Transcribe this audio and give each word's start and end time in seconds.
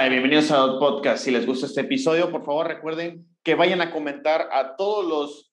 Hola 0.00 0.06
y 0.06 0.12
bienvenidos 0.12 0.50
a 0.50 0.56
Dot 0.56 0.80
Podcast. 0.80 1.22
Si 1.22 1.30
les 1.30 1.44
gusta 1.44 1.66
este 1.66 1.82
episodio, 1.82 2.30
por 2.30 2.42
favor 2.42 2.66
recuerden 2.66 3.26
que 3.42 3.54
vayan 3.54 3.82
a 3.82 3.90
comentar 3.90 4.48
a 4.50 4.74
todos 4.74 5.04
los 5.04 5.52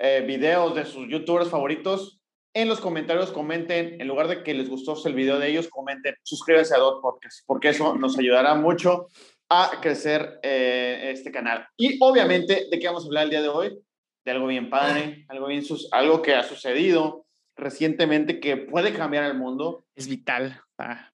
eh, 0.00 0.24
videos 0.26 0.74
de 0.74 0.86
sus 0.86 1.10
youtubers 1.10 1.50
favoritos. 1.50 2.18
En 2.54 2.70
los 2.70 2.80
comentarios 2.80 3.32
comenten, 3.32 4.00
en 4.00 4.08
lugar 4.08 4.28
de 4.28 4.42
que 4.42 4.54
les 4.54 4.70
gustó 4.70 4.96
el 5.04 5.14
video 5.14 5.38
de 5.38 5.50
ellos, 5.50 5.68
comenten, 5.68 6.14
suscríbanse 6.22 6.74
a 6.74 6.78
Dot 6.78 7.02
Podcast, 7.02 7.40
porque 7.46 7.68
eso 7.68 7.94
nos 7.94 8.18
ayudará 8.18 8.54
mucho 8.54 9.08
a 9.50 9.72
crecer 9.82 10.40
eh, 10.42 11.10
este 11.12 11.30
canal. 11.30 11.66
Y 11.76 11.98
obviamente, 12.00 12.68
¿de 12.70 12.78
qué 12.78 12.86
vamos 12.86 13.04
a 13.04 13.08
hablar 13.08 13.24
el 13.24 13.30
día 13.30 13.42
de 13.42 13.48
hoy? 13.50 13.78
De 14.24 14.30
algo 14.30 14.46
bien 14.46 14.70
padre, 14.70 15.26
algo, 15.28 15.48
bien 15.48 15.62
algo 15.90 16.22
que 16.22 16.34
ha 16.34 16.44
sucedido 16.44 17.26
recientemente 17.56 18.40
que 18.40 18.56
puede 18.56 18.94
cambiar 18.94 19.24
el 19.24 19.34
mundo. 19.34 19.84
Es 19.94 20.08
vital. 20.08 20.62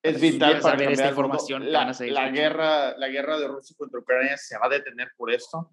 Es 0.03 0.21
vital 0.21 0.61
para 0.61 0.77
ver 0.77 0.93
esta 0.93 1.09
información. 1.09 1.71
La, 1.71 1.93
la 1.99 2.31
guerra, 2.31 2.97
la 2.97 3.09
guerra 3.09 3.39
de 3.39 3.49
Rusia 3.49 3.75
contra 3.79 4.01
Ucrania 4.01 4.37
se 4.37 4.59
va 4.59 4.67
a 4.67 4.71
detener 4.71 5.09
por 5.17 5.33
esto. 5.33 5.71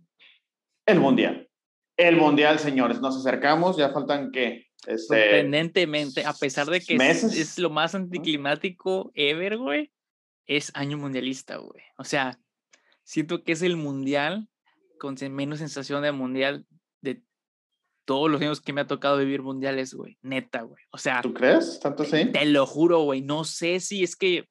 El 0.85 0.99
mundial. 0.99 1.49
El 1.97 2.17
mundial, 2.17 2.59
señores. 2.59 2.99
Nos 3.01 3.17
acercamos. 3.17 3.77
Ya 3.77 3.89
faltan 3.89 4.31
que. 4.31 4.67
Este, 4.85 5.07
Sorprendentemente, 5.07 6.25
a 6.25 6.33
pesar 6.33 6.67
de 6.67 6.79
que 6.79 6.95
es, 6.95 7.23
es, 7.23 7.57
lo 7.57 7.71
más 7.71 7.95
anticlimático 7.95 9.11
ever, 9.15 9.57
güey, 9.57 9.91
es 10.45 10.71
año 10.75 10.97
mundialista, 10.97 11.57
güey. 11.57 11.83
O 11.97 12.03
sea, 12.03 12.37
siento 13.03 13.43
que 13.43 13.53
es 13.53 13.63
el 13.63 13.77
mundial 13.77 14.47
con 14.99 15.15
menos 15.31 15.59
sensación 15.59 16.03
de 16.03 16.11
mundial 16.11 16.65
todos 18.05 18.29
los 18.29 18.41
años 18.41 18.61
que 18.61 18.73
me 18.73 18.81
ha 18.81 18.87
tocado 18.87 19.17
vivir 19.17 19.41
mundiales, 19.41 19.93
güey. 19.93 20.17
Neta, 20.21 20.61
güey. 20.61 20.83
O 20.91 20.97
sea. 20.97 21.21
¿Tú 21.21 21.33
crees? 21.33 21.79
¿Tanto 21.79 22.05
sí? 22.05 22.25
Te, 22.25 22.45
lo 22.45 22.65
juro, 22.65 23.01
güey. 23.01 23.21
No 23.21 23.43
sé 23.43 23.79
si 23.79 24.03
es 24.03 24.15
que 24.15 24.47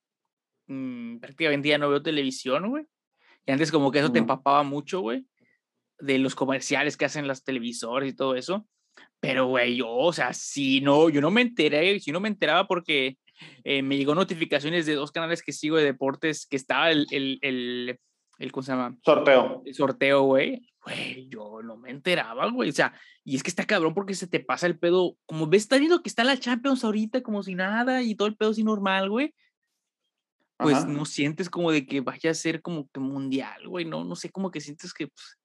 mm, 0.66 1.18
prácticamente 1.18 1.68
ya 1.68 1.78
no 1.78 1.88
veo 1.88 2.02
televisión, 2.02 2.68
güey. 2.68 2.84
Y 3.46 3.52
antes 3.52 3.70
como 3.70 3.90
que 3.90 4.00
eso 4.00 4.12
te 4.12 4.18
empapaba 4.18 4.62
mucho, 4.62 5.00
güey. 5.00 5.26
De 5.98 6.18
los 6.18 6.34
comerciales 6.34 6.96
que 6.96 7.04
hacen 7.04 7.28
las 7.28 7.44
televisores 7.44 8.10
y 8.10 8.16
todo 8.16 8.34
eso. 8.34 8.66
Pero, 9.20 9.46
güey, 9.46 9.76
yo, 9.76 9.90
o 9.90 10.12
sea, 10.12 10.34
si 10.34 10.80
no, 10.80 11.08
yo 11.08 11.20
no 11.20 11.30
me 11.30 11.40
enteré, 11.40 11.98
si 12.00 12.12
no 12.12 12.20
me 12.20 12.28
enteraba 12.28 12.66
porque 12.66 13.16
eh, 13.64 13.82
me 13.82 13.96
llegó 13.96 14.14
notificaciones 14.14 14.86
de 14.86 14.94
dos 14.94 15.12
canales 15.12 15.42
que 15.42 15.52
sigo 15.52 15.76
de 15.76 15.84
deportes 15.84 16.46
que 16.46 16.56
estaba 16.56 16.90
el, 16.90 17.06
el, 17.10 17.38
el, 17.42 17.98
el 18.38 18.52
¿cómo 18.52 18.62
se 18.62 18.72
llama? 18.72 18.96
Sorteo. 19.04 19.62
El 19.64 19.74
sorteo, 19.74 20.22
güey 20.22 20.62
güey, 20.84 21.28
yo 21.28 21.62
no 21.62 21.76
me 21.76 21.90
enteraba, 21.90 22.50
güey. 22.50 22.70
O 22.70 22.72
sea, 22.72 22.92
y 23.24 23.36
es 23.36 23.42
que 23.42 23.48
está 23.48 23.64
cabrón 23.64 23.94
porque 23.94 24.14
se 24.14 24.26
te 24.26 24.40
pasa 24.40 24.66
el 24.66 24.78
pedo. 24.78 25.16
Como 25.26 25.46
ves, 25.46 25.62
está 25.62 25.78
viendo 25.78 26.02
que 26.02 26.08
está 26.08 26.24
la 26.24 26.38
Champions 26.38 26.84
ahorita 26.84 27.22
como 27.22 27.42
si 27.42 27.54
nada 27.54 28.02
y 28.02 28.14
todo 28.14 28.28
el 28.28 28.36
pedo 28.36 28.50
así 28.50 28.62
normal, 28.62 29.10
güey. 29.10 29.34
Pues 30.56 30.86
no 30.86 31.04
sientes 31.04 31.50
como 31.50 31.72
de 31.72 31.84
que 31.84 32.00
vaya 32.00 32.30
a 32.30 32.34
ser 32.34 32.62
como 32.62 32.88
que 32.88 33.00
mundial, 33.00 33.66
güey. 33.66 33.84
No, 33.84 34.04
no 34.04 34.14
sé, 34.14 34.30
como 34.30 34.50
que 34.50 34.60
sientes 34.60 34.94
que, 34.94 35.08
pues, 35.08 35.38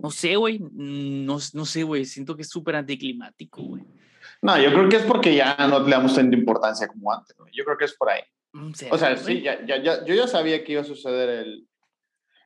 no 0.00 0.10
sé, 0.10 0.36
güey. 0.36 0.58
No, 0.72 1.38
no 1.52 1.66
sé, 1.66 1.82
güey. 1.82 2.04
Siento 2.04 2.34
que 2.34 2.42
es 2.42 2.48
súper 2.48 2.76
anticlimático, 2.76 3.62
güey. 3.62 3.84
No, 4.40 4.60
yo 4.60 4.72
creo 4.72 4.88
que 4.88 4.96
es 4.96 5.04
porque 5.04 5.34
ya 5.34 5.56
no 5.68 5.80
le 5.80 5.90
damos 5.90 6.14
tanta 6.14 6.36
importancia 6.36 6.88
como 6.88 7.12
antes, 7.12 7.36
güey. 7.36 7.52
Yo 7.54 7.64
creo 7.64 7.76
que 7.76 7.84
es 7.84 7.94
por 7.94 8.08
ahí. 8.08 8.22
Mm, 8.52 8.72
o 8.90 8.98
sea, 8.98 9.16
sí, 9.16 9.42
ya, 9.42 9.64
ya, 9.66 9.82
ya, 9.82 10.04
yo 10.04 10.14
ya 10.14 10.26
sabía 10.26 10.64
que 10.64 10.72
iba 10.72 10.82
a 10.82 10.84
suceder 10.84 11.28
el, 11.28 11.68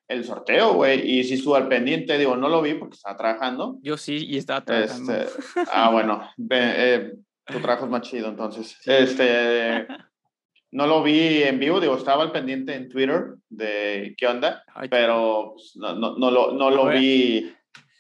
el 0.09 0.25
sorteo, 0.25 0.75
güey, 0.75 1.19
y 1.19 1.25
si 1.25 1.35
estuvo 1.35 1.57
al 1.57 1.69
pendiente, 1.69 2.17
digo, 2.19 2.37
no 2.37 2.49
lo 2.49 2.62
vi 2.62 2.75
porque 2.75 2.97
estaba 2.97 3.17
trabajando. 3.17 3.79
Yo 3.83 3.97
sí, 3.97 4.25
y 4.27 4.39
estaba 4.39 4.65
trabajando. 4.65 5.12
Este, 5.12 5.33
ah, 5.73 5.91
bueno, 5.91 6.31
eh, 6.51 7.12
tu 7.45 7.61
trabajo 7.61 7.87
es 7.87 7.91
más 7.91 8.03
chido, 8.03 8.29
entonces. 8.29 8.77
Este, 8.87 9.87
no 10.72 10.87
lo 10.87 11.03
vi 11.03 11.43
en 11.43 11.59
vivo, 11.59 11.81
digo, 11.81 11.97
estaba 11.97 12.22
al 12.22 12.33
pendiente 12.33 12.75
en 12.75 12.89
Twitter 12.89 13.34
de 13.49 14.15
qué 14.16 14.27
onda, 14.27 14.62
pero 14.91 15.55
pues, 15.55 15.72
no, 15.77 15.95
no, 15.95 16.16
no, 16.16 16.31
lo, 16.31 16.53
no 16.53 16.71
lo 16.71 16.89
vi. 16.89 17.53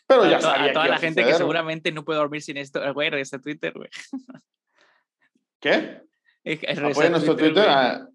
Pero 0.06 0.30
ya 0.30 0.40
sabía. 0.40 0.70
A 0.70 0.72
toda 0.72 0.88
la 0.88 0.98
gente 0.98 1.24
que 1.24 1.34
seguramente 1.34 1.90
no 1.90 2.04
puede 2.04 2.20
dormir 2.20 2.42
sin 2.42 2.56
esto, 2.56 2.80
güey, 2.94 3.10
regresa 3.10 3.36
a 3.36 3.40
Twitter, 3.40 3.72
güey. 3.72 3.90
¿Qué? 5.60 6.02
Apoya 6.84 7.10
nuestro 7.10 7.34
Twitter. 7.36 7.66
Ah. 7.68 8.06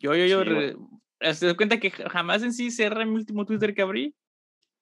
Yo, 0.00 0.14
yo, 0.16 0.24
yo, 0.24 0.42
se 1.20 1.46
da 1.46 1.54
cuenta 1.54 1.78
que 1.78 1.90
jamás 1.90 2.42
en 2.42 2.52
sí 2.52 2.70
cerré 2.70 3.04
mi 3.06 3.14
último 3.14 3.44
Twitter 3.44 3.74
que 3.74 3.82
abrí 3.82 4.14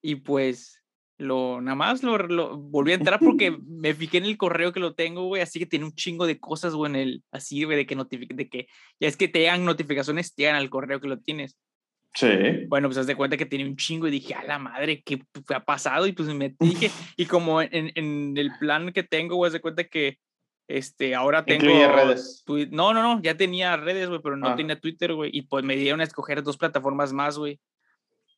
y 0.03 0.17
pues 0.17 0.83
lo 1.19 1.61
nada 1.61 1.75
más 1.75 2.03
lo, 2.03 2.57
volví 2.57 2.93
a 2.93 2.97
entrar 2.97 3.19
porque 3.19 3.51
me 3.67 3.95
fijé 3.95 4.19
en 4.19 4.25
el 4.25 4.37
correo 4.37 4.73
que 4.73 4.81
lo 4.81 4.95
tengo, 4.95 5.27
güey, 5.27 5.43
así 5.43 5.59
que 5.59 5.67
tiene 5.67 5.85
un 5.85 5.95
chingo 5.95 6.27
de 6.27 6.39
cosas, 6.39 6.75
güey, 6.75 6.93
en 6.93 6.97
el 6.97 7.25
así, 7.33 7.65
güey, 7.65 7.77
de 7.77 7.87
que 7.87 7.97
notifique, 7.97 8.35
de 8.35 8.49
que 8.49 8.69
ya 9.01 9.09
es 9.09 9.17
que 9.17 9.29
te 9.29 9.41
llegan 9.41 9.65
notificaciones, 9.65 10.35
te 10.35 10.43
llegan 10.43 10.57
al 10.57 10.71
correo 10.71 11.01
que 11.01 11.09
lo 11.09 11.19
tienes. 11.19 11.59
Sí. 12.15 12.29
Bueno, 12.69 12.89
pues 12.89 12.99
haz 12.99 13.07
de 13.07 13.17
cuenta 13.17 13.37
que 13.37 13.47
tiene 13.47 13.67
un 13.67 13.77
chingo 13.77 14.09
y 14.09 14.11
dije, 14.11 14.35
a 14.35 14.43
la 14.43 14.59
madre, 14.59 15.03
¿qué 15.05 15.23
ha 15.55 15.65
pasado? 15.65 16.07
Y 16.07 16.13
pues 16.13 16.29
me 16.29 16.55
dije, 16.59 16.91
y 17.17 17.27
como 17.27 17.61
en, 17.61 17.93
en 17.95 18.37
el 18.37 18.51
plan 18.59 18.93
que 18.93 19.03
tengo, 19.03 19.37
güey, 19.37 19.49
haz 19.49 19.53
de 19.53 19.61
cuenta 19.61 19.85
que 19.85 20.19
este, 20.69 21.15
ahora 21.15 21.47
tengo. 21.47 21.65
redes. 21.65 22.45
No, 22.71 22.93
no, 22.93 23.03
no, 23.03 23.23
ya 23.23 23.37
tenía 23.37 23.77
redes, 23.79 24.09
güey, 24.09 24.21
pero 24.23 24.37
no 24.37 24.49
ah. 24.49 24.57
tenía 24.57 24.79
Twitter, 24.79 25.15
güey. 25.15 25.31
Y 25.33 25.43
pues 25.43 25.65
me 25.65 25.77
dieron 25.77 26.01
a 26.03 26.05
escoger 26.05 26.43
dos 26.43 26.59
plataformas 26.59 27.13
más, 27.13 27.39
güey. 27.39 27.59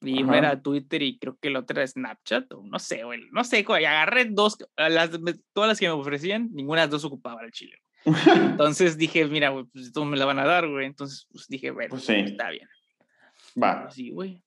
Y 0.02 0.22
una 0.22 0.38
era 0.38 0.62
Twitter 0.62 1.02
y 1.02 1.18
creo 1.18 1.36
que 1.38 1.50
la 1.50 1.58
otra 1.58 1.82
era 1.82 1.86
Snapchat, 1.86 2.50
o 2.52 2.62
no 2.64 2.78
sé, 2.78 3.04
güey. 3.04 3.20
No 3.32 3.44
sé, 3.44 3.64
güey. 3.64 3.84
Agarré 3.84 4.26
dos, 4.26 4.56
las, 4.76 5.10
todas 5.52 5.68
las 5.68 5.78
que 5.78 5.88
me 5.88 5.92
ofrecían, 5.92 6.48
ninguna 6.52 6.82
de 6.82 6.86
las 6.86 6.92
dos 6.92 7.04
ocupaba 7.04 7.42
el 7.42 7.50
chile. 7.50 7.76
Entonces 8.06 8.96
dije, 8.96 9.26
mira, 9.26 9.50
güey, 9.50 9.64
pues 9.64 9.86
esto 9.86 10.04
me 10.04 10.16
la 10.16 10.24
van 10.24 10.38
a 10.38 10.46
dar, 10.46 10.68
güey. 10.68 10.86
Entonces, 10.86 11.26
pues 11.30 11.48
dije, 11.48 11.72
bueno, 11.72 11.90
pues 11.90 12.08
está 12.08 12.50
bien. 12.50 12.68
Va. 13.60 13.82
Pues, 13.82 13.94
sí, 13.94 14.10
güey. 14.10 14.42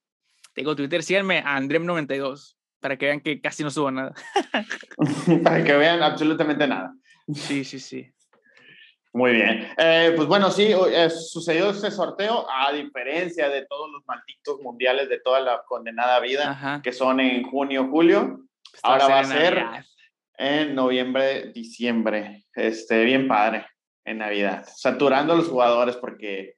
Tengo 0.54 0.76
Twitter, 0.76 1.04
síganme 1.04 1.40
a 1.40 1.60
Andrem92 1.60 2.56
para 2.80 2.98
que 2.98 3.08
vean 3.08 3.20
que 3.20 3.42
casi 3.42 3.64
no 3.64 3.70
subo 3.70 3.92
nada. 3.92 4.14
para 5.44 5.64
que 5.64 5.74
vean 5.74 6.02
absolutamente 6.02 6.68
nada. 6.68 6.94
Sí, 7.34 7.64
sí, 7.64 7.80
sí. 7.80 8.12
Muy 9.14 9.34
bien. 9.34 9.68
Eh, 9.78 10.14
pues 10.16 10.28
bueno, 10.28 10.50
sí, 10.50 10.72
eh, 10.72 11.10
sucedió 11.10 11.70
este 11.70 11.92
sorteo 11.92 12.48
a 12.50 12.74
diferencia 12.74 13.48
de 13.48 13.66
todos 13.68 13.92
los 13.92 14.04
malditos 14.08 14.60
mundiales 14.62 15.08
de 15.08 15.20
toda 15.20 15.40
la 15.40 15.64
condenada 15.68 16.20
vida, 16.20 16.82
que 16.84 16.92
son 16.92 17.20
en 17.20 17.44
junio, 17.44 17.88
julio. 17.90 18.40
ahora 18.82 19.08
va 19.08 19.20
a 19.20 19.26
ser 19.26 19.64
en 20.38 20.74
noviembre, 20.74 21.52
diciembre. 21.54 22.46
Este, 22.56 23.04
bien 23.04 23.28
padre, 23.28 23.68
en 24.04 24.18
Navidad. 24.18 24.66
Saturando 24.76 25.34
a 25.34 25.38
los 25.38 25.48
jugadores 25.48 25.96
porque 25.96 26.56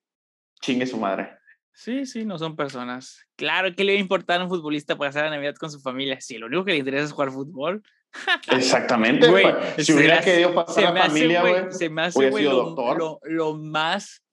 chingue 0.62 0.88
su 0.88 0.98
madre. 0.98 1.38
Sí, 1.74 2.06
sí, 2.06 2.24
no 2.24 2.40
son 2.40 2.56
personas. 2.56 3.28
Claro, 3.36 3.76
¿qué 3.76 3.84
le 3.84 3.94
va 3.94 3.98
a 3.98 4.02
importar 4.02 4.40
a 4.40 4.46
un 4.46 4.50
futbolista 4.50 4.98
pasar 4.98 5.26
la 5.26 5.32
Navidad 5.32 5.56
con 5.56 5.70
su 5.70 5.82
familia? 5.82 6.22
Si 6.22 6.38
lo 6.38 6.48
único 6.48 6.64
que 6.64 6.72
le 6.72 6.78
interesa 6.78 7.04
es 7.04 7.12
jugar 7.12 7.32
fútbol, 7.32 7.84
Exactamente. 8.52 9.30
Güey, 9.30 9.46
si 9.78 9.94
hubiera 9.94 10.22
querido 10.22 10.54
pasar 10.54 10.94
la 10.94 11.06
familia, 11.06 11.42
güey, 11.42 11.72
se 11.72 11.90
me 11.90 12.04
hace 12.04 12.30
güey, 12.30 12.46
lo, 12.46 13.20
lo, 13.24 13.54
más 13.56 14.24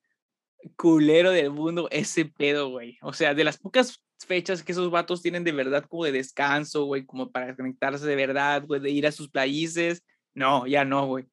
culero 0.75 1.31
del 1.31 1.51
mundo 1.51 1.87
ese 1.91 2.25
pedo, 2.25 2.69
güey. 2.69 2.97
O 3.01 3.13
sea, 3.13 3.33
de 3.33 3.43
las 3.43 3.57
pocas 3.57 4.03
fechas 4.25 4.63
que 4.63 4.71
esos 4.71 4.89
vatos 4.89 5.21
tienen 5.21 5.43
de 5.43 5.51
verdad 5.51 5.85
como 5.87 6.05
de 6.05 6.13
descanso, 6.13 6.85
güey, 6.85 7.05
como 7.05 7.31
para 7.31 7.55
conectarse 7.55 8.05
de 8.05 8.15
verdad, 8.15 8.63
güey, 8.65 8.79
de 8.79 8.89
ir 8.89 9.05
a 9.07 9.11
sus 9.11 9.29
países. 9.29 10.03
No, 10.33 10.65
ya 10.65 10.85
no, 10.85 11.05
güey. 11.07 11.25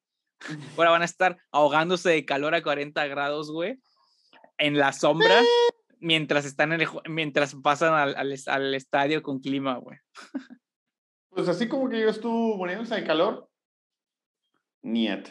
Ahora 0.75 0.91
van 0.91 1.01
a 1.03 1.05
estar 1.05 1.37
ahogándose 1.51 2.09
de 2.09 2.25
calor 2.25 2.55
a 2.55 2.63
40 2.63 3.05
grados, 3.07 3.51
güey, 3.51 3.79
en 4.57 4.77
la 4.77 4.91
sombra, 4.91 5.39
mientras 5.99 6.45
están 6.45 6.73
en 6.73 6.87
mientras 7.07 7.55
pasan 7.55 7.93
al, 7.93 8.15
al, 8.15 8.35
al 8.47 8.73
estadio 8.73 9.21
con 9.21 9.39
clima, 9.39 9.77
güey. 9.77 9.97
Pues 11.31 11.47
así 11.47 11.67
como 11.67 11.89
que 11.89 11.99
yo 11.99 12.09
estuve 12.09 12.57
muriéndose 12.57 12.95
de 12.95 13.03
calor. 13.03 13.49
Niet. 14.83 15.27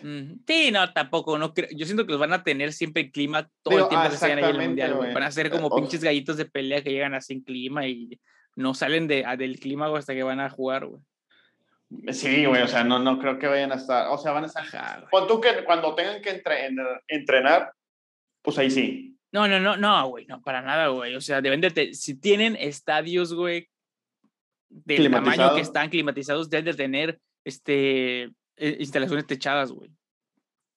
Sí, 0.47 0.71
no, 0.71 0.93
tampoco. 0.93 1.37
No 1.37 1.53
creo. 1.53 1.69
Yo 1.75 1.85
siento 1.85 2.07
que 2.07 2.13
los 2.13 2.21
van 2.21 2.33
a 2.33 2.45
tener 2.45 2.73
siempre 2.73 3.03
en 3.03 3.11
clima 3.11 3.51
todo 3.63 3.79
el 3.79 3.89
tiempo 3.89 4.09
que 4.09 4.17
se 4.17 4.33
ahí 4.33 4.45
el 4.45 4.59
mundial. 4.59 4.95
Van 4.95 5.23
a 5.23 5.31
ser 5.31 5.51
como 5.51 5.75
pinches 5.75 6.05
gallitos 6.05 6.37
de 6.37 6.45
pelea 6.45 6.83
que 6.83 6.93
llegan 6.93 7.15
así 7.15 7.35
en 7.35 7.43
clima 7.43 7.87
y 7.87 8.21
no 8.57 8.75
salen 8.75 9.09
de, 9.09 9.25
del 9.39 9.59
clima 9.59 9.95
hasta 9.97 10.15
que 10.15 10.23
van 10.23 10.41
a 10.41 10.51
jugar, 10.51 10.87
güey. 10.87 11.03
Sí, 12.13 12.47
güey, 12.47 12.63
o 12.63 12.69
sea, 12.69 12.85
no, 12.85 13.01
no 13.01 13.19
creo 13.19 13.41
que 13.41 13.49
vayan 13.49 13.73
a 13.73 13.75
estar. 13.75 14.07
O 14.11 14.19
sea, 14.19 14.31
van 14.31 14.45
a 14.45 14.47
estar. 14.47 15.09
Cuando, 15.11 15.41
que, 15.41 15.65
cuando 15.65 15.97
tengan 15.97 16.23
que 16.23 16.41
entrenar, 17.09 17.73
pues 18.43 18.59
ahí 18.59 18.71
sí. 18.71 19.19
No, 19.33 19.49
no, 19.49 19.59
no, 19.59 19.77
no, 19.77 20.09
güey, 20.09 20.27
no, 20.27 20.41
para 20.43 20.63
nada, 20.63 20.89
güey. 20.89 21.17
O 21.17 21.21
sea, 21.21 21.41
deben 21.41 21.61
de. 21.61 21.93
Si 21.95 22.15
tienen 22.21 22.57
estadios, 22.57 23.35
güey, 23.35 23.69
del 24.71 25.11
tamaño 25.11 25.55
que 25.55 25.61
están 25.61 25.91
climatizados 25.91 26.49
deben 26.49 26.65
de 26.67 26.75
tener 26.75 27.21
este, 27.45 28.23
eh, 28.57 28.77
instalaciones 28.79 29.27
techadas, 29.27 29.73
güey. 29.73 29.91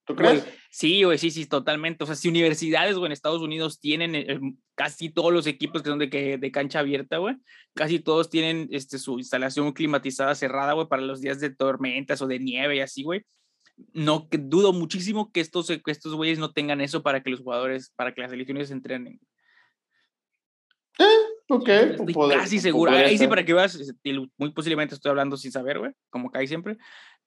¿Tú 0.06 0.16
crees? 0.16 0.46
sí, 0.70 1.04
güey, 1.04 1.18
sí, 1.18 1.32
sí, 1.32 1.46
totalmente. 1.46 2.04
O 2.04 2.08
sea, 2.08 2.16
si 2.16 2.28
universidades, 2.28 2.98
güey, 2.98 3.06
en 3.06 3.12
Estados 3.14 3.42
Unidos 3.42 3.80
tienen 3.80 4.16
eh, 4.16 4.40
casi 4.76 5.10
todos 5.10 5.32
los 5.32 5.48
equipos 5.48 5.82
que 5.82 5.90
son 5.90 6.00
de, 6.00 6.10
que, 6.10 6.38
de 6.38 6.52
cancha 6.52 6.80
abierta, 6.80 7.18
güey, 7.18 7.38
casi 7.74 8.00
todos 8.00 8.30
tienen 8.30 8.68
este, 8.72 9.00
su 9.00 9.18
instalación 9.20 9.72
climatizada 9.72 10.36
cerrada, 10.36 10.74
güey, 10.74 10.88
para 10.88 11.04
los 11.04 11.22
días 11.22 11.40
de 11.40 11.52
tormentas 11.52 12.22
o 12.22 12.28
de 12.28 12.40
nieve 12.40 12.78
y 12.78 12.80
así, 12.82 13.04
güey. 13.04 13.24
No, 13.94 14.28
que 14.30 14.38
dudo 14.38 14.74
muchísimo 14.74 15.32
que 15.32 15.40
estos, 15.40 15.68
que 15.68 15.92
estos 15.92 16.14
güeyes 16.16 16.38
no 16.38 16.52
tengan 16.52 16.82
eso 16.82 17.02
para 17.02 17.24
que 17.24 17.30
los 17.30 17.40
jugadores, 17.40 17.92
para 17.96 18.14
que 18.14 18.22
las 18.22 18.32
selecciones 18.32 18.72
entrenen. 18.72 19.20
Eh, 21.00 21.33
ok. 21.50 21.70
Estoy 21.70 22.14
casi 22.30 22.60
seguro. 22.60 22.92
Ahí 22.92 23.18
sí, 23.18 23.28
para 23.28 23.44
que 23.44 23.54
veas, 23.54 23.78
muy 24.38 24.52
posiblemente 24.52 24.96
estoy 24.96 25.10
hablando 25.10 25.38
sin 25.38 25.52
saber, 25.52 25.80
güey, 25.80 25.92
como 26.10 26.32
cae 26.32 26.48
siempre. 26.48 26.78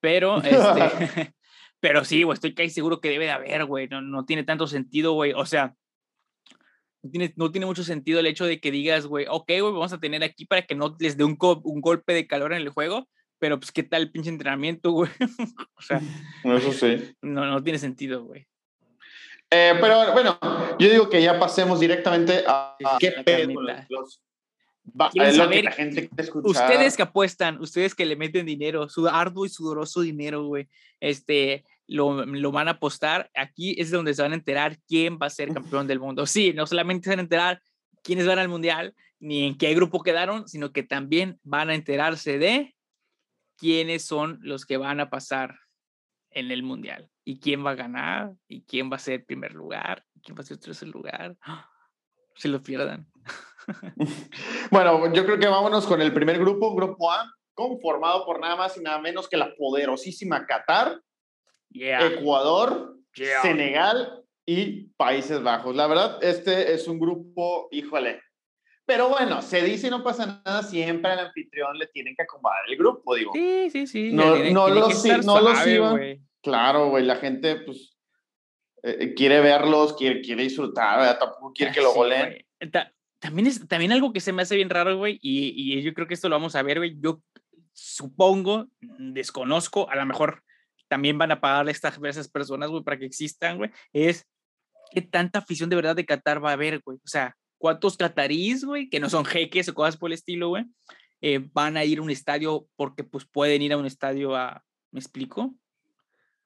Pero, 0.00 0.42
este, 0.42 1.34
pero 1.80 2.04
sí, 2.04 2.22
güey, 2.22 2.34
estoy 2.34 2.54
casi 2.54 2.70
seguro 2.70 3.00
que 3.00 3.10
debe 3.10 3.26
de 3.26 3.32
haber, 3.32 3.64
güey. 3.64 3.88
No, 3.88 4.00
no 4.02 4.24
tiene 4.24 4.44
tanto 4.44 4.66
sentido, 4.66 5.12
güey. 5.12 5.32
O 5.32 5.46
sea, 5.46 5.74
no 7.02 7.10
tiene, 7.10 7.32
no 7.36 7.50
tiene 7.50 7.66
mucho 7.66 7.84
sentido 7.84 8.20
el 8.20 8.26
hecho 8.26 8.46
de 8.46 8.60
que 8.60 8.70
digas, 8.70 9.06
güey, 9.06 9.26
ok, 9.28 9.46
güey, 9.46 9.62
vamos 9.62 9.92
a 9.92 10.00
tener 10.00 10.22
aquí 10.24 10.44
para 10.44 10.62
que 10.62 10.74
no 10.74 10.96
les 10.98 11.16
dé 11.16 11.24
un, 11.24 11.36
un 11.40 11.80
golpe 11.80 12.12
de 12.14 12.26
calor 12.26 12.52
en 12.52 12.62
el 12.62 12.70
juego, 12.70 13.08
pero 13.38 13.58
pues, 13.58 13.70
¿qué 13.70 13.82
tal 13.82 14.02
el 14.02 14.12
pinche 14.12 14.30
entrenamiento, 14.30 14.90
güey? 14.90 15.10
o 15.76 15.82
sea, 15.82 16.00
eso 16.44 16.72
sí. 16.72 17.14
No, 17.22 17.46
no 17.46 17.62
tiene 17.62 17.78
sentido, 17.78 18.24
güey. 18.24 18.46
Eh, 19.50 19.74
pero 19.80 20.12
bueno, 20.12 20.38
yo 20.78 20.90
digo 20.90 21.08
que 21.08 21.22
ya 21.22 21.38
pasemos 21.38 21.78
directamente 21.78 22.44
a, 22.46 22.76
qué 22.98 23.12
pedo 23.24 23.52
los, 23.88 24.20
saber, 25.36 25.64
la 25.64 25.72
gente 25.72 26.10
ustedes 26.42 26.96
que 26.96 27.02
apuestan, 27.02 27.60
ustedes 27.60 27.94
que 27.94 28.06
le 28.06 28.16
meten 28.16 28.46
dinero, 28.46 28.88
su 28.88 29.06
arduo 29.08 29.46
y 29.46 29.48
sudoroso 29.48 30.00
dinero, 30.00 30.44
güey, 30.44 30.68
este, 31.00 31.64
lo, 31.86 32.24
lo, 32.26 32.52
van 32.52 32.68
a 32.68 32.72
apostar. 32.72 33.30
Aquí 33.34 33.76
es 33.78 33.90
donde 33.90 34.14
se 34.14 34.22
van 34.22 34.32
a 34.32 34.36
enterar 34.36 34.78
quién 34.88 35.18
va 35.20 35.26
a 35.26 35.30
ser 35.30 35.52
campeón 35.52 35.86
del 35.86 36.00
mundo. 36.00 36.26
Sí, 36.26 36.52
no 36.52 36.66
solamente 36.66 37.04
se 37.04 37.10
van 37.10 37.20
a 37.20 37.22
enterar 37.22 37.62
quiénes 38.02 38.26
van 38.26 38.38
al 38.38 38.48
mundial, 38.48 38.94
ni 39.18 39.46
en 39.46 39.56
qué 39.56 39.74
grupo 39.74 40.02
quedaron, 40.02 40.48
sino 40.48 40.72
que 40.72 40.82
también 40.82 41.38
van 41.42 41.70
a 41.70 41.74
enterarse 41.74 42.38
de 42.38 42.74
quiénes 43.56 44.04
son 44.04 44.38
los 44.42 44.66
que 44.66 44.76
van 44.76 45.00
a 45.00 45.10
pasar 45.10 45.58
en 46.36 46.50
el 46.50 46.62
mundial 46.62 47.10
y 47.24 47.40
quién 47.40 47.64
va 47.64 47.70
a 47.70 47.74
ganar 47.74 48.34
y 48.46 48.62
quién 48.62 48.92
va 48.92 48.96
a 48.96 49.00
ser 49.00 49.24
primer 49.24 49.54
lugar 49.54 50.04
y 50.14 50.20
quién 50.20 50.36
va 50.36 50.42
a 50.42 50.44
ser 50.44 50.58
tercer 50.58 50.88
lugar. 50.88 51.34
Se 52.34 52.48
lo 52.48 52.62
pierdan. 52.62 53.10
bueno, 54.70 55.12
yo 55.12 55.24
creo 55.24 55.38
que 55.38 55.46
vámonos 55.46 55.86
con 55.86 56.02
el 56.02 56.12
primer 56.12 56.38
grupo, 56.38 56.74
grupo 56.74 57.10
A, 57.10 57.32
conformado 57.54 58.26
por 58.26 58.38
nada 58.38 58.54
más 58.54 58.76
y 58.76 58.82
nada 58.82 59.00
menos 59.00 59.28
que 59.28 59.38
la 59.38 59.54
poderosísima 59.56 60.46
Qatar, 60.46 61.00
Ecuador, 61.70 62.96
Senegal 63.42 64.22
y 64.44 64.88
Países 64.90 65.42
Bajos. 65.42 65.74
La 65.74 65.86
verdad, 65.86 66.22
este 66.22 66.74
es 66.74 66.86
un 66.86 66.98
grupo, 66.98 67.68
híjole, 67.70 68.20
pero 68.86 69.08
bueno, 69.08 69.42
se 69.42 69.62
dice 69.62 69.88
y 69.88 69.90
no 69.90 70.02
pasa 70.02 70.40
nada, 70.44 70.62
siempre 70.62 71.10
al 71.10 71.18
anfitrión 71.18 71.76
le 71.76 71.88
tienen 71.88 72.14
que 72.14 72.22
acomodar 72.22 72.60
el 72.68 72.76
grupo, 72.76 73.14
digo. 73.14 73.32
Sí, 73.34 73.68
sí, 73.70 73.86
sí. 73.86 74.12
No, 74.12 74.36
no 74.36 74.68
los, 74.68 75.04
no 75.24 75.40
los 75.40 75.66
iban. 75.66 76.26
Claro, 76.40 76.90
güey, 76.90 77.04
la 77.04 77.16
gente, 77.16 77.56
pues, 77.56 77.96
eh, 78.84 78.96
eh, 79.00 79.14
quiere 79.14 79.40
verlos, 79.40 79.94
quiere, 79.96 80.20
quiere 80.20 80.44
disfrutar, 80.44 81.00
¿verdad? 81.00 81.18
Tampoco 81.18 81.52
quiere 81.52 81.72
que 81.72 81.82
lo 81.82 81.92
goleen. 81.92 82.46
También, 83.18 83.48
es, 83.48 83.66
también 83.66 83.90
algo 83.90 84.12
que 84.12 84.20
se 84.20 84.32
me 84.32 84.42
hace 84.42 84.54
bien 84.54 84.70
raro, 84.70 84.96
güey, 84.96 85.18
y, 85.20 85.52
y 85.56 85.82
yo 85.82 85.92
creo 85.92 86.06
que 86.06 86.14
esto 86.14 86.28
lo 86.28 86.36
vamos 86.36 86.54
a 86.54 86.62
ver, 86.62 86.78
güey. 86.78 86.96
Yo 87.00 87.20
supongo, 87.72 88.68
desconozco, 88.80 89.90
a 89.90 89.96
lo 89.96 90.06
mejor 90.06 90.42
también 90.88 91.18
van 91.18 91.32
a 91.32 91.40
pagarle 91.40 91.70
a 91.70 91.72
estas, 91.72 91.98
esas 92.04 92.28
personas, 92.28 92.70
güey, 92.70 92.84
para 92.84 92.98
que 92.98 93.06
existan, 93.06 93.58
güey, 93.58 93.70
es 93.92 94.26
qué 94.92 95.02
tanta 95.02 95.40
afición 95.40 95.68
de 95.68 95.76
verdad 95.76 95.96
de 95.96 96.06
Qatar 96.06 96.44
va 96.44 96.50
a 96.50 96.54
haber, 96.54 96.80
güey. 96.84 96.98
O 96.98 97.08
sea, 97.08 97.36
cuántos 97.58 97.96
catarís, 97.96 98.64
güey, 98.64 98.88
que 98.88 99.00
no 99.00 99.10
son 99.10 99.24
jeques 99.24 99.68
o 99.68 99.74
cosas 99.74 99.96
por 99.96 100.10
el 100.10 100.14
estilo, 100.14 100.48
güey, 100.48 100.64
eh, 101.20 101.48
van 101.52 101.76
a 101.76 101.84
ir 101.84 101.98
a 101.98 102.02
un 102.02 102.10
estadio 102.10 102.66
porque 102.76 103.04
pues 103.04 103.24
pueden 103.24 103.62
ir 103.62 103.72
a 103.72 103.76
un 103.76 103.86
estadio 103.86 104.36
a, 104.36 104.62
¿me 104.90 105.00
explico? 105.00 105.54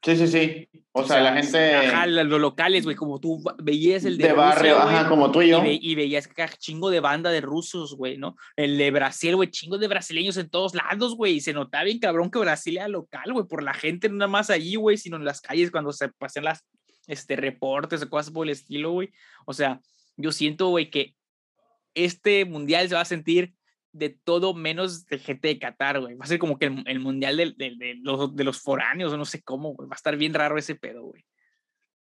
Sí, 0.02 0.16
sí, 0.16 0.28
sí. 0.28 0.68
O, 0.92 1.04
sea, 1.04 1.20
la 1.20 1.34
gente. 1.34 1.74
Ajá, 1.74 2.06
los 2.06 2.40
locales, 2.40 2.84
güey, 2.84 2.96
como 2.96 3.20
tú 3.20 3.42
veías 3.62 4.06
el 4.06 4.16
de. 4.16 4.28
De 4.28 4.32
barrio, 4.32 4.78
ajá, 4.78 5.06
como 5.06 5.30
tú 5.30 5.42
y 5.42 5.50
yo. 5.50 5.62
Y, 5.62 5.94
veías 5.94 6.26
que 6.26 6.48
chingo 6.58 6.88
de 6.88 7.00
banda 7.00 7.30
de 7.30 7.42
rusos, 7.42 7.94
güey, 7.94 8.16
¿no? 8.16 8.34
El 8.56 8.78
de 8.78 8.90
Brasil, 8.90 9.36
güey, 9.36 9.50
chingo 9.50 9.76
de 9.76 9.88
brasileños 9.88 10.38
en 10.38 10.48
todos 10.48 10.74
lados, 10.74 11.16
güey. 11.16 11.34
Y 11.34 11.40
se 11.42 11.52
notaba 11.52 11.84
bien 11.84 11.98
cabrón 11.98 12.30
que 12.30 12.38
Brasil 12.38 12.78
era 12.78 12.88
local, 12.88 13.30
güey, 13.30 13.46
por 13.46 13.62
la 13.62 13.74
gente, 13.74 14.08
no 14.08 14.16
nada 14.16 14.30
más 14.30 14.48
allí, 14.48 14.76
güey, 14.76 14.96
sino 14.96 15.16
en 15.16 15.26
las 15.26 15.42
calles 15.42 15.70
cuando 15.70 15.92
se 15.92 16.08
pasan 16.08 16.44
las 16.44 16.64
este, 17.06 17.36
reportes 17.36 18.02
o 18.02 18.08
cosas 18.08 18.32
por 18.32 18.46
el 18.46 18.52
estilo, 18.52 18.92
güey. 18.92 19.10
O 19.44 19.52
sea, 19.52 19.82
yo 20.20 20.32
siento, 20.32 20.68
güey, 20.68 20.90
que 20.90 21.14
este 21.94 22.44
mundial 22.44 22.88
se 22.88 22.94
va 22.94 23.00
a 23.02 23.06
sentir 23.06 23.54
de 23.92 24.10
todo 24.10 24.54
menos 24.54 25.06
de 25.06 25.18
gente 25.18 25.48
de 25.48 25.58
Qatar, 25.58 26.00
güey. 26.00 26.14
Va 26.14 26.24
a 26.24 26.28
ser 26.28 26.38
como 26.38 26.58
que 26.58 26.66
el, 26.66 27.00
mundial 27.00 27.36
de, 27.36 27.54
de, 27.56 27.98
los, 28.02 28.34
de 28.34 28.44
los 28.44 28.60
foráneos, 28.60 29.12
o 29.12 29.16
no 29.16 29.24
sé 29.24 29.42
cómo, 29.42 29.74
güey. 29.74 29.88
Va 29.88 29.94
a 29.94 29.96
estar 29.96 30.16
bien 30.16 30.34
raro 30.34 30.58
ese 30.58 30.74
pedo, 30.74 31.02
güey. 31.02 31.24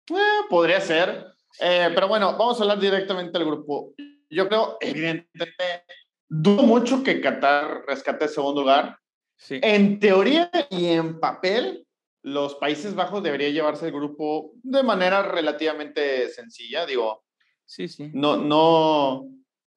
Eh, 0.09 0.45
podría 0.49 0.79
ser. 0.81 1.25
Eh, 1.59 1.89
pero 1.93 2.07
bueno, 2.07 2.37
vamos 2.37 2.59
a 2.59 2.63
hablar 2.63 2.79
directamente 2.79 3.37
del 3.37 3.47
grupo. 3.47 3.93
Yo 4.29 4.47
creo, 4.47 4.77
evidentemente, 4.79 5.83
dudo 6.29 6.63
mucho 6.63 7.03
que 7.03 7.19
Qatar 7.19 7.83
rescate 7.87 8.25
el 8.25 8.29
segundo 8.29 8.61
lugar. 8.61 8.97
Sí. 9.35 9.59
En 9.63 9.99
teoría 9.99 10.51
y 10.69 10.87
en 10.87 11.19
papel, 11.19 11.85
los 12.21 12.55
Países 12.55 12.93
Bajos 12.93 13.23
deberían 13.23 13.53
llevarse 13.53 13.87
el 13.87 13.91
grupo 13.91 14.51
de 14.61 14.83
manera 14.83 15.23
relativamente 15.23 16.29
sencilla. 16.29 16.85
Digo, 16.85 17.23
Sí, 17.71 17.87
sí. 17.87 18.11
No, 18.13 18.35
no, 18.35 19.29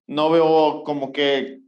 no 0.09 0.31
veo 0.31 0.83
como 0.83 1.13
que 1.13 1.61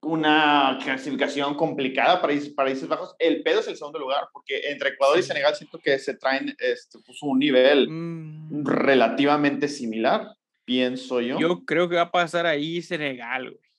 una 0.00 0.78
clasificación 0.82 1.54
complicada 1.54 2.22
para 2.22 2.32
Países 2.56 2.88
Bajos. 2.88 3.14
El 3.18 3.42
pedo 3.42 3.60
es 3.60 3.68
el 3.68 3.76
segundo 3.76 3.98
lugar, 3.98 4.28
porque 4.32 4.70
entre 4.70 4.88
Ecuador 4.88 5.18
y 5.18 5.22
Senegal 5.22 5.54
siento 5.54 5.78
que 5.78 5.98
se 5.98 6.14
traen 6.14 6.56
este, 6.58 6.98
pues, 7.04 7.22
un 7.22 7.38
nivel 7.38 7.90
mm. 7.90 8.64
relativamente 8.64 9.68
similar, 9.68 10.28
pienso 10.64 11.20
yo. 11.20 11.38
Yo 11.38 11.62
creo 11.66 11.90
que 11.90 11.96
va 11.96 12.02
a 12.02 12.10
pasar 12.10 12.46
ahí 12.46 12.80
Senegal, 12.80 13.50
güey. 13.50 13.70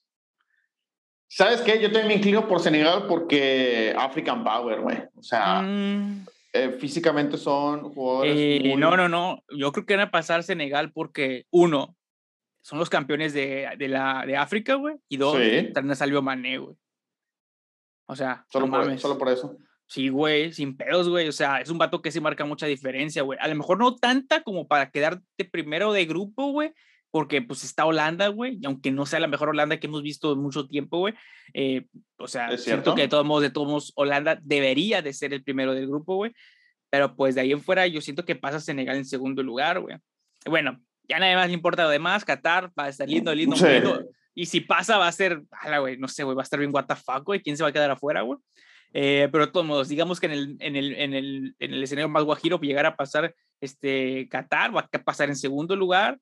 ¿Sabes 1.29 1.61
qué? 1.61 1.81
Yo 1.81 1.87
también 1.87 2.09
me 2.09 2.13
inclino 2.13 2.47
por 2.47 2.59
Senegal 2.59 3.07
porque 3.07 3.95
African 3.97 4.43
Power, 4.43 4.81
güey. 4.81 4.97
O 5.15 5.23
sea, 5.23 5.63
mm. 5.63 6.27
Eh, 6.53 6.71
físicamente 6.79 7.37
son 7.37 7.93
jugadores. 7.93 8.35
Eh, 8.37 8.75
no, 8.77 8.97
no, 8.97 9.07
no. 9.07 9.43
Yo 9.49 9.71
creo 9.71 9.85
que 9.85 9.95
van 9.95 10.07
a 10.07 10.11
pasar 10.11 10.43
Senegal 10.43 10.91
porque, 10.91 11.45
uno, 11.49 11.95
son 12.61 12.77
los 12.77 12.89
campeones 12.89 13.33
de, 13.33 13.69
de 13.77 13.87
la, 13.87 14.25
de 14.25 14.37
África, 14.37 14.75
güey. 14.75 14.95
Y 15.07 15.17
dos, 15.17 15.37
sí. 15.37 15.71
también 15.73 15.95
salió 15.95 16.21
Mané, 16.21 16.57
güey. 16.57 16.75
O 18.07 18.15
sea, 18.15 18.45
solo, 18.49 18.69
por, 18.69 18.99
solo 18.99 19.17
por 19.17 19.29
eso. 19.29 19.57
Sí, 19.87 20.09
güey, 20.09 20.51
sin 20.51 20.75
pedos, 20.75 21.07
güey. 21.07 21.27
O 21.29 21.31
sea, 21.31 21.61
es 21.61 21.69
un 21.69 21.77
vato 21.77 22.01
que 22.01 22.11
se 22.11 22.21
marca 22.21 22.43
mucha 22.45 22.65
diferencia, 22.65 23.23
güey. 23.23 23.39
A 23.41 23.47
lo 23.47 23.55
mejor 23.55 23.77
no 23.77 23.95
tanta 23.95 24.43
como 24.43 24.67
para 24.67 24.91
quedarte 24.91 25.45
primero 25.45 25.93
de 25.93 26.05
grupo, 26.05 26.51
güey, 26.51 26.73
porque 27.11 27.41
pues 27.41 27.63
está 27.63 27.85
Holanda, 27.85 28.29
güey, 28.29 28.57
y 28.61 28.65
aunque 28.65 28.89
no 28.89 29.05
sea 29.05 29.19
la 29.19 29.27
mejor 29.27 29.49
Holanda 29.49 29.77
que 29.77 29.87
hemos 29.87 30.01
visto 30.01 30.33
en 30.33 30.39
mucho 30.39 30.65
tiempo, 30.67 30.99
güey, 30.99 31.13
eh, 31.53 31.85
o 32.17 32.27
sea, 32.27 32.57
siento 32.57 32.95
que 32.95 33.03
de 33.03 33.07
todos 33.09 33.25
modos, 33.25 33.43
de 33.43 33.49
todos 33.49 33.67
modos, 33.67 33.91
Holanda 33.95 34.39
debería 34.41 35.01
de 35.01 35.13
ser 35.13 35.33
el 35.33 35.43
primero 35.43 35.73
del 35.73 35.87
grupo, 35.87 36.15
güey, 36.15 36.31
pero 36.89 37.15
pues 37.15 37.35
de 37.35 37.41
ahí 37.41 37.51
en 37.51 37.61
fuera 37.61 37.85
yo 37.85 38.01
siento 38.01 38.25
que 38.25 38.35
pasa 38.35 38.59
Senegal 38.59 38.95
en 38.95 39.05
segundo 39.05 39.43
lugar, 39.43 39.81
güey. 39.81 39.97
Bueno, 40.45 40.81
ya 41.07 41.19
nada 41.19 41.35
más 41.35 41.47
le 41.47 41.53
importa 41.53 41.83
lo 41.83 41.89
demás, 41.89 42.23
Qatar 42.23 42.71
va 42.79 42.85
a 42.85 42.89
estar 42.89 43.07
lindo, 43.07 43.35
lindo, 43.35 43.55
lindo, 43.55 44.05
y 44.33 44.45
si 44.45 44.61
pasa 44.61 44.97
va 44.97 45.07
a 45.07 45.11
ser, 45.11 45.43
güey, 45.79 45.97
no 45.97 46.07
sé, 46.07 46.23
güey, 46.23 46.35
va 46.35 46.41
a 46.41 46.43
estar 46.43 46.59
bien 46.59 46.71
what 46.73 46.85
the 46.85 46.95
fuck, 46.95 47.25
güey, 47.25 47.41
¿quién 47.41 47.57
se 47.57 47.63
va 47.63 47.69
a 47.69 47.73
quedar 47.73 47.91
afuera, 47.91 48.21
güey? 48.21 48.39
Eh, 48.93 49.29
pero 49.31 49.45
de 49.45 49.51
todos 49.51 49.65
modos, 49.65 49.89
digamos 49.89 50.19
que 50.19 50.25
en 50.27 50.31
el, 50.31 50.57
en 50.59 50.75
el, 50.75 50.95
en 50.95 51.13
el, 51.13 51.55
en 51.59 51.73
el 51.73 51.83
escenario 51.83 52.09
más 52.09 52.23
guajiro, 52.23 52.59
llegar 52.59 52.85
a 52.85 52.95
pasar 52.95 53.33
este, 53.61 54.27
Qatar, 54.29 54.75
va 54.75 54.89
a 54.91 55.03
pasar 55.03 55.29
en 55.29 55.35
segundo 55.35 55.75
lugar, 55.75 56.17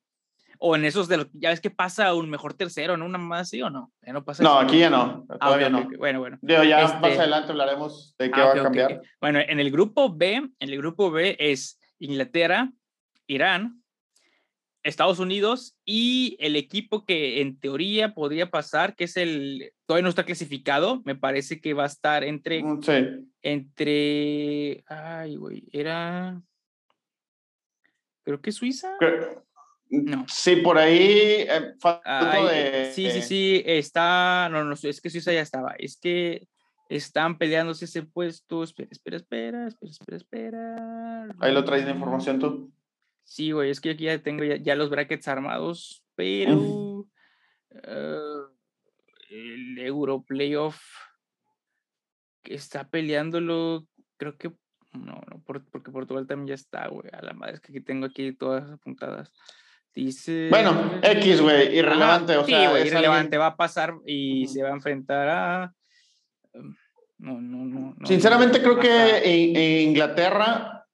o 0.62 0.76
en 0.76 0.84
esos 0.84 1.08
de 1.08 1.18
los, 1.18 1.28
ya 1.34 1.50
ves 1.50 1.62
que 1.62 1.72
pasa 1.72 2.14
un 2.14 2.30
mejor 2.30 2.54
tercero, 2.54 2.98
¿no? 2.98 3.06
Una 3.06 3.18
más, 3.18 3.50
¿sí 3.50 3.62
o 3.62 3.70
no? 3.70 3.92
no, 4.06 4.26
pasa 4.26 4.44
no 4.44 4.60
aquí 4.60 4.80
ya 4.80 4.90
no, 4.90 5.26
ah, 5.30 5.38
todavía 5.40 5.70
no. 5.70 5.90
Bueno, 5.98 6.20
bueno. 6.20 6.38
ya 6.42 6.64
más 6.82 6.94
este 6.94 7.20
adelante 7.20 7.52
hablaremos 7.52 8.16
de 8.20 8.30
qué 8.30 8.42
ah, 8.42 8.46
va 8.46 8.52
a 8.52 8.64
cambiar. 8.64 9.02
Bueno, 9.22 9.40
en 9.40 9.60
el 9.60 9.72
grupo 9.72 10.14
B, 10.14 10.36
en 10.36 10.52
el 10.60 10.78
grupo 10.78 11.12
B 11.12 11.38
es 11.40 11.80
Inglaterra, 11.98 12.72
Irán, 13.26 13.82
Estados 14.84 15.20
Unidos 15.20 15.78
y 15.86 16.36
el 16.40 16.56
equipo 16.58 17.06
que 17.06 17.42
en 17.42 17.58
teoría 17.60 18.14
podría 18.14 18.52
pasar, 18.52 18.96
que 18.96 19.06
es 19.06 19.16
el, 19.16 19.72
todavía 19.86 20.04
no 20.04 20.10
está 20.10 20.26
clasificado, 20.26 21.02
me 21.06 21.16
parece 21.16 21.62
que 21.62 21.74
va 21.74 21.84
a 21.84 21.88
estar 21.88 22.24
entre, 22.24 22.64
mm, 22.64 22.82
sí. 22.82 23.08
entre, 23.42 24.84
ay, 24.88 25.36
güey, 25.38 25.64
era, 25.72 26.42
creo 28.24 28.42
que 28.42 28.52
Suiza. 28.52 28.96
No. 29.90 30.26
Sí, 30.28 30.58
por 30.58 30.78
ahí. 30.78 31.48
Eh, 31.48 32.92
sí, 32.94 33.10
sí, 33.10 33.22
sí, 33.22 33.64
está. 33.66 34.48
No, 34.52 34.64
no, 34.64 34.76
es 34.82 35.02
que 35.02 35.10
Suiza 35.10 35.34
ya 35.34 35.42
estaba. 35.42 35.74
Es 35.80 35.98
que 35.98 36.48
están 36.90 37.38
peleándose 37.38 37.86
ese 37.86 38.04
puesto. 38.04 38.64
Espera, 38.64 38.90
espera, 38.92 39.18
espera, 39.18 39.68
espera, 39.68 39.92
espera, 39.92 40.18
espera. 40.18 41.36
Ahí 41.40 41.54
lo 41.54 41.66
traes 41.66 41.86
de 41.86 41.92
información 41.92 42.40
tú. 42.40 42.72
Sí, 43.24 43.52
güey, 43.52 43.70
es 43.70 43.80
que 43.80 43.92
aquí 43.92 44.06
ya 44.06 44.22
tengo 44.22 44.44
ya, 44.44 44.76
los 44.76 44.90
brackets 44.90 45.28
armados, 45.28 46.04
pero. 46.16 47.08
Ah, 47.84 48.48
el 49.30 49.78
Euro 49.80 50.24
Playoff 50.24 50.82
que 52.42 52.56
está 52.56 52.90
peleándolo, 52.90 53.88
creo 54.18 54.38
que. 54.38 54.52
No, 54.94 55.22
no, 55.30 55.44
porque 55.46 55.92
Portugal 55.92 56.26
también 56.26 56.48
ya 56.48 56.56
está, 56.56 56.88
güey. 56.88 57.10
A 57.14 57.22
la 57.22 57.34
madre 57.34 57.56
es 57.56 57.62
que 57.62 57.72
aquí 57.72 57.82
tengo 57.82 58.08
aquí 58.08 58.34
todas 58.34 58.70
apuntadas. 58.72 59.32
Dice. 59.94 60.48
Bueno, 60.50 61.00
X, 61.02 61.42
güey, 61.42 61.78
irrelevante. 61.78 62.38
o 62.38 62.46
sea, 62.46 62.70
güey, 62.70 62.88
irrelevante. 62.88 63.38
Va 63.38 63.48
a 63.48 63.58
pasar 63.58 63.96
y 64.06 64.48
se 64.48 64.64
va 64.64 64.70
a 64.70 64.74
enfrentar 64.74 65.30
a. 65.30 65.74
No, 67.18 67.42
no, 67.42 67.66
no. 67.66 67.96
Sinceramente, 68.06 68.62
creo 68.62 68.80
que 68.80 69.18
en, 69.24 69.90
Inglaterra, 69.90 70.86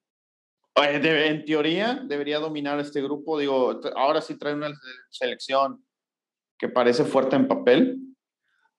en 0.74 1.44
teoría, 1.44 2.02
debería 2.04 2.38
dominar 2.38 2.80
este 2.80 3.00
grupo. 3.00 3.38
Digo, 3.38 3.80
ahora 3.94 4.20
sí 4.20 4.36
trae 4.36 4.54
una 4.54 4.72
selección 5.10 5.84
que 6.58 6.68
parece 6.68 7.04
fuerte 7.04 7.36
en 7.36 7.46
papel. 7.46 7.98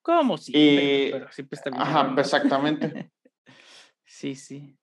¿Cómo? 0.02 0.38
Sí, 0.38 1.10
pero, 1.12 1.32
siempre 1.32 1.56
está 1.56 1.70
bien. 1.70 1.82
Ajá, 1.82 2.16
exactamente. 2.18 3.12
sí, 4.06 4.36
sí. 4.36 4.78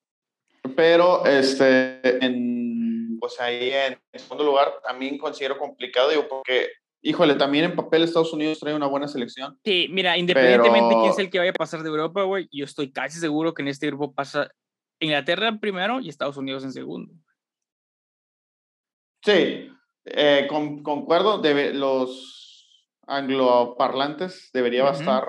Pero, 0.76 1.26
este, 1.26 2.24
en, 2.24 2.83
pues 3.18 3.40
ahí 3.40 3.71
en 3.71 3.99
segundo 4.18 4.44
lugar, 4.44 4.75
también 4.87 5.18
considero 5.18 5.59
complicado, 5.59 6.11
digo, 6.11 6.26
porque, 6.28 6.68
híjole, 7.02 7.35
también 7.35 7.66
en 7.66 7.76
papel 7.76 8.02
Estados 8.02 8.33
Unidos 8.33 8.61
trae 8.61 8.75
una 8.75 8.87
buena 8.87 9.09
selección. 9.09 9.59
Sí, 9.64 9.88
mira, 9.90 10.16
independientemente 10.16 10.94
de 10.94 11.00
quién 11.00 11.12
es 11.12 11.18
el 11.18 11.30
que 11.30 11.38
vaya 11.38 11.50
a 11.50 11.54
pasar 11.54 11.83
de 11.83 11.88
Europa, 11.88 12.23
güey, 12.23 12.49
yo 12.52 12.64
estoy 12.64 12.92
casi 12.92 13.18
seguro 13.18 13.54
que 13.54 13.62
en 13.62 13.68
este 13.68 13.87
grupo 13.87 14.12
pasa 14.12 14.50
Inglaterra 15.00 15.49
en 15.49 15.61
primero 15.61 16.00
y 16.00 16.09
Estados 16.09 16.37
Unidos 16.37 16.64
en 16.64 16.73
segundo. 16.73 17.12
Sí, 19.25 19.71
eh, 20.04 20.47
con, 20.49 20.83
concuerdo, 20.83 21.40
los 21.73 22.90
angloparlantes 23.06 24.50
debería 24.52 24.85
bastar 24.85 25.25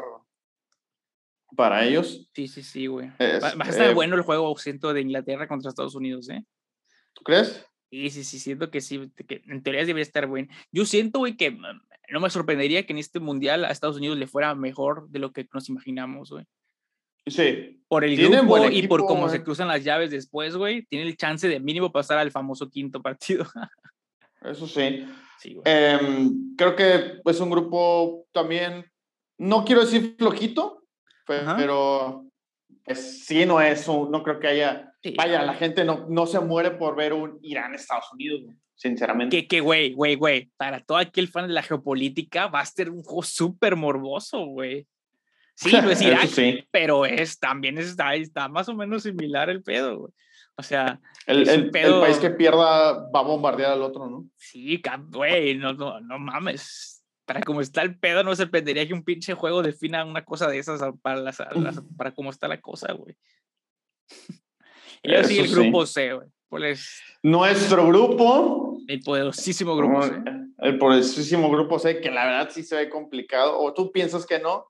para 1.56 1.86
ellos. 1.86 2.30
Sí, 2.34 2.48
sí, 2.48 2.64
sí, 2.64 2.88
güey. 2.88 3.10
Va, 3.10 3.66
a 3.66 3.70
estar 3.70 3.94
bueno 3.94 4.16
el 4.16 4.22
juego, 4.22 4.56
siento, 4.58 4.94
de 4.94 5.02
Inglaterra 5.02 5.48
contra 5.48 5.70
Estados 5.70 5.96
Unidos, 5.96 6.30
¿eh? 6.30 6.44
¿Tú 7.14 7.24
crees? 7.24 7.66
Sí, 7.96 8.10
sí, 8.10 8.24
sí, 8.26 8.40
siento 8.40 8.70
que 8.70 8.82
sí, 8.82 9.10
que 9.26 9.42
en 9.48 9.64
teoría 9.64 9.86
debería 9.86 10.04
estar 10.04 10.28
bueno. 10.28 10.50
Yo 10.70 10.86
siento, 10.86 11.20
güey, 11.20 11.38
que 11.38 11.52
mm, 11.52 11.82
no 12.10 12.20
me 12.20 12.30
sorprendería 12.30 12.86
que 12.86 12.92
en 12.92 13.00
este 13.00 13.22
mundial 13.22 13.64
a 13.64 13.72
Estados 13.72 13.96
Unidos 13.96 14.18
le 14.18 14.28
fuera 14.28 14.54
mejor 14.54 15.08
de 15.10 15.20
lo 15.20 15.32
que 15.32 15.48
nos 15.54 15.70
imaginamos, 15.70 16.30
güey. 16.30 16.46
Sí. 17.26 17.82
Por 17.88 18.04
el 18.04 18.18
grupo 18.18 18.70
y 18.70 18.86
por 18.88 19.06
cómo 19.06 19.30
se 19.30 19.44
cruzan 19.44 19.70
las 19.70 19.86
llaves 19.86 20.12
después, 20.12 20.58
güey, 20.58 20.86
tiene 20.88 21.08
el 21.08 21.16
chance 21.16 21.48
de 21.48 21.62
mínimo 21.62 21.92
pasar 21.94 22.18
al 22.18 22.32
famoso 22.32 22.70
quinto 22.70 23.02
partido. 23.02 23.46
Eso 24.42 24.68
sí. 24.68 25.08
sí 25.40 25.58
em, 25.64 26.54
creo 26.58 26.76
que 26.76 27.22
es 27.24 27.40
un 27.40 27.50
grupo 27.50 28.28
también, 28.34 28.86
no 29.38 29.64
quiero 29.64 29.86
decir 29.86 30.16
flojito, 30.20 30.84
pero 31.26 32.25
sí 32.94 33.46
no 33.46 33.62
es 33.62 33.88
un, 33.88 34.12
no 34.12 34.22
creo 34.24 34.40
que 34.40 34.48
haya, 34.48 34.94
vaya, 35.18 35.42
la 35.44 35.56
gente 35.56 35.84
no, 35.84 36.06
no 36.10 36.26
se 36.26 36.40
muere 36.40 36.72
por 36.72 36.96
ver 36.96 37.14
un 37.14 37.40
Irán-Estados 37.42 38.12
Unidos, 38.14 38.42
sinceramente. 38.76 39.36
Que, 39.36 39.48
que, 39.48 39.60
güey, 39.60 39.94
güey, 39.94 40.16
güey, 40.16 40.52
para 40.58 40.80
todo 40.82 40.98
aquel 40.98 41.28
fan 41.28 41.48
de 41.48 41.54
la 41.54 41.64
geopolítica 41.64 42.48
va 42.48 42.60
a 42.60 42.66
ser 42.66 42.90
un 42.90 43.04
juego 43.04 43.24
súper 43.24 43.76
morboso, 43.76 44.46
güey. 44.46 44.88
Sí, 45.56 45.72
no 45.72 45.90
es 45.90 46.02
Irán, 46.02 46.28
pero 46.70 47.06
es, 47.06 47.40
también 47.40 47.78
está, 47.78 48.14
está 48.16 48.48
más 48.50 48.70
o 48.70 48.76
menos 48.76 49.04
similar 49.04 49.50
el 49.50 49.64
pedo, 49.64 49.98
güey. 49.98 50.14
O 50.58 50.64
sea, 50.64 51.02
el, 51.26 51.50
el, 51.50 51.72
el, 51.76 52.00
país 52.00 52.18
que 52.18 52.30
pierda 52.30 53.10
va 53.10 53.20
a 53.20 53.24
bombardear 53.24 53.72
al 53.72 53.82
otro, 53.82 54.10
¿no? 54.10 54.26
Sí, 54.38 54.82
güey, 55.10 55.56
no, 55.56 55.74
no, 55.74 56.00
no 56.00 56.18
mames 56.18 56.95
para 57.26 57.42
cómo 57.42 57.62
está 57.62 57.82
el 57.82 57.98
pedo, 57.98 58.24
no 58.24 58.30
me 58.30 58.36
sorprendería 58.36 58.88
que 58.88 58.94
un 58.94 59.04
pinche 59.04 59.34
juego 59.34 59.62
defina 59.62 60.06
una 60.06 60.24
cosa 60.24 60.48
de 60.48 60.60
esas 60.60 60.82
para, 61.02 61.20
las, 61.20 61.38
para 61.98 62.14
cómo 62.14 62.30
está 62.30 62.48
la 62.48 62.62
cosa, 62.62 62.94
güey. 62.94 63.16
y 65.04 65.14
así 65.16 65.40
el 65.40 65.50
grupo 65.50 65.86
C, 65.86 66.14
güey. 66.14 66.30
Nuestro 67.24 67.88
grupo. 67.88 68.78
El 68.88 69.02
poderosísimo 69.02 69.76
grupo 69.76 70.04
C. 70.04 70.14
El 70.60 70.78
poderosísimo 70.78 71.50
grupo 71.50 71.80
C, 71.80 72.00
que 72.00 72.12
la 72.12 72.26
verdad 72.26 72.50
sí 72.52 72.64
se 72.64 72.76
ve 72.76 72.90
complicado. 72.90 73.60
¿O 73.60 73.74
tú 73.74 73.92
piensas 73.92 74.26
que 74.26 74.40
no? 74.40 74.68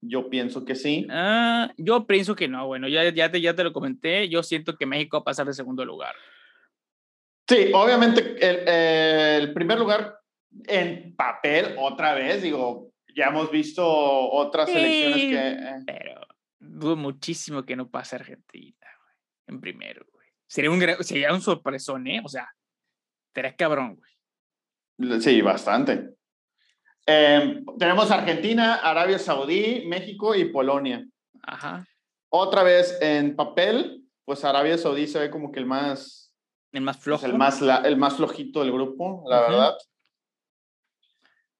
Yo 0.00 0.30
pienso 0.30 0.64
que 0.64 0.74
sí. 0.74 1.06
Ah, 1.10 1.72
yo 1.76 2.06
pienso 2.06 2.34
que 2.36 2.48
no. 2.48 2.66
Bueno, 2.66 2.88
ya, 2.88 3.12
ya, 3.12 3.30
te, 3.30 3.40
ya 3.40 3.54
te 3.54 3.64
lo 3.64 3.72
comenté. 3.72 4.28
Yo 4.28 4.42
siento 4.42 4.76
que 4.76 4.86
México 4.86 5.18
va 5.18 5.22
a 5.22 5.24
pasar 5.24 5.46
de 5.46 5.54
segundo 5.54 5.84
lugar. 5.84 6.14
Sí, 7.48 7.70
obviamente 7.74 8.36
el, 8.40 8.68
el 9.42 9.52
primer 9.52 9.78
lugar 9.78 10.18
en 10.66 11.14
papel 11.16 11.74
otra 11.78 12.14
vez, 12.14 12.42
digo, 12.42 12.92
ya 13.14 13.26
hemos 13.26 13.50
visto 13.50 13.84
otras 13.86 14.68
selecciones 14.70 15.16
que... 15.16 15.48
Eh. 15.50 15.84
Pero 15.86 16.20
dudo 16.58 16.96
muchísimo 16.96 17.64
que 17.64 17.76
no 17.76 17.88
pase 17.88 18.16
Argentina, 18.16 18.86
güey, 19.02 19.14
en 19.46 19.60
primero, 19.60 20.06
güey. 20.12 20.26
Sería 20.46 20.70
un, 20.70 20.80
sería 21.04 21.32
un 21.32 21.40
sorpresón, 21.40 22.06
¿eh? 22.06 22.20
O 22.24 22.28
sea, 22.28 22.48
sería 23.34 23.54
cabrón, 23.54 23.96
güey. 23.96 25.20
Sí, 25.20 25.40
bastante. 25.42 26.10
Em, 27.06 27.64
tenemos 27.78 28.10
Argentina, 28.10 28.76
Arabia 28.76 29.18
Saudí, 29.18 29.84
México 29.86 30.34
y 30.34 30.46
Polonia. 30.46 31.06
Ajá. 31.42 31.86
Otra 32.30 32.62
vez 32.62 32.98
en 33.00 33.36
papel, 33.36 34.04
pues 34.24 34.44
Arabia 34.44 34.76
Saudí 34.76 35.06
se 35.06 35.18
ve 35.18 35.30
como 35.30 35.50
que 35.52 35.60
el 35.60 35.66
más... 35.66 36.34
El 36.72 36.82
más 36.82 36.98
flojo. 36.98 37.24
el, 37.24 37.34
más, 37.34 37.62
el 37.62 37.96
más 37.96 38.16
flojito 38.16 38.60
del 38.60 38.72
grupo, 38.72 39.24
la 39.26 39.40
verdad. 39.40 39.74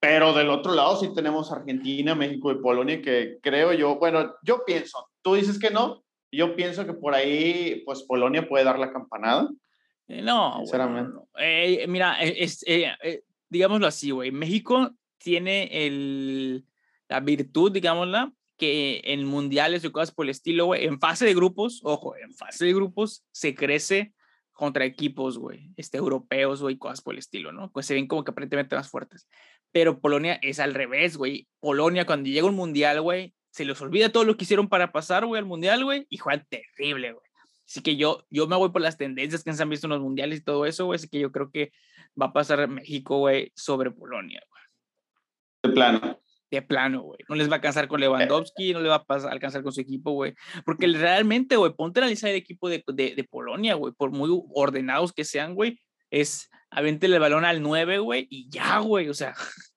Pero 0.01 0.33
del 0.33 0.51
otro 0.51 0.75
lado 0.75 0.97
sí 0.97 1.13
tenemos 1.15 1.51
Argentina, 1.51 2.15
México 2.15 2.53
y 2.53 2.61
Polonia, 2.61 3.03
que 3.03 3.39
creo 3.43 3.73
yo, 3.73 3.97
bueno, 3.97 4.35
yo 4.43 4.65
pienso, 4.65 5.09
tú 5.23 5.35
dices 5.35 5.59
que 5.59 5.71
no, 5.71 6.05
yo 6.31 6.55
pienso 6.55 6.87
que 6.87 6.93
por 6.93 7.15
ahí, 7.15 7.83
pues 7.85 8.03
Polonia 8.05 8.49
puede 8.49 8.65
dar 8.65 8.79
la 8.79 8.93
campanada. 8.93 9.49
Eh, 10.07 10.23
no, 10.23 10.59
sinceramente. 10.59 11.19
Eh, 11.39 11.87
mira, 11.89 12.23
eh, 12.23 12.37
es, 12.39 12.65
digámoslo 13.49 13.87
así, 13.87 14.11
güey, 14.11 14.31
México 14.31 14.93
tiene 15.19 15.87
el, 15.87 16.65
la 17.09 17.21
virtud, 17.21 17.73
digámosla, 17.73 18.33
que 18.57 19.01
en 19.05 19.25
mundiales 19.25 19.85
y 19.85 19.91
cosas 19.91 20.13
por 20.13 20.27
el 20.27 20.31
estilo, 20.31 20.67
güey, 20.67 20.85
en 20.85 20.99
fase 20.99 21.25
de 21.25 21.35
grupos, 21.35 21.81
ojo, 21.85 22.17
en 22.17 22.35
fase 22.35 22.67
de 22.67 22.75
grupos 22.75 23.25
se 23.31 23.55
crece 23.55 24.13
contra 24.53 24.85
equipos, 24.85 25.39
güey, 25.39 25.71
este, 25.77 25.99
europeos, 25.99 26.61
güey, 26.61 26.77
cosas 26.77 27.01
por 27.01 27.15
el 27.15 27.21
estilo, 27.21 27.53
¿no? 27.53 27.71
Pues 27.71 27.87
se 27.87 27.95
ven 27.95 28.09
como 28.09 28.25
que 28.25 28.33
aparentemente 28.33 28.75
más 28.75 28.91
fuertes. 28.91 29.29
Pero 29.73 30.01
Polonia 30.01 30.39
es 30.43 30.61
al 30.61 30.75
revés, 30.75 31.17
güey. 31.17 31.49
Polonia, 31.61 32.07
cuando 32.07 32.29
llega 32.29 32.47
un 32.47 32.55
mundial, 32.55 33.01
güey, 33.01 33.35
se 33.51 33.65
les 33.65 33.81
olvida 33.81 34.11
todo 34.11 34.25
lo 34.25 34.37
que 34.37 34.45
hicieron 34.45 34.69
para 34.69 34.93
pasar, 34.93 35.27
güey, 35.27 35.39
al 35.39 35.47
mundial, 35.47 35.85
güey, 35.85 36.07
y 36.09 36.17
juegan 36.19 36.47
terrible, 36.49 37.13
güey. 37.13 37.25
Así 37.67 37.83
que 37.83 37.97
yo, 37.97 38.25
yo 38.31 38.47
me 38.47 38.57
voy 38.57 38.71
por 38.71 38.81
las 38.81 38.97
tendencias 38.97 39.45
que 39.45 39.53
se 39.53 39.63
han 39.63 39.69
visto 39.69 39.87
en 39.87 39.91
los 39.91 40.01
mundiales 40.01 40.39
y 40.39 40.45
todo 40.45 40.65
eso, 40.65 40.87
güey. 40.87 40.97
Así 40.97 41.09
que 41.09 41.21
yo 41.21 41.31
creo 41.31 41.51
que 41.51 41.71
va 42.21 42.27
a 42.27 42.33
pasar 42.33 42.67
México, 42.67 43.19
güey, 43.19 43.53
sobre 43.55 43.91
Polonia, 43.91 44.41
güey. 44.49 44.63
De 45.65 45.71
plano 45.75 46.19
de 46.51 46.63
plano, 46.63 47.03
güey. 47.03 47.19
No 47.29 47.35
les 47.35 47.49
va 47.49 47.55
a 47.55 47.57
alcanzar 47.57 47.89
con 47.89 48.01
Lewandowski, 48.01 48.73
no 48.73 48.81
le 48.81 48.89
va 48.89 48.97
a 48.97 49.05
pasar, 49.05 49.33
alcanzar 49.33 49.63
con 49.63 49.73
su 49.73 49.81
equipo, 49.81 50.13
güey. 50.13 50.35
Porque 50.65 50.87
realmente, 50.87 51.57
güey, 51.57 51.73
ponte 51.75 52.01
a 52.01 52.05
analizar 52.05 52.31
el 52.31 52.37
equipo 52.37 52.69
de, 52.69 52.83
de, 52.87 53.15
de 53.15 53.25
Polonia, 53.25 53.75
güey, 53.75 53.93
por 53.93 54.11
muy 54.11 54.31
ordenados 54.55 55.13
que 55.13 55.25
sean, 55.25 55.55
güey, 55.55 55.79
es 56.11 56.51
avéntele 56.71 57.17
el 57.17 57.21
balón 57.21 57.45
al 57.45 57.63
9, 57.63 57.99
güey, 57.99 58.27
y 58.31 58.49
ya, 58.49 58.79
güey, 58.79 59.09
o 59.09 59.15
sea. 59.15 59.35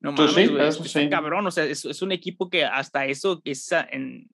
No 0.00 0.14
pues 0.14 0.32
mames, 0.32 0.50
güey, 0.76 0.88
sí, 0.90 1.08
cabrón, 1.08 1.46
o 1.46 1.50
sea, 1.50 1.64
es, 1.64 1.82
es, 1.86 2.02
un 2.02 2.12
equipo 2.12 2.50
que 2.50 2.62
hasta 2.62 3.06
eso 3.06 3.40
es, 3.42 3.72
en, 3.90 4.28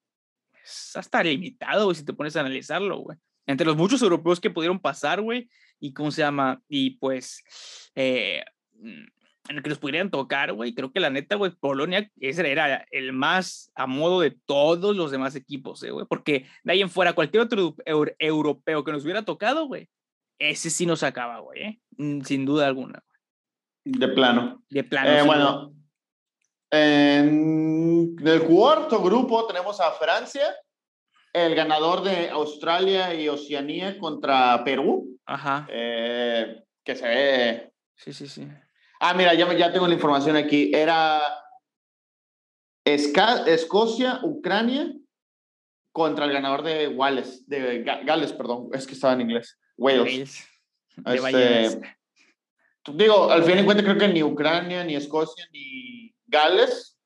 es 0.65 0.97
hasta 0.97 1.23
limitado, 1.23 1.85
güey, 1.85 1.95
si 1.95 2.03
te 2.03 2.11
pones 2.11 2.35
a 2.35 2.41
analizarlo, 2.41 2.97
güey. 2.97 3.17
Entre 3.45 3.65
los 3.65 3.77
muchos 3.77 4.01
europeos 4.01 4.41
que 4.41 4.49
pudieron 4.49 4.79
pasar, 4.79 5.21
güey, 5.21 5.47
y 5.79 5.93
cómo 5.93 6.11
se 6.11 6.23
llama, 6.23 6.61
y 6.67 6.97
pues, 6.97 7.41
eh, 7.95 8.43
mm, 8.73 9.03
en 9.49 9.57
el 9.57 9.63
que 9.63 9.69
nos 9.69 9.79
pudieran 9.79 10.11
tocar, 10.11 10.53
güey. 10.53 10.73
Creo 10.73 10.91
que 10.91 10.99
la 10.99 11.09
neta, 11.09 11.35
güey, 11.35 11.51
Polonia 11.51 12.09
ese 12.19 12.49
era 12.49 12.85
el 12.91 13.13
más 13.13 13.71
a 13.75 13.87
modo 13.87 14.21
de 14.21 14.31
todos 14.45 14.95
los 14.95 15.11
demás 15.11 15.35
equipos, 15.35 15.81
eh, 15.83 15.91
güey. 15.91 16.05
Porque 16.07 16.45
de 16.63 16.71
ahí 16.73 16.81
en 16.81 16.89
fuera, 16.89 17.13
cualquier 17.13 17.43
otro 17.43 17.75
europeo 17.85 18.83
que 18.83 18.91
nos 18.91 19.03
hubiera 19.03 19.23
tocado, 19.23 19.65
güey, 19.65 19.89
ese 20.49 20.69
sí 20.69 20.85
nos 20.85 21.03
acaba, 21.03 21.39
güey, 21.39 21.61
¿eh? 21.61 21.81
Mm, 21.97 22.21
sin 22.21 22.45
duda 22.45 22.67
alguna. 22.67 23.03
De 23.85 24.07
plano. 24.07 24.63
De 24.69 24.83
plano. 24.83 25.09
Eh, 25.09 25.23
bueno, 25.23 25.73
en 26.71 28.15
el 28.25 28.43
cuarto 28.43 29.01
grupo 29.01 29.45
tenemos 29.45 29.79
a 29.79 29.91
Francia, 29.91 30.55
el 31.33 31.53
ganador 31.53 32.03
de 32.03 32.29
Australia 32.29 33.13
y 33.13 33.29
Oceanía 33.29 33.99
contra 33.99 34.63
Perú. 34.63 35.19
Ajá. 35.25 35.67
Eh, 35.69 36.63
que 36.83 36.95
se 36.95 37.07
ve. 37.07 37.73
Sí, 37.95 38.13
sí, 38.13 38.27
sí. 38.27 38.47
Ah, 38.99 39.13
mira, 39.13 39.33
ya, 39.33 39.51
ya 39.53 39.71
tengo 39.71 39.87
la 39.87 39.93
información 39.93 40.35
aquí. 40.35 40.71
Era 40.73 41.21
Escocia, 42.83 44.19
Ucrania 44.23 44.91
contra 45.91 46.25
el 46.25 46.31
ganador 46.31 46.63
de 46.63 46.87
Wales, 46.87 47.47
de 47.47 47.83
Gales, 47.83 48.33
perdón, 48.33 48.69
es 48.73 48.87
que 48.87 48.93
estaba 48.93 49.13
en 49.13 49.21
inglés. 49.21 49.59
Wales. 49.77 50.47
Este, 51.05 51.81
digo, 52.93 53.31
al 53.31 53.43
fin 53.43 53.59
y 53.59 53.63
cuentas 53.63 53.85
creo 53.85 53.97
que 53.97 54.07
ni 54.07 54.23
Ucrania, 54.23 54.83
ni 54.83 54.95
Escocia, 54.95 55.45
ni 55.51 56.13
Gales, 56.27 56.97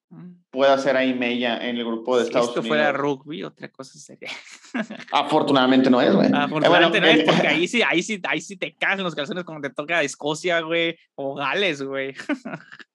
pueda 0.50 0.74
hacer 0.76 0.96
ahí 0.96 1.14
mella 1.14 1.58
en 1.68 1.76
el 1.78 1.84
grupo 1.86 2.18
de 2.18 2.24
si 2.24 2.28
Estados 2.30 2.50
esto 2.50 2.62
Unidos. 2.62 2.78
fuera 2.78 2.92
rugby, 2.94 3.44
otra 3.44 3.70
cosa 3.70 4.00
sería. 4.00 4.30
Afortunadamente 5.12 5.90
no 5.90 6.00
es, 6.00 6.14
güey. 6.16 6.30
Afortunadamente 6.34 6.98
Eh, 6.98 7.02
no 7.02 7.08
es, 7.08 7.16
bueno, 7.18 7.32
porque 7.34 7.48
eh, 7.48 7.50
ahí 7.56 7.68
sí, 7.68 7.82
ahí 7.82 8.02
sí, 8.02 8.22
ahí 8.28 8.40
sí 8.42 8.56
te 8.56 8.74
caen 8.76 9.04
los 9.04 9.14
calzones 9.16 9.44
cuando 9.44 9.68
te 9.68 9.74
toca 9.74 10.02
Escocia, 10.02 10.62
güey, 10.62 10.98
o 11.16 11.36
Gales, 11.36 11.82
güey. 11.82 12.14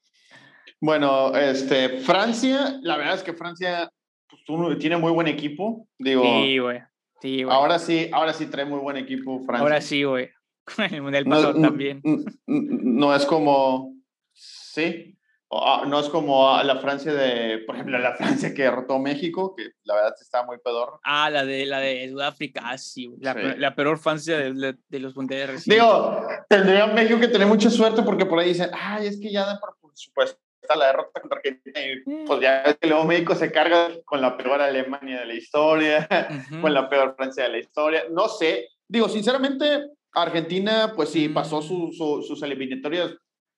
Bueno, 0.82 1.36
este, 1.36 1.98
Francia, 1.98 2.78
la 2.82 2.96
verdad 2.96 3.16
es 3.16 3.22
que 3.22 3.34
Francia 3.34 3.90
pues, 4.28 4.42
uno- 4.48 4.76
tiene 4.78 4.96
muy 4.96 5.12
buen 5.12 5.26
equipo. 5.26 5.86
Digo, 5.98 6.22
Sí, 6.22 6.56
güey. 6.58 6.80
Sí, 7.20 7.42
güey. 7.42 7.54
ahora 7.54 7.78
sí, 7.78 8.08
ahora 8.12 8.32
sí 8.32 8.46
trae 8.46 8.64
muy 8.64 8.78
buen 8.80 8.96
equipo 8.96 9.40
Francia. 9.44 9.62
Ahora 9.62 9.80
sí, 9.80 10.02
güey. 10.04 10.30
Con 10.76 10.84
el 10.86 11.02
Mundial 11.02 11.24
no, 11.24 11.36
pasado 11.36 11.54
no- 11.54 11.68
también. 11.68 12.00
no 12.46 13.14
es 13.14 13.26
como, 13.26 13.94
sí, 14.32 15.16
ah, 15.50 15.84
no 15.86 15.98
es 16.00 16.08
como 16.08 16.48
a 16.54 16.62
la 16.64 16.76
Francia 16.80 17.12
de, 17.12 17.58
por 17.66 17.74
ejemplo, 17.74 17.98
la 17.98 18.14
Francia 18.16 18.54
que 18.54 18.62
derrotó 18.62 18.98
México, 18.98 19.54
que 19.56 19.70
la 19.84 19.94
verdad 19.96 20.14
está 20.20 20.44
muy 20.44 20.58
pedorro. 20.64 21.00
Ah, 21.04 21.28
la 21.30 21.44
de, 21.44 21.66
la 21.66 21.80
de 21.80 22.08
Sudáfrica, 22.10 22.60
ah, 22.64 22.78
sí, 22.78 23.06
güey. 23.06 23.18
La, 23.20 23.34
Sí. 23.34 23.40
pe- 23.40 23.56
la 23.58 23.74
peor 23.74 23.98
Francia 23.98 24.38
de, 24.38 24.52
de- 24.52 24.76
de 24.88 24.98
los 25.00 25.16
mundiales 25.16 25.48
recientes. 25.50 25.74
Digo, 25.84 26.26
tendría 26.48 26.86
México 26.86 27.18
que 27.20 27.28
tener 27.28 27.48
mucha 27.48 27.68
suerte 27.70 28.02
porque 28.02 28.26
por 28.26 28.38
ahí 28.38 28.48
dicen, 28.48 28.70
ay, 28.72 29.06
es 29.08 29.18
que 29.20 29.32
ya 29.32 29.44
dan 29.46 29.58
por 29.58 29.74
supuesto 29.94 30.38
la 30.76 30.86
derrota 30.88 31.20
contra 31.20 31.38
Argentina 31.38 31.80
y 31.80 32.24
pues 32.26 32.40
ya 32.40 32.62
ves 32.64 32.76
que 32.80 32.88
luego 32.88 33.04
México 33.04 33.34
se 33.34 33.50
carga 33.52 33.90
con 34.04 34.20
la 34.20 34.36
peor 34.36 34.60
Alemania 34.60 35.20
de 35.20 35.26
la 35.26 35.34
historia, 35.34 36.08
Ujú. 36.50 36.60
con 36.62 36.74
la 36.74 36.88
peor 36.88 37.14
Francia 37.16 37.44
de 37.44 37.50
la 37.50 37.58
historia. 37.58 38.04
No 38.10 38.28
sé, 38.28 38.68
digo, 38.88 39.08
sinceramente, 39.08 39.86
Argentina, 40.12 40.92
pues 40.96 41.10
sí, 41.10 41.28
pasó 41.28 41.62
su- 41.62 41.92
su- 41.92 42.22
sus 42.22 42.42
eliminatorias 42.42 43.14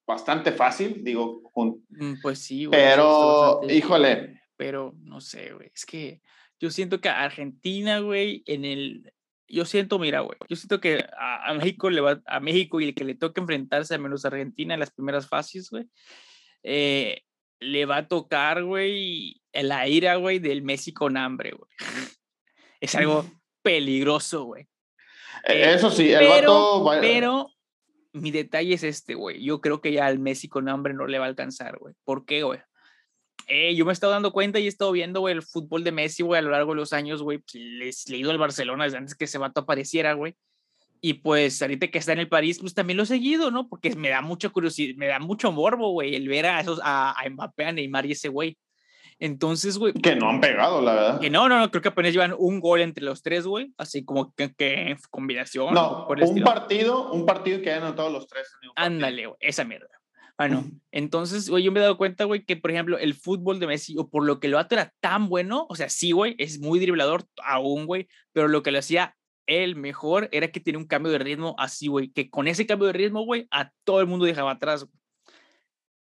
bastante 0.07 0.53
fácil, 0.53 1.03
digo, 1.03 1.43
con- 1.53 1.85
Mm, 1.89 2.15
Pues 2.23 2.39
sí, 2.41 2.65
güey. 2.67 2.79
está 2.81 2.91
pero, 2.97 3.09
bastante- 3.55 3.75
híjole, 3.75 4.41
Pero 4.57 4.93
no 5.03 5.21
sé, 5.21 5.53
güey. 5.55 5.71
Es 5.75 5.85
que 5.87 6.21
yo 6.61 6.71
siento 6.71 7.01
que 7.01 7.09
Argentina, 7.09 7.99
güey, 8.01 8.43
en 8.47 8.65
el. 8.65 9.13
Yo 9.49 9.65
siento, 9.65 9.99
mira, 9.99 10.21
güey. 10.21 10.39
Yo 10.49 10.55
siento 10.57 10.81
que 10.81 11.05
a, 11.19 11.51
a 11.51 11.55
México 11.55 11.91
le 11.91 12.01
va 12.01 12.23
a 12.27 12.39
México 12.41 12.81
y 12.81 12.85
el 12.89 12.95
que 12.95 13.05
le 13.05 13.15
toque 13.17 13.41
enfrentarse 13.41 13.95
a 13.95 13.99
menos 13.99 14.25
Argentina 14.25 14.75
en 14.75 14.81
las 14.81 14.91
primeras 14.93 15.27
fases, 15.29 15.69
güey. 15.71 15.85
Eh, 16.63 17.23
le 17.61 17.87
va 17.87 17.99
a 17.99 18.09
tocar, 18.09 18.65
güey, 18.65 19.41
la 19.53 19.87
ira, 19.89 20.17
güey, 20.17 20.39
del 20.39 20.63
Messi 20.63 20.93
con 20.93 21.17
hambre, 21.17 21.53
güey. 21.53 21.71
Es 22.81 22.95
algo 22.97 23.25
peligroso, 23.63 24.45
güey. 24.45 24.65
eh, 25.45 25.75
eso 25.75 25.91
sí, 25.91 26.13
el 26.13 26.19
pero, 26.19 26.31
vato 26.31 26.85
va- 26.85 27.01
pero 27.01 27.49
mi 28.13 28.31
detalle 28.33 28.75
es 28.75 28.83
este, 28.83 29.15
güey. 29.15 29.43
Yo 29.45 29.61
creo 29.61 29.81
que 29.81 29.93
ya 29.93 30.07
al 30.07 30.19
Messi 30.19 30.49
con 30.49 30.69
hambre 30.69 30.93
no 30.95 31.07
le 31.07 31.19
va 31.19 31.27
a 31.27 31.29
alcanzar, 31.29 31.79
güey. 31.79 31.95
¿Por 32.05 32.25
qué, 32.27 32.43
güey? 32.43 32.61
Eh, 33.49 33.75
yo 33.75 33.85
me 33.85 33.93
he 33.93 33.95
estado 33.95 34.13
dando 34.13 34.33
cuenta 34.33 34.59
y 34.59 34.65
he 34.67 34.69
estado 34.69 34.93
viendo, 34.93 35.21
güey, 35.21 35.35
el 35.35 35.43
fútbol 35.43 35.85
de 35.85 35.93
Messi, 35.93 36.23
güey, 36.23 36.39
a 36.39 36.43
lo 36.43 36.51
largo 36.51 36.73
de 36.73 36.77
los 36.77 36.93
años, 36.93 37.23
güey. 37.23 37.39
Pues, 37.39 37.55
les 37.55 38.09
le 38.09 38.17
he 38.17 38.21
ido 38.21 38.31
al 38.31 38.39
Barcelona 38.39 38.85
desde 38.85 38.99
antes 38.99 39.15
que 39.15 39.25
ese 39.25 39.39
vato 39.39 39.61
apareciera, 39.61 40.13
güey. 40.15 40.35
Y 41.05 41.15
pues 41.15 41.61
ahorita 41.61 41.89
que 41.89 41.99
está 41.99 42.13
en 42.13 42.21
el 42.21 42.29
París, 42.29 42.61
pues 42.61 42.75
también 42.75 42.97
lo 42.97 43.03
he 43.03 43.07
seguido, 43.07 43.51
¿no? 43.51 43.69
Porque 43.69 43.95
me 43.97 44.09
da 44.09 44.23
mucha 44.23 44.51
curiosidad, 44.51 44.95
me 44.97 45.09
da 45.09 45.19
mucho 45.19 45.51
morbo, 45.51 45.91
güey, 45.91 46.15
el 46.15 46.29
ver 46.29 46.47
a 46.47 46.61
esos, 46.61 46.81
a, 46.81 47.11
a 47.21 47.29
Mbappé, 47.29 47.65
a 47.65 47.73
Neymar 47.73 48.07
y 48.07 48.13
ese 48.13 48.29
güey. 48.29 48.57
Entonces, 49.19 49.79
güey, 49.79 49.93
que 49.95 50.15
no 50.15 50.31
han 50.31 50.41
pegado, 50.41 50.81
la 50.81 50.95
verdad. 50.95 51.21
que 51.21 51.29
no, 51.29 51.49
no, 51.49 51.59
no, 51.59 51.71
creo 51.73 51.83
que 51.83 51.89
apenas 51.89 52.13
llevan 52.13 52.35
un 52.39 52.61
gol 52.61 52.81
entre 52.81 53.05
los 53.05 53.21
tres, 53.21 53.47
güey. 53.47 53.73
Así 53.79 54.05
como 54.05 54.33
que, 54.35 54.55
que 54.55 54.97
combinación. 55.11 55.75
No, 55.75 56.07
por 56.07 56.19
el 56.19 56.25
un 56.25 56.29
estilo. 56.31 56.47
partido, 56.47 57.13
un 57.13 57.27
partido 57.27 57.61
que 57.61 57.71
hayan 57.71 57.83
anotado 57.83 58.11
los 58.11 58.29
tres. 58.29 58.49
Ándale, 58.77 59.27
güey, 59.27 59.39
esa 59.41 59.65
mierda. 59.65 59.89
Bueno, 60.39 60.65
entonces, 60.93 61.51
güey, 61.51 61.65
yo 61.65 61.73
me 61.73 61.81
he 61.81 61.83
dado 61.83 61.99
cuenta, 61.99 62.25
güey, 62.25 62.45
que 62.45 62.57
por 62.57 62.71
ejemplo, 62.71 62.97
el 62.97 63.15
fútbol 63.15 63.59
de 63.59 63.67
Messi, 63.67 63.97
o 63.99 64.09
por 64.09 64.25
lo 64.25 64.39
que 64.39 64.47
lo 64.47 64.57
vato 64.57 64.77
era 64.77 64.93
tan 65.01 65.29
bueno, 65.29 65.67
o 65.69 65.75
sea, 65.75 65.89
sí, 65.89 66.13
güey, 66.13 66.37
es 66.39 66.61
muy 66.61 66.79
driblador 66.79 67.25
aún, 67.45 67.87
güey, 67.87 68.07
pero 68.33 68.47
lo 68.49 68.63
que 68.63 68.71
lo 68.71 68.79
hacía 68.79 69.17
el 69.47 69.77
mejor 69.77 70.29
era 70.33 70.49
que 70.49 70.61
tenía 70.61 70.79
un 70.79 70.87
cambio 70.87 71.13
de 71.13 71.19
ritmo 71.19 71.55
así, 71.59 71.89
güey, 71.89 72.09
que 72.09 72.31
con 72.31 72.49
ese 72.49 72.67
cambio 72.67 72.87
de 72.87 72.95
ritmo, 72.95 73.25
güey, 73.25 73.47
a 73.51 73.71
todo 73.85 74.01
el 74.01 74.07
mundo 74.07 74.25
dejaba 74.25 74.53
atrás. 74.53 74.87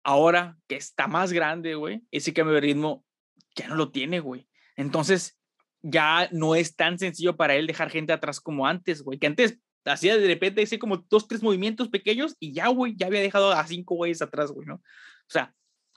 Ahora 0.04 0.58
que 0.67 0.76
está 0.76 1.08
más 1.08 1.32
grande, 1.32 1.76
güey, 1.76 2.02
ese 2.12 2.34
cambio 2.34 2.56
de 2.56 2.62
ritmo 2.62 3.06
ya 3.56 3.67
no 3.67 3.76
lo 3.76 3.91
tiene, 3.91 4.20
güey. 4.20 4.48
Entonces, 4.76 5.38
ya 5.82 6.30
no 6.32 6.56
es 6.56 6.76
tan 6.76 7.00
sencillo 7.00 7.36
para 7.36 7.56
él 7.56 7.67
dejar 7.67 7.89
gente 7.89 8.13
atrás 8.13 8.39
como 8.39 8.67
antes, 8.67 9.04
güey, 9.04 9.20
que 9.20 9.28
antes 9.28 9.60
hacía 9.86 10.17
de 10.17 10.28
repente 10.28 10.62
ese 10.62 10.80
como 10.80 10.98
dos, 11.10 11.28
tres 11.28 11.41
movimientos 11.41 11.89
pequeños 11.89 12.36
y 12.39 12.54
ya, 12.54 12.67
güey, 12.67 12.96
ya 12.96 13.08
había 13.08 13.22
dejado 13.22 13.52
a 13.52 13.65
cinco 13.65 13.96
güeyes 13.96 14.22
atrás, 14.22 14.52
güey, 14.52 14.67
¿no? 14.67 14.76
O 14.76 14.82
sea, 15.28 15.54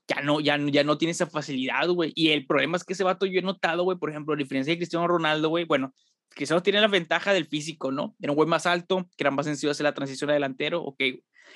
ya 0.09 0.23
no, 0.23 0.41
ya, 0.41 0.59
ya 0.59 0.85
no 0.85 0.99
tiene 0.99 1.13
esa 1.13 1.27
facilidad, 1.27 1.89
güey. 1.89 2.13
Y 2.15 2.31
el 2.31 2.47
problema 2.47 2.77
es 2.77 2.85
que 2.85 2.93
ese 2.93 3.05
vato 3.05 3.27
yo 3.27 3.39
he 3.39 3.43
notado, 3.43 3.85
güey, 3.85 3.99
por 3.99 4.11
ejemplo, 4.11 4.35
a 4.35 4.37
diferencia 4.37 4.73
de 4.73 4.79
Cristiano 4.79 5.07
Ronaldo, 5.07 5.49
güey, 5.49 5.65
bueno, 5.65 5.95
Cristiano 6.35 6.63
tiene 6.63 6.81
la 6.81 6.89
ventaja 6.89 7.33
del 7.33 7.47
físico, 7.47 7.93
¿no? 7.93 8.15
Era 8.21 8.33
un 8.33 8.37
güey 8.37 8.49
más 8.49 8.67
alto, 8.67 9.09
que 9.17 9.25
era 9.25 9.31
más 9.31 9.47
sencillo 9.47 9.71
hacer 9.71 9.85
la 9.85 9.95
transición 9.95 10.31
a 10.31 10.35
delantero, 10.35 10.83
ok. 10.83 11.03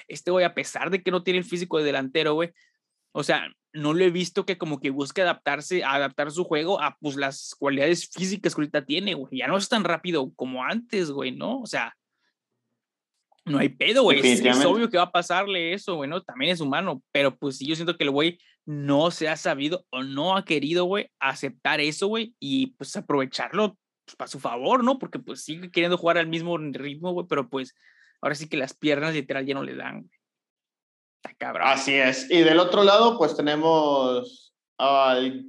Este 0.06 0.30
güey, 0.30 0.44
a 0.44 0.54
pesar 0.54 0.90
de 0.90 1.02
que 1.02 1.10
no 1.10 1.22
tiene 1.22 1.38
el 1.38 1.44
físico 1.44 1.78
de 1.78 1.84
delantero, 1.84 2.34
güey, 2.34 2.50
o 3.12 3.22
sea, 3.22 3.48
no 3.72 3.94
lo 3.94 4.04
he 4.04 4.10
visto 4.10 4.46
que 4.46 4.58
como 4.58 4.80
que 4.80 4.90
busque 4.90 5.22
adaptarse, 5.22 5.84
adaptar 5.84 6.30
su 6.30 6.44
juego 6.44 6.80
a 6.80 6.96
pues 7.00 7.16
las 7.16 7.54
cualidades 7.58 8.08
físicas 8.08 8.54
que 8.54 8.60
ahorita 8.60 8.84
tiene, 8.84 9.14
güey. 9.14 9.38
Ya 9.38 9.46
no 9.46 9.56
es 9.56 9.68
tan 9.68 9.84
rápido 9.84 10.32
como 10.34 10.64
antes, 10.64 11.10
güey, 11.10 11.32
¿no? 11.32 11.60
O 11.60 11.66
sea, 11.66 11.94
no 13.44 13.58
hay 13.58 13.70
pedo, 13.70 14.02
güey. 14.02 14.20
Es, 14.20 14.40
es 14.40 14.64
obvio 14.64 14.90
que 14.90 14.98
va 14.98 15.04
a 15.04 15.12
pasarle 15.12 15.72
eso, 15.72 15.96
güey, 15.96 16.08
¿no? 16.08 16.22
También 16.22 16.52
es 16.52 16.60
humano, 16.60 17.02
pero 17.12 17.36
pues 17.36 17.56
sí, 17.56 17.66
yo 17.66 17.74
siento 17.74 17.96
que 17.96 18.04
el 18.04 18.10
güey 18.10 18.38
no 18.66 19.10
se 19.10 19.28
ha 19.28 19.36
sabido 19.36 19.86
o 19.90 20.02
no 20.02 20.36
ha 20.36 20.44
querido, 20.44 20.84
güey, 20.84 21.10
aceptar 21.18 21.80
eso, 21.80 22.06
güey, 22.08 22.34
y 22.38 22.68
pues 22.76 22.94
aprovecharlo 22.96 23.78
pues, 24.08 24.16
para 24.16 24.28
su 24.28 24.40
favor, 24.40 24.82
¿no? 24.82 24.98
Porque 24.98 25.18
pues 25.18 25.42
sigue 25.44 25.70
queriendo 25.70 25.98
jugar 25.98 26.18
al 26.18 26.26
mismo 26.26 26.56
ritmo, 26.58 27.12
güey, 27.12 27.26
pero 27.28 27.48
pues 27.48 27.74
ahora 28.20 28.34
sí 28.34 28.48
que 28.48 28.56
las 28.56 28.74
piernas 28.74 29.14
literal 29.14 29.44
ya 29.46 29.54
no 29.54 29.62
le 29.62 29.74
dan, 29.76 30.02
güey. 30.02 30.18
Está 31.22 31.36
cabrón. 31.36 31.68
Así 31.68 31.94
es. 31.94 32.30
Y 32.30 32.38
del 32.42 32.58
otro 32.58 32.84
lado, 32.84 33.18
pues 33.18 33.36
tenemos 33.36 34.54
al, 34.78 35.44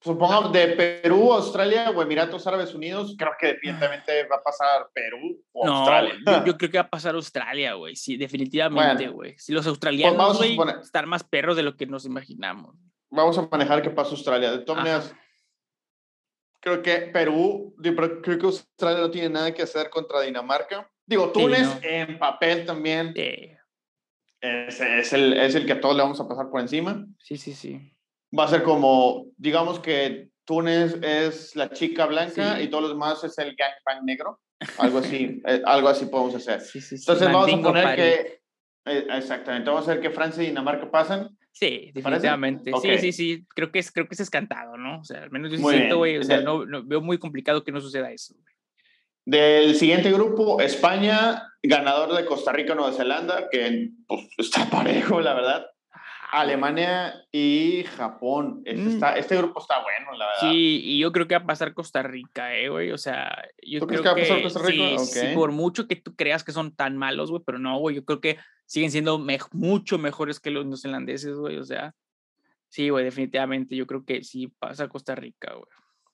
supongo, 0.00 0.50
de 0.50 0.68
Perú, 0.68 1.32
Australia 1.32 1.90
o 1.90 2.02
Emiratos 2.02 2.46
Árabes 2.46 2.74
Unidos. 2.74 3.14
Creo 3.18 3.32
que 3.40 3.48
definitivamente 3.54 4.26
va 4.28 4.36
a 4.36 4.42
pasar 4.42 4.88
Perú 4.92 5.42
o 5.52 5.66
No, 5.66 5.76
Australia. 5.78 6.14
yo, 6.26 6.44
yo 6.44 6.56
creo 6.58 6.70
que 6.70 6.78
va 6.78 6.84
a 6.84 6.90
pasar 6.90 7.14
Australia, 7.14 7.72
güey. 7.74 7.96
Sí, 7.96 8.16
definitivamente, 8.18 9.04
Bueno, 9.04 9.12
güey. 9.14 9.34
Si 9.38 9.52
los 9.52 9.66
australianos, 9.66 10.16
vamos 10.18 10.36
a 10.36 10.38
güey, 10.38 10.56
suponer- 10.56 10.80
están 10.82 11.08
más 11.08 11.24
perros 11.24 11.56
de 11.56 11.62
lo 11.62 11.74
que 11.76 11.86
nos 11.86 12.04
imaginamos. 12.04 12.76
Vamos 13.10 13.38
a 13.38 13.48
manejar 13.50 13.80
que 13.80 13.90
pasa 13.90 14.10
Australia. 14.10 14.50
De 14.52 14.58
todas 14.58 14.82
maneras, 14.82 15.14
creo 16.64 16.80
que 16.82 16.96
Perú, 17.12 17.74
creo 18.22 18.38
que 18.38 18.46
Australia 18.46 19.00
no 19.02 19.10
tiene 19.10 19.28
nada 19.28 19.52
que 19.52 19.62
hacer 19.62 19.90
contra 19.90 20.22
Dinamarca. 20.22 20.90
Digo, 21.06 21.26
Sí, 21.26 21.32
Túnez 21.42 21.62
no. 21.66 21.78
en 21.82 22.18
papel 22.18 22.64
también 22.64 23.12
Eh, 23.14 23.58
es, 24.40 24.80
es 24.80 25.12
el, 25.12 25.34
es 25.34 25.54
el 25.54 25.66
que 25.66 25.72
a 25.74 25.80
todos 25.80 25.94
le 25.94 26.02
vamos 26.02 26.18
a 26.20 26.26
pasar 26.26 26.48
por 26.48 26.60
encima. 26.60 27.06
sí, 27.18 27.36
sí, 27.36 27.52
sí. 27.52 27.90
Va 28.36 28.44
a 28.44 28.48
ser 28.48 28.62
como, 28.62 29.26
digamos 29.36 29.78
que 29.78 30.30
Túnez 30.46 30.96
es 31.02 31.54
la 31.54 31.70
chica 31.70 32.06
blanca 32.06 32.56
Sí. 32.56 32.62
y 32.64 32.68
todos 32.68 32.82
los 32.84 32.92
demás 32.92 33.22
es 33.24 33.36
el 33.38 33.54
gangbang 33.54 34.04
negro. 34.06 34.40
Algo 34.78 34.98
así, 34.98 35.42
eh, 35.46 35.62
algo 35.66 35.88
así 35.88 36.06
podemos 36.06 36.34
hacer. 36.34 36.60
Sí, 36.62 36.80
sí, 36.80 36.96
sí. 36.96 37.04
Entonces 37.06 37.26
vamos 37.30 37.52
a 37.52 37.62
poner 37.62 37.94
que, 37.96 38.40
eh, 38.86 39.06
exactamente, 39.12 39.68
vamos 39.70 39.86
a 39.86 39.92
ver 39.92 40.00
que 40.00 40.10
Francia 40.10 40.42
y 40.42 40.46
Dinamarca 40.46 40.90
pasan. 40.90 41.36
Sí, 41.56 41.92
definitivamente. 41.94 42.72
Ok. 42.74 42.82
Sí, 42.82 42.98
sí, 42.98 43.12
sí. 43.12 43.46
Creo 43.54 43.70
que 43.70 43.78
es, 43.78 43.92
creo 43.92 44.08
que 44.08 44.14
es 44.14 44.20
escantado, 44.20 44.76
¿no? 44.76 44.98
O 45.00 45.04
sea, 45.04 45.22
al 45.22 45.30
menos 45.30 45.52
yo 45.52 45.56
sí 45.56 45.64
siento, 45.64 45.98
güey. 45.98 46.18
O 46.18 46.22
sea, 46.24 46.40
no, 46.40 46.66
no- 46.66 46.82
veo 46.84 47.00
muy 47.00 47.16
complicado 47.18 47.62
que 47.62 47.70
no 47.70 47.80
suceda 47.80 48.10
eso. 48.10 48.34
Del 49.24 49.74
siguiente 49.76 50.12
grupo, 50.12 50.60
España, 50.60 51.44
ganador 51.62 52.14
de 52.14 52.26
Costa 52.26 52.52
Rica, 52.52 52.74
Nueva 52.74 52.92
Zelanda, 52.92 53.48
que 53.50 53.90
pues, 54.06 54.28
está 54.36 54.68
parejo, 54.70 55.20
la 55.20 55.32
verdad. 55.34 55.66
Alemania 56.32 57.14
y 57.30 57.84
Japón. 57.96 58.62
Este, 58.64 58.82
Mm. 58.82 58.88
está- 58.88 59.16
este 59.16 59.36
grupo 59.36 59.60
está 59.60 59.76
bueno, 59.80 60.18
la 60.18 60.26
verdad. 60.26 60.50
Sí, 60.50 60.80
y 60.84 60.98
yo 60.98 61.12
creo 61.12 61.28
que 61.28 61.36
va 61.36 61.42
a 61.44 61.46
pasar 61.46 61.72
Costa 61.74 62.02
Rica, 62.02 62.56
eh, 62.56 62.68
güey. 62.68 62.90
O 62.90 62.98
sea, 62.98 63.30
yo 63.62 63.78
¿Tú 63.80 63.86
creo 63.86 64.02
crees 64.02 64.02
que 64.02 64.08
va 64.08 64.12
a 64.12 64.16
pasar 64.16 64.36
que 64.38 64.42
Costa 64.42 64.60
Rica? 64.68 64.98
sí, 64.98 65.20
sí, 65.20 65.26
Ok. 65.28 65.34
por 65.34 65.52
mucho 65.52 65.86
que 65.86 65.94
tú 65.96 66.16
creas 66.16 66.42
que 66.42 66.50
son 66.50 66.74
tan 66.74 66.96
malos, 66.96 67.30
güey, 67.30 67.42
pero 67.46 67.60
no, 67.60 67.78
güey. 67.78 67.94
Yo 67.94 68.04
creo 68.04 68.20
que 68.20 68.38
siguen 68.66 68.90
siendo 68.90 69.24
mucho 69.52 69.98
mejores 69.98 70.40
que 70.40 70.50
los 70.50 70.66
neozelandeses, 70.66 71.36
güey. 71.36 71.58
O 71.58 71.64
sea, 71.64 71.94
sí, 72.68 72.88
güey, 72.88 73.04
definitivamente. 73.04 73.76
Yo 73.76 73.86
creo 73.86 74.04
que 74.04 74.24
sí 74.24 74.48
pasa 74.58 74.88
Costa 74.88 75.14
Rica, 75.14 75.52
güey. 75.52 75.66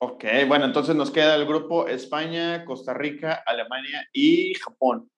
Ok, 0.03 0.25
bueno, 0.49 0.65
entonces 0.65 0.97
nos 0.97 1.11
queda 1.11 1.35
el 1.35 1.47
grupo 1.47 1.87
España, 1.87 2.65
Costa 2.65 2.95
Rica, 2.95 3.43
Alemania 3.45 4.09
y 4.15 4.55
Japón. 4.55 5.11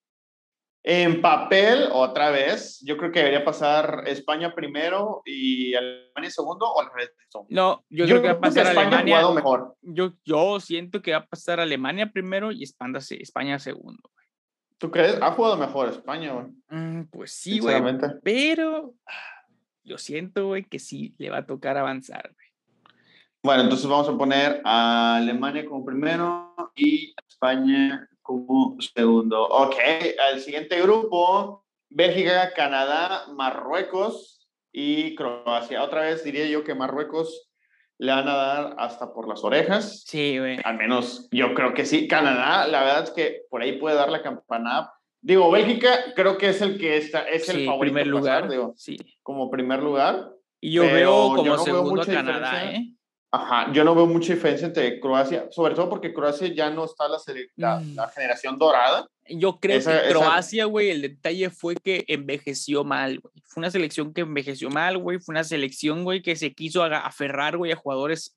En 0.85 1.21
papel, 1.21 1.89
otra 1.93 2.31
vez, 2.31 2.81
yo 2.85 2.97
creo 2.97 3.13
que 3.13 3.21
debería 3.21 3.45
pasar 3.45 4.03
España 4.07 4.53
primero 4.53 5.23
y 5.25 5.75
Alemania 5.75 6.31
segundo 6.31 6.67
o 6.67 6.81
al 6.81 6.89
revés. 6.93 7.13
No, 7.49 7.85
yo, 7.89 8.07
creo 8.07 8.23
que 8.23 8.29
va 8.29 8.35
a 8.35 8.41
pasar 8.41 8.67
Alemania. 8.67 9.31
mejor. 9.31 9.77
Yo, 9.83 10.15
yo 10.25 10.59
siento 10.59 11.01
que 11.01 11.13
va 11.13 11.19
a 11.19 11.27
pasar 11.27 11.61
Alemania 11.61 12.11
primero 12.13 12.51
y 12.51 12.65
España, 12.65 12.99
España 12.99 13.61
segundo. 13.61 14.11
¿Tú 14.83 14.91
crees? 14.91 15.17
Ha 15.23 15.31
jugado 15.31 15.57
mejor 15.57 15.91
España, 15.91 16.33
güey. 16.33 16.47
Mm, 16.69 17.05
pues 17.05 17.31
sí, 17.31 17.61
güey. 17.61 17.81
Pero 18.25 18.97
ah, 19.07 19.47
yo 19.85 19.97
siento, 19.97 20.49
güey, 20.49 20.65
que 20.65 20.81
sí 20.81 21.15
le 21.19 21.31
va 21.31 21.39
a 21.39 21.47
tocar 21.47 21.79
avanzar, 21.79 22.33
güey. 22.35 22.49
Bueno, 23.45 23.63
entonces 23.63 23.87
vamos 23.87 24.09
a 24.09 24.19
poner 24.19 24.61
a 24.65 25.19
Alemania 25.19 25.65
como 25.67 25.85
primero 25.85 26.53
y 26.75 27.15
España 27.29 28.09
como 28.23 28.77
segundo. 28.97 29.47
Ok, 29.47 29.77
al 30.29 30.41
siguiente 30.41 30.83
grupo, 30.83 31.65
Bélgica, 31.89 32.53
Canadá, 32.53 33.27
Marruecos 33.37 34.49
y 34.73 35.15
Croacia. 35.15 35.85
Otra 35.85 36.01
vez 36.01 36.25
diría 36.25 36.49
yo 36.49 36.65
que 36.65 36.75
Marruecos 36.75 37.52
le 38.03 38.11
van 38.11 38.29
a 38.29 38.35
dar 38.35 38.75
hasta 38.79 39.13
por 39.13 39.29
las 39.29 39.45
orejas. 39.45 40.03
Sí, 40.09 40.37
güey. 40.37 40.59
Al 40.65 40.77
menos 40.77 41.29
yo 41.31 41.55
creo 41.55 41.73
que 41.73 41.85
sí. 41.85 42.09
Canadá, 42.09 42.67
la 42.67 42.83
verdad 42.83 43.05
es 43.05 43.11
que 43.13 43.43
por 43.49 43.63
ahí 43.63 43.79
puede 43.79 43.95
dar 43.95 44.11
la 44.11 44.23
campanada. 44.23 44.93
Digo, 45.21 45.49
Bélgica 45.53 46.13
creo 46.17 46.37
que 46.37 46.49
es 46.49 46.61
el 46.63 46.81
que 46.81 46.97
está, 46.97 47.21
es 47.21 47.49
el 47.49 47.65
favorito. 47.65 47.95
primer 47.95 48.09
lugar. 48.09 48.49
digo, 48.49 48.75
sí. 48.77 48.97
Como 49.23 49.49
primer 49.53 49.81
lugar. 49.81 50.31
Y 50.61 50.73
yo 50.73 50.83
veo 50.83 51.37
como 51.37 51.57
segundo 51.59 52.03
a 52.03 52.07
Canadá, 52.07 52.73
¿eh? 52.73 52.93
Ajá, 53.31 53.73
yo 53.73 53.85
no 53.85 53.95
veo 53.95 54.07
mucha 54.07 54.35
diferencia 54.35 54.67
entre 54.67 54.99
Croacia, 54.99 55.47
sobre 55.51 55.77
todo 55.77 55.89
porque 55.89 56.13
Croacia 56.13 56.49
ya 56.49 56.71
no 56.71 56.85
está 56.85 57.07
la, 57.07 57.19
la, 57.55 57.79
mm. 57.79 57.95
la 57.95 58.09
generación 58.09 58.59
dorada. 58.59 59.07
Yo 59.29 59.61
creo 59.61 59.79
que 59.81 60.09
Croacia, 60.11 60.65
güey, 60.65 60.91
el 60.91 61.03
detalle 61.03 61.51
fue 61.51 61.77
que 61.77 62.05
envejeció 62.09 62.85
mal, 62.85 63.21
güey. 63.21 63.35
Fue 63.45 63.61
una 63.61 63.71
selección 63.71 64.13
que 64.13 64.23
envejeció 64.23 64.69
mal, 64.69 64.99
güey. 64.99 65.19
Fue 65.21 65.33
una 65.33 65.45
selección, 65.45 66.05
güey, 66.05 66.23
que 66.23 66.35
se 66.37 66.55
quiso 66.55 66.83
aferrar, 66.83 67.57
güey, 67.57 67.73
a 67.73 67.77
jugadores, 67.77 68.37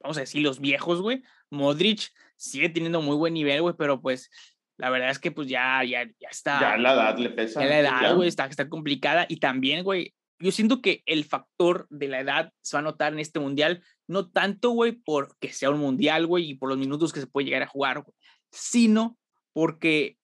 vamos 0.00 0.16
a 0.16 0.20
decir, 0.20 0.42
los 0.42 0.60
viejos, 0.60 1.00
güey. 1.00 1.22
Modric 1.50 2.10
sigue 2.36 2.68
teniendo 2.68 3.00
muy 3.00 3.16
buen 3.16 3.34
nivel, 3.34 3.62
güey, 3.62 3.74
pero 3.78 4.00
pues 4.00 4.30
la 4.78 4.90
verdad 4.90 5.10
es 5.10 5.18
que 5.18 5.30
pues 5.30 5.48
ya, 5.48 5.82
ya, 5.84 6.04
ya 6.04 6.28
está. 6.28 6.60
Ya 6.60 6.76
la 6.76 6.94
edad 6.94 7.18
le 7.18 7.30
pesa. 7.30 7.60
Ya 7.60 7.68
la 7.68 7.78
edad, 7.80 8.14
güey, 8.14 8.28
está, 8.28 8.46
está 8.46 8.68
complicada. 8.68 9.26
Y 9.28 9.36
también, 9.36 9.84
güey, 9.84 10.12
yo 10.38 10.52
siento 10.52 10.82
que 10.82 11.02
el 11.06 11.24
factor 11.24 11.86
de 11.88 12.08
la 12.08 12.20
edad 12.20 12.52
se 12.60 12.76
va 12.76 12.80
a 12.80 12.82
notar 12.84 13.12
en 13.12 13.20
este 13.20 13.40
mundial, 13.40 13.82
no 14.06 14.28
tanto, 14.28 14.70
güey, 14.70 14.92
porque 14.92 15.52
sea 15.52 15.70
un 15.70 15.78
mundial, 15.78 16.26
güey, 16.26 16.50
y 16.50 16.54
por 16.54 16.68
los 16.68 16.78
minutos 16.78 17.12
que 17.12 17.20
se 17.20 17.26
puede 17.26 17.46
llegar 17.46 17.62
a 17.62 17.68
jugar, 17.68 18.02
güey, 18.02 18.14
sino 18.50 19.16
porque 19.56 20.18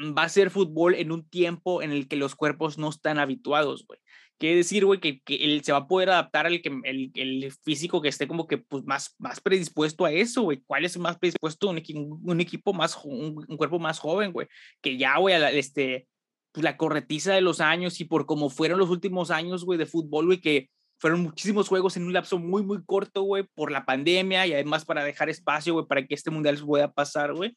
va 0.00 0.24
a 0.24 0.28
ser 0.28 0.50
fútbol 0.50 0.96
en 0.96 1.12
un 1.12 1.28
tiempo 1.28 1.80
en 1.80 1.92
el 1.92 2.08
que 2.08 2.16
los 2.16 2.34
cuerpos 2.34 2.76
no 2.76 2.88
están 2.88 3.20
habituados, 3.20 3.86
güey. 3.86 4.00
Quiere 4.36 4.56
decir, 4.56 4.84
güey, 4.84 4.98
que, 4.98 5.20
que 5.20 5.36
él 5.36 5.62
se 5.62 5.70
va 5.70 5.78
a 5.78 5.86
poder 5.86 6.10
adaptar 6.10 6.44
al 6.44 6.60
que, 6.60 6.72
el, 6.82 7.12
el, 7.14 7.52
físico 7.62 8.02
que 8.02 8.08
esté 8.08 8.26
como 8.26 8.48
que 8.48 8.58
pues, 8.58 8.84
más, 8.84 9.14
más 9.18 9.40
predispuesto 9.40 10.04
a 10.04 10.10
eso, 10.10 10.42
güey. 10.42 10.60
¿Cuál 10.66 10.84
es 10.84 10.98
más 10.98 11.16
predispuesto? 11.18 11.68
Un, 11.68 11.80
un 12.24 12.40
equipo 12.40 12.72
más, 12.72 12.98
un, 13.04 13.44
un, 13.46 13.56
cuerpo 13.56 13.78
más 13.78 14.00
joven, 14.00 14.32
güey. 14.32 14.48
Que 14.82 14.98
ya, 14.98 15.18
güey, 15.18 15.36
este, 15.56 16.08
pues, 16.50 16.64
la 16.64 16.76
corretiza 16.76 17.32
de 17.32 17.42
los 17.42 17.60
años 17.60 18.00
y 18.00 18.06
por 18.06 18.26
cómo 18.26 18.50
fueron 18.50 18.80
los 18.80 18.90
últimos 18.90 19.30
años, 19.30 19.64
güey, 19.64 19.78
de 19.78 19.86
fútbol, 19.86 20.26
güey, 20.26 20.40
que 20.40 20.68
fueron 20.98 21.20
muchísimos 21.20 21.68
juegos 21.68 21.96
en 21.96 22.06
un 22.06 22.12
lapso 22.12 22.40
muy, 22.40 22.64
muy 22.64 22.84
corto, 22.84 23.22
güey, 23.22 23.44
por 23.54 23.70
la 23.70 23.86
pandemia 23.86 24.48
y 24.48 24.52
además 24.52 24.84
para 24.84 25.04
dejar 25.04 25.28
espacio, 25.28 25.74
güey, 25.74 25.86
para 25.86 26.04
que 26.04 26.16
este 26.16 26.32
mundial 26.32 26.58
pueda 26.58 26.92
pasar, 26.92 27.32
güey. 27.32 27.56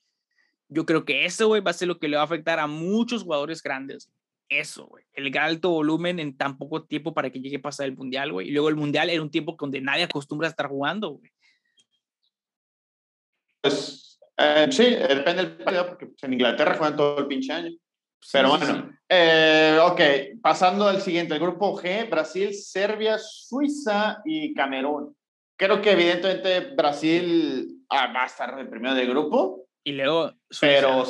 Yo 0.70 0.86
creo 0.86 1.04
que 1.04 1.26
eso, 1.26 1.48
güey, 1.48 1.62
va 1.62 1.72
a 1.72 1.74
ser 1.74 1.88
lo 1.88 2.00
que 2.00 2.08
le 2.08 2.16
va 2.16 2.22
a 2.22 2.26
afectar 2.26 2.60
a 2.60 2.68
muchos 2.68 3.24
jugadores 3.24 3.62
grandes. 3.62 4.10
Eso, 4.48 4.88
güey. 4.88 5.04
El 5.14 5.36
alto 5.38 5.70
volumen 5.70 6.20
en 6.20 6.38
tan 6.38 6.58
poco 6.58 6.84
tiempo 6.84 7.14
para 7.14 7.30
que 7.32 7.40
llegue 7.40 7.58
a 7.58 7.62
pasar 7.62 7.88
el 7.88 7.96
mundial, 7.96 8.32
güey. 8.32 8.48
Y 8.48 8.52
luego 8.52 8.70
el 8.70 8.76
mundial 8.76 9.10
era 9.10 9.22
un 9.22 9.32
tiempo 9.32 9.56
donde 9.60 9.82
nadie 9.82 10.04
acostumbra 10.04 10.48
a 10.48 10.52
estar 10.52 10.68
jugando, 10.68 11.10
güey. 11.10 11.32
Pues 13.62 14.20
eh, 14.38 14.68
sí, 14.72 14.86
depende 14.86 15.44
del 15.44 15.58
partido, 15.58 15.88
porque 15.88 16.08
pues, 16.08 16.24
en 16.24 16.34
Inglaterra 16.34 16.76
juegan 16.78 16.96
todo 16.96 17.20
el 17.20 17.28
pinche 17.28 17.52
año. 17.52 17.72
Pero 18.32 18.50
bueno, 18.50 18.90
eh, 19.08 19.80
ok, 19.82 20.42
pasando 20.42 20.88
al 20.88 21.02
siguiente, 21.02 21.34
el 21.34 21.40
grupo 21.40 21.78
G, 21.78 22.10
Brasil, 22.10 22.54
Serbia, 22.54 23.18
Suiza 23.18 24.22
y 24.26 24.54
Camerún. 24.54 25.16
Creo 25.58 25.82
que 25.82 25.92
evidentemente 25.92 26.74
Brasil 26.76 27.84
ah, 27.90 28.12
va 28.14 28.24
a 28.24 28.28
estar 28.28 28.58
el 28.60 28.70
primero 28.70 28.96
del 28.96 29.10
grupo. 29.10 29.69
Y 29.90 29.94
luego 29.94 30.36
Pero, 30.62 31.04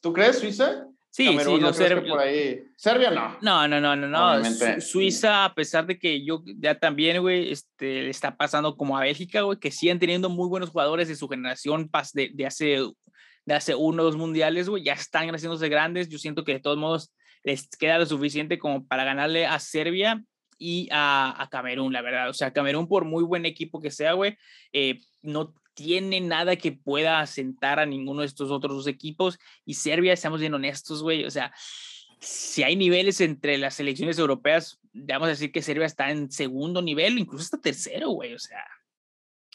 ¿tú 0.00 0.12
crees 0.12 0.40
Suiza? 0.40 0.88
Sí, 1.08 1.38
sí, 1.38 1.58
no 1.60 1.72
Serbia. 1.72 2.10
Por 2.10 2.18
ahí. 2.18 2.64
Serbia 2.76 3.12
no. 3.12 3.38
No, 3.40 3.68
no, 3.68 3.80
no, 3.80 3.94
no, 3.94 4.08
no. 4.08 4.80
Suiza, 4.80 5.44
a 5.44 5.54
pesar 5.54 5.86
de 5.86 6.00
que 6.00 6.24
yo 6.24 6.42
ya 6.56 6.76
también, 6.76 7.20
güey, 7.20 7.52
este, 7.52 8.08
está 8.08 8.36
pasando 8.36 8.76
como 8.76 8.98
a 8.98 9.02
Bélgica, 9.02 9.42
güey, 9.42 9.56
que 9.60 9.70
siguen 9.70 10.00
teniendo 10.00 10.28
muy 10.28 10.48
buenos 10.48 10.70
jugadores 10.70 11.06
de 11.06 11.14
su 11.14 11.28
generación 11.28 11.88
de, 12.12 12.30
de 12.34 12.46
hace 12.46 12.78
de 13.44 13.54
hace 13.54 13.76
uno 13.76 14.02
dos 14.02 14.16
mundiales, 14.16 14.68
güey, 14.68 14.82
ya 14.82 14.94
están 14.94 15.28
haciéndose 15.32 15.68
grandes. 15.68 16.08
Yo 16.08 16.18
siento 16.18 16.42
que 16.42 16.54
de 16.54 16.60
todos 16.60 16.78
modos 16.78 17.12
les 17.44 17.68
queda 17.68 17.98
lo 17.98 18.06
suficiente 18.06 18.58
como 18.58 18.84
para 18.84 19.04
ganarle 19.04 19.46
a 19.46 19.60
Serbia 19.60 20.24
y 20.58 20.88
a, 20.90 21.40
a 21.40 21.48
Camerún, 21.50 21.92
la 21.92 22.02
verdad. 22.02 22.30
O 22.30 22.34
sea, 22.34 22.52
Camerún, 22.52 22.88
por 22.88 23.04
muy 23.04 23.22
buen 23.22 23.46
equipo 23.46 23.80
que 23.80 23.92
sea, 23.92 24.14
güey, 24.14 24.36
eh, 24.72 24.98
no 25.22 25.54
tiene 25.74 26.20
nada 26.20 26.56
que 26.56 26.72
pueda 26.72 27.20
asentar 27.20 27.78
a 27.78 27.86
ninguno 27.86 28.20
de 28.20 28.26
estos 28.26 28.50
otros 28.50 28.76
dos 28.76 28.86
equipos. 28.86 29.38
Y 29.64 29.74
Serbia, 29.74 30.12
estamos 30.12 30.40
bien 30.40 30.54
honestos, 30.54 31.02
güey, 31.02 31.24
o 31.24 31.30
sea, 31.30 31.52
si 32.20 32.62
hay 32.62 32.76
niveles 32.76 33.20
entre 33.20 33.58
las 33.58 33.74
selecciones 33.74 34.18
europeas, 34.18 34.78
vamos 34.92 35.26
a 35.26 35.30
decir 35.30 35.50
que 35.50 35.62
Serbia 35.62 35.86
está 35.86 36.10
en 36.10 36.30
segundo 36.30 36.80
nivel, 36.82 37.18
incluso 37.18 37.44
hasta 37.44 37.60
tercero, 37.60 38.10
güey, 38.10 38.34
o 38.34 38.38
sea, 38.38 38.64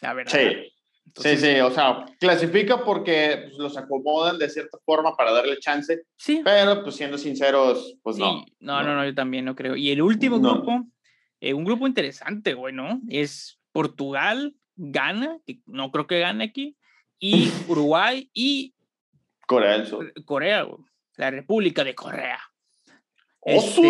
la 0.02 0.14
verdad. 0.14 0.34
Sí 0.34 0.72
sí, 1.16 1.38
sí, 1.38 1.60
o 1.60 1.72
sea, 1.72 2.06
clasifica 2.20 2.84
porque 2.84 3.46
pues, 3.46 3.58
los 3.58 3.78
acomodan 3.78 4.38
de 4.38 4.50
cierta 4.50 4.78
forma 4.86 5.16
para 5.16 5.32
darle 5.32 5.58
chance. 5.60 6.04
Sí. 6.16 6.42
Pero, 6.44 6.84
pues 6.84 6.96
siendo 6.96 7.18
sinceros, 7.18 7.96
pues 8.04 8.18
no, 8.18 8.46
no. 8.60 8.84
No, 8.84 8.96
no, 8.96 9.06
yo 9.06 9.14
también 9.14 9.46
no 9.46 9.56
creo. 9.56 9.76
Y 9.76 9.92
el 9.92 10.02
último 10.02 10.40
grupo, 10.40 10.86
eh, 11.40 11.54
un 11.54 11.66
grupo 11.66 11.88
interesante, 11.88 12.54
güey, 12.54 12.74
¿no? 12.74 13.02
Es 13.10 13.60
Portugal, 13.72 14.56
gana, 14.78 15.40
que 15.46 15.60
no 15.66 15.92
creo 15.92 16.08
que 16.08 16.20
gane 16.20 16.46
aquí, 16.46 16.78
y 17.20 17.50
Uruguay 17.68 18.30
y 18.34 18.74
Corea 19.46 19.74
del 19.74 19.88
Sur. 19.88 20.14
Corea, 20.24 20.64
güey. 20.64 20.80
La 21.16 21.32
República 21.32 21.84
de 21.84 21.96
Corea. 21.96 22.40
Este, 23.42 23.82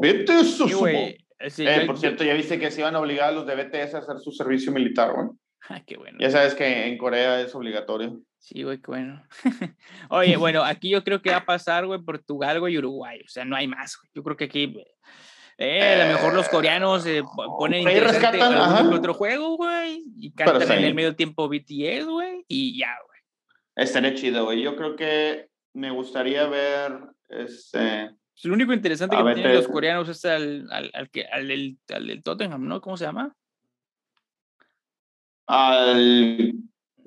vete 0.00 0.40
eso, 0.40 0.68
güey. 0.78 1.16
Eh, 1.38 1.84
por 1.86 1.98
cierto, 1.98 2.24
ya 2.24 2.34
viste 2.34 2.58
que 2.58 2.70
se 2.70 2.80
iban 2.80 2.94
a 2.94 3.00
obligar 3.00 3.30
a 3.30 3.32
los 3.32 3.46
de 3.46 3.56
BTS 3.56 3.94
a 3.94 3.98
hacer 3.98 4.18
su 4.18 4.30
servicio 4.32 4.70
militar, 4.70 5.12
güey. 5.12 5.28
Ah, 5.68 5.80
qué 5.84 5.96
bueno. 5.96 6.18
Ya 6.20 6.30
sabes 6.30 6.54
que 6.54 6.86
en 6.86 6.98
Corea 6.98 7.40
es 7.40 7.54
obligatorio. 7.54 8.20
Sí, 8.38 8.62
güey, 8.62 8.78
qué 8.78 8.86
bueno. 8.88 9.22
Oye, 10.10 10.36
bueno, 10.36 10.64
aquí 10.64 10.90
yo 10.90 11.04
creo 11.04 11.22
que 11.22 11.30
va 11.30 11.38
a 11.38 11.46
pasar, 11.46 11.86
güey, 11.86 12.00
Portugal, 12.00 12.58
güey, 12.58 12.74
y 12.74 12.78
Uruguay. 12.78 13.20
O 13.24 13.28
sea, 13.28 13.44
no 13.44 13.54
hay 13.54 13.68
más, 13.68 13.96
güey. 13.96 14.10
Yo 14.14 14.22
creo 14.24 14.36
que 14.36 14.44
aquí, 14.44 14.74
eh, 15.62 16.02
a 16.02 16.06
lo 16.06 16.14
mejor 16.14 16.34
los 16.34 16.48
coreanos 16.48 17.06
eh, 17.06 17.22
ponen 17.58 17.84
rescatan, 17.84 18.92
otro 18.92 19.14
juego, 19.14 19.56
güey, 19.56 20.04
y 20.16 20.32
cantan 20.32 20.78
en 20.78 20.84
el 20.84 20.94
medio 20.94 21.14
tiempo 21.14 21.48
BTS, 21.48 22.06
güey, 22.06 22.44
y 22.48 22.78
ya, 22.78 22.94
güey. 23.06 23.20
Estaría 23.76 24.14
chido, 24.14 24.44
güey. 24.44 24.62
Yo 24.62 24.76
creo 24.76 24.96
que 24.96 25.48
me 25.74 25.90
gustaría 25.90 26.46
ver, 26.46 26.92
este... 27.28 28.10
Pues, 28.34 28.44
lo 28.44 28.54
único 28.54 28.72
interesante 28.72 29.16
que 29.16 29.34
tienen 29.34 29.54
los 29.54 29.68
coreanos 29.68 30.08
es 30.08 30.24
al, 30.24 30.66
al, 30.70 30.90
al, 30.94 31.10
al, 31.32 31.76
al 31.94 32.06
del 32.06 32.22
Tottenham, 32.22 32.66
¿no? 32.66 32.80
¿Cómo 32.80 32.96
se 32.96 33.04
llama? 33.04 33.34
al 35.46 36.52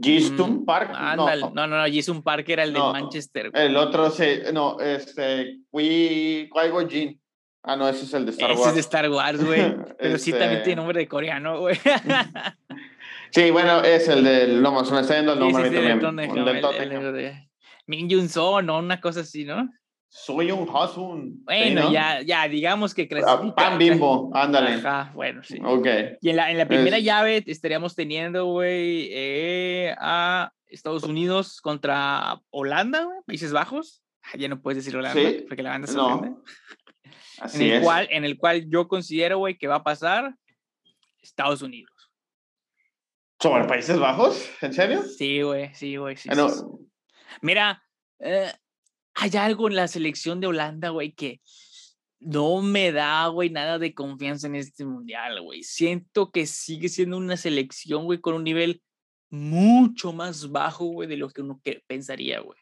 Jisung 0.01 0.61
mm, 0.61 0.65
Park. 0.65 0.91
no, 1.15 1.49
no, 1.51 1.67
no, 1.67 1.85
Jisung 1.85 2.21
Park 2.21 2.47
era 2.49 2.63
el 2.63 2.73
de 2.73 2.79
Manchester. 2.79 3.51
El 3.53 3.75
otro, 3.77 4.09
sí, 4.11 4.39
no, 4.53 4.79
este, 4.79 5.61
Qui 5.71 6.49
Jin. 6.89 7.19
Ah, 7.67 7.75
no, 7.75 7.89
ese 7.89 8.05
es 8.05 8.13
el 8.13 8.25
de 8.25 8.31
Star 8.31 8.51
Wars. 8.51 8.61
Ese 8.61 8.69
es 8.69 8.75
de 8.75 8.81
Star 8.81 9.09
Wars, 9.09 9.43
güey. 9.43 9.75
Pero 9.99 10.17
sí 10.19 10.31
también 10.31 10.49
tiene 10.49 10.61
este 10.61 10.75
nombre 10.75 10.99
de 10.99 11.07
coreano, 11.07 11.59
güey. 11.61 11.75
sí, 13.31 13.49
bueno, 13.49 13.81
es 13.81 14.07
el 14.07 14.23
del 14.23 14.61
Lomo, 14.61 14.85
se 14.85 14.93
me 14.93 15.01
está 15.01 15.15
yendo 15.15 15.33
el 15.33 15.39
nombre 15.39 15.63
sí, 15.63 15.75
sí, 15.75 15.75
también. 15.75 17.49
Min 17.87 18.09
Jun 18.09 18.29
So, 18.29 18.61
¿no? 18.61 18.79
Una 18.79 19.01
cosa 19.01 19.21
así, 19.21 19.45
¿no? 19.45 19.67
Soy 20.07 20.51
un 20.51 20.69
Hasun. 20.73 21.43
Bueno, 21.43 21.91
ya, 21.91 22.21
ya, 22.21 22.47
digamos 22.47 22.93
que 22.93 23.07
clasifica. 23.07 23.55
Pan 23.55 23.77
bimbo, 23.79 24.31
ándale. 24.33 24.75
Ajá, 24.75 25.11
bueno, 25.13 25.43
sí. 25.43 25.59
Ok. 25.63 25.87
Y 26.21 26.29
en 26.29 26.35
la, 26.37 26.51
en 26.51 26.57
la 26.57 26.67
primera 26.67 26.99
llave 26.99 27.43
estaríamos 27.47 27.95
teniendo, 27.95 28.45
güey, 28.45 29.09
eh, 29.11 29.93
a 29.99 30.53
Estados 30.67 31.03
Unidos 31.03 31.59
contra 31.61 32.39
Holanda, 32.49 33.03
güey, 33.03 33.17
Países 33.25 33.51
Bajos. 33.51 34.03
Ah, 34.23 34.37
ya 34.37 34.47
no 34.47 34.61
puedes 34.61 34.83
decir 34.83 34.95
Holanda, 34.97 35.21
porque 35.47 35.63
la 35.63 35.71
banda 35.71 35.87
se 35.87 35.97
no. 35.97 36.43
Así 37.39 37.63
en 37.65 37.71
el 37.71 37.77
es. 37.77 37.83
Cual, 37.83 38.07
en 38.11 38.25
el 38.25 38.37
cual 38.37 38.69
yo 38.69 38.87
considero, 38.87 39.39
güey, 39.39 39.57
que 39.57 39.67
va 39.67 39.75
a 39.75 39.83
pasar 39.83 40.35
Estados 41.21 41.61
Unidos. 41.61 41.91
¿Sobre 43.39 43.65
Países 43.65 43.99
Bajos? 43.99 44.49
¿En 44.61 44.73
serio? 44.73 45.03
Sí, 45.03 45.41
güey, 45.41 45.73
sí, 45.75 45.97
güey. 45.97 46.15
Sí, 46.15 46.29
ah, 46.31 46.47
Mira, 47.41 47.83
eh, 48.19 48.51
hay 49.13 49.31
algo 49.37 49.67
en 49.67 49.75
la 49.75 49.87
selección 49.87 50.39
de 50.39 50.47
Holanda, 50.47 50.89
güey, 50.89 51.13
que 51.13 51.41
no 52.19 52.61
me 52.61 52.91
da, 52.91 53.27
güey, 53.27 53.49
nada 53.49 53.77
de 53.77 53.93
confianza 53.93 54.47
en 54.47 54.55
este 54.55 54.85
mundial, 54.85 55.41
güey. 55.41 55.63
Siento 55.63 56.31
que 56.31 56.45
sigue 56.45 56.89
siendo 56.89 57.17
una 57.17 57.37
selección, 57.37 58.05
güey, 58.05 58.19
con 58.19 58.35
un 58.35 58.43
nivel 58.43 58.81
mucho 59.29 60.13
más 60.13 60.51
bajo, 60.51 60.85
güey, 60.85 61.07
de 61.07 61.17
lo 61.17 61.29
que 61.29 61.41
uno 61.41 61.61
pensaría, 61.87 62.39
güey. 62.39 62.59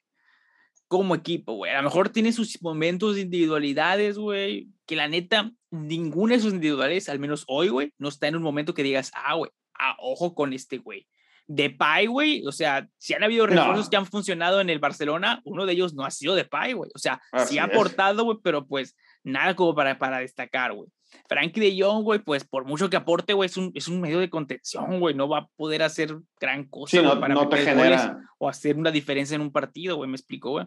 Como 0.93 1.15
equipo, 1.15 1.55
güey. 1.55 1.71
A 1.71 1.77
lo 1.77 1.83
mejor 1.85 2.09
tiene 2.09 2.31
sus 2.31 2.61
momentos 2.61 3.15
de 3.15 3.21
individualidades, 3.21 4.15
güey, 4.15 4.67
que 4.85 4.95
la 4.95 5.07
neta, 5.07 5.51
ninguna 5.71 6.35
de 6.35 6.39
sus 6.39 6.53
individualidades, 6.53 7.09
al 7.09 7.17
menos 7.17 7.45
hoy, 7.47 7.69
güey, 7.69 7.93
no 7.97 8.09
está 8.09 8.27
en 8.27 8.35
un 8.35 8.43
momento 8.43 8.75
que 8.75 8.83
digas, 8.83 9.11
ah, 9.15 9.33
güey, 9.33 9.49
a 9.73 9.95
ojo 9.97 10.35
con 10.35 10.53
este 10.53 10.77
güey. 10.77 11.07
De 11.47 11.63
Depay, 11.63 12.05
güey, 12.05 12.45
o 12.45 12.51
sea, 12.51 12.87
si 12.99 13.15
han 13.15 13.23
habido 13.23 13.47
refuerzos 13.47 13.89
que 13.89 13.95
han 13.95 14.05
funcionado 14.05 14.61
en 14.61 14.69
el 14.69 14.77
Barcelona, 14.77 15.41
uno 15.45 15.65
de 15.65 15.73
ellos 15.73 15.95
no 15.95 16.05
ha 16.05 16.11
sido 16.11 16.35
de 16.35 16.43
Depay, 16.43 16.73
güey. 16.73 16.91
O 16.93 16.99
sea, 16.99 17.19
sí 17.47 17.57
ha 17.57 17.63
aportado, 17.63 18.23
güey, 18.23 18.37
pero 18.43 18.67
pues 18.67 18.95
nada 19.23 19.55
como 19.55 19.73
para, 19.73 19.97
para 19.97 20.19
destacar, 20.19 20.73
güey. 20.73 20.89
Frankie 21.27 21.59
de 21.59 21.81
Jong, 21.81 22.03
güey, 22.03 22.19
pues 22.19 22.43
por 22.43 22.65
mucho 22.65 22.89
que 22.89 22.97
aporte, 22.97 23.33
güey, 23.33 23.47
es 23.47 23.57
un, 23.57 23.71
es 23.75 23.87
un 23.87 24.01
medio 24.01 24.19
de 24.19 24.29
contención, 24.29 24.99
güey, 24.99 25.15
no 25.15 25.27
va 25.27 25.39
a 25.39 25.47
poder 25.55 25.83
hacer 25.83 26.17
gran 26.39 26.65
cosa 26.65 27.01
no, 27.01 27.19
para 27.19 27.33
no 27.33 27.49
te 27.49 27.57
genera... 27.57 28.19
o 28.37 28.49
hacer 28.49 28.77
una 28.77 28.91
diferencia 28.91 29.35
en 29.35 29.41
un 29.41 29.51
partido, 29.51 29.95
güey, 29.95 30.09
me 30.09 30.15
explico, 30.15 30.51
güey. 30.51 30.65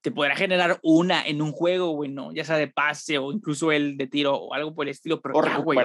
Te 0.00 0.10
podrá 0.10 0.36
generar 0.36 0.78
una 0.82 1.26
en 1.26 1.40
un 1.40 1.52
juego, 1.52 1.92
güey, 1.92 2.10
¿no? 2.10 2.32
Ya 2.32 2.44
sea 2.44 2.56
de 2.56 2.68
pase 2.68 3.16
o 3.16 3.32
incluso 3.32 3.72
el 3.72 3.96
de 3.96 4.06
tiro 4.06 4.34
o 4.34 4.52
algo 4.52 4.74
por 4.74 4.86
el 4.86 4.90
estilo, 4.90 5.20
pero 5.22 5.34
o 5.38 5.62
güey. 5.62 5.78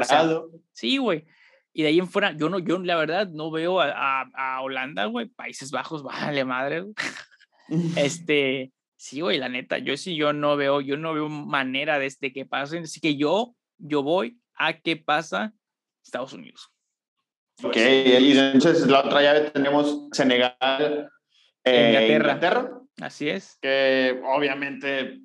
sí, 0.73 0.97
güey. 0.97 1.25
Y 1.73 1.83
de 1.83 1.89
ahí 1.89 1.99
en 1.99 2.07
fuera, 2.07 2.35
yo 2.35 2.49
no, 2.49 2.59
yo 2.59 2.79
la 2.79 2.95
verdad 2.95 3.29
no 3.29 3.51
veo 3.51 3.79
a, 3.79 4.27
a, 4.33 4.61
Holanda, 4.61 5.05
güey, 5.05 5.27
Países 5.27 5.71
Bajos, 5.71 6.03
vale 6.03 6.43
madre, 6.43 6.85
este, 7.95 8.73
sí, 8.97 9.21
güey, 9.21 9.37
la 9.37 9.49
neta, 9.49 9.77
yo 9.77 9.95
sí, 9.95 10.15
yo 10.15 10.33
no 10.33 10.57
veo, 10.57 10.81
yo 10.81 10.97
no 10.97 11.13
veo 11.13 11.29
manera 11.29 11.99
de, 11.99 12.07
este 12.07 12.33
que 12.33 12.45
pasen, 12.45 12.83
así 12.83 12.99
que 12.99 13.15
yo, 13.15 13.55
yo 13.79 14.03
voy 14.03 14.39
a 14.55 14.73
qué 14.73 14.95
pasa 14.97 15.53
Estados 16.03 16.33
Unidos. 16.33 16.71
Ok, 17.63 17.75
y 17.75 18.37
entonces 18.37 18.87
la 18.87 19.01
otra 19.01 19.21
llave 19.21 19.51
tenemos 19.51 20.07
Senegal, 20.11 21.09
eh, 21.65 21.87
Inglaterra. 21.87 22.15
Inglaterra. 22.15 22.79
Así 23.01 23.29
es. 23.29 23.57
Que 23.61 24.21
obviamente, 24.25 25.19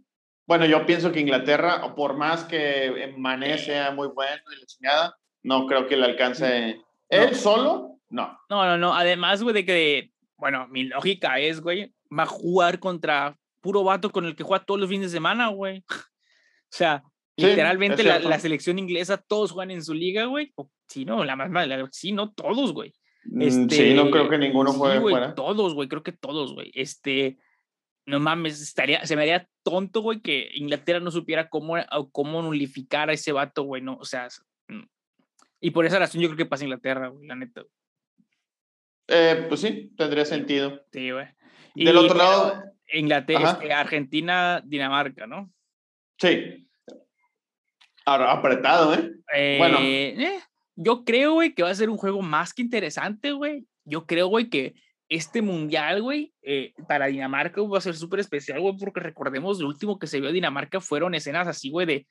bueno, 0.46 0.66
yo 0.66 0.84
pienso 0.84 1.12
que 1.12 1.20
Inglaterra, 1.20 1.94
por 1.94 2.16
más 2.16 2.44
que 2.44 3.14
Mané 3.16 3.58
sea 3.58 3.92
muy 3.92 4.08
bueno 4.08 4.42
y 4.52 4.60
la 4.60 4.66
chingada, 4.66 5.16
no 5.42 5.66
creo 5.66 5.86
que 5.86 5.96
le 5.96 6.06
alcance. 6.06 6.80
¿Él 7.08 7.34
solo? 7.36 8.00
No. 8.08 8.38
No, 8.48 8.64
no, 8.64 8.78
no. 8.78 8.94
Además, 8.94 9.42
güey, 9.42 9.54
de 9.54 9.64
que, 9.64 10.10
bueno, 10.36 10.66
mi 10.68 10.84
lógica 10.84 11.38
es, 11.38 11.60
güey, 11.60 11.92
va 12.16 12.24
a 12.24 12.26
jugar 12.26 12.78
contra 12.80 13.36
puro 13.60 13.84
vato 13.84 14.10
con 14.10 14.24
el 14.24 14.34
que 14.34 14.42
juega 14.42 14.64
todos 14.64 14.80
los 14.80 14.88
fines 14.88 15.10
de 15.10 15.16
semana, 15.16 15.48
güey. 15.48 15.84
o 15.88 16.70
sea, 16.70 17.04
literalmente 17.36 18.02
la, 18.02 18.38
selección 18.38 18.78
inglesa, 18.78 19.18
todos 19.18 19.52
juegan 19.52 19.70
en 19.70 19.84
su 19.84 19.94
liga, 19.94 20.26
güey. 20.26 20.52
Sí, 20.88 21.04
no, 21.04 21.24
la 21.24 21.36
más 21.36 21.50
mala, 21.50 21.88
sí, 21.92 22.12
no, 22.12 22.32
todos, 22.32 22.72
güey. 22.72 22.92
Este, 23.40 23.74
sí, 23.74 23.94
no 23.94 24.10
creo 24.10 24.28
que 24.28 24.38
ninguno 24.38 24.72
juegue 24.72 25.00
fuera. 25.00 25.34
Todos, 25.34 25.74
güey, 25.74 25.88
creo 25.88 26.02
que 26.02 26.12
todos, 26.12 26.52
güey. 26.52 26.70
Este, 26.74 27.38
no 28.06 28.20
mames, 28.20 28.60
estaría, 28.60 29.04
se 29.06 29.16
me 29.16 29.22
haría 29.22 29.48
tonto, 29.62 30.02
güey, 30.02 30.20
que 30.20 30.50
Inglaterra 30.54 31.00
no 31.00 31.10
supiera 31.10 31.48
cómo, 31.48 31.76
cómo 32.12 32.42
nulificar 32.42 33.08
a 33.08 33.14
ese 33.14 33.32
vato, 33.32 33.62
güey, 33.62 33.82
no, 33.82 33.96
o 33.96 34.04
sea, 34.04 34.28
y 35.64 35.70
por 35.70 35.86
esa 35.86 35.98
razón 35.98 36.20
yo 36.20 36.28
creo 36.28 36.36
que 36.36 36.46
pasa 36.46 36.64
Inglaterra, 36.64 37.08
güey, 37.08 37.26
la 37.26 37.36
neta. 37.36 37.64
Eh, 39.08 39.46
pues 39.48 39.62
sí, 39.62 39.94
tendría 39.96 40.26
sentido. 40.26 40.84
Sí, 40.92 41.10
güey. 41.10 41.26
Del 41.74 41.96
otro 41.96 42.18
lado. 42.18 42.62
Inglaterra, 42.92 43.52
este, 43.52 43.72
Argentina, 43.72 44.62
Dinamarca, 44.62 45.26
¿no? 45.26 45.50
Sí. 46.18 46.68
Ahora, 48.04 48.32
apretado, 48.32 48.94
¿eh? 48.94 49.56
bueno. 49.58 49.78
Eh, 49.80 50.38
yo 50.76 51.04
creo, 51.04 51.34
güey, 51.34 51.54
que 51.54 51.62
va 51.62 51.70
a 51.70 51.74
ser 51.74 51.88
un 51.88 51.96
juego 51.96 52.22
más 52.22 52.52
que 52.52 52.62
interesante, 52.62 53.32
güey. 53.32 53.64
Yo 53.84 54.06
creo, 54.06 54.26
güey, 54.26 54.50
que 54.50 54.74
este 55.08 55.42
mundial, 55.42 56.02
güey, 56.02 56.32
eh, 56.42 56.72
para 56.88 57.06
Dinamarca 57.06 57.62
va 57.62 57.78
a 57.78 57.82
ser 57.82 57.94
súper 57.94 58.20
especial, 58.20 58.60
güey, 58.60 58.76
porque 58.76 59.00
recordemos, 59.00 59.60
lo 59.60 59.68
último 59.68 59.98
que 59.98 60.06
se 60.06 60.20
vio 60.20 60.28
de 60.28 60.34
Dinamarca 60.34 60.80
fueron 60.80 61.14
escenas 61.14 61.46
así, 61.46 61.70
güey, 61.70 61.86
de 61.86 62.06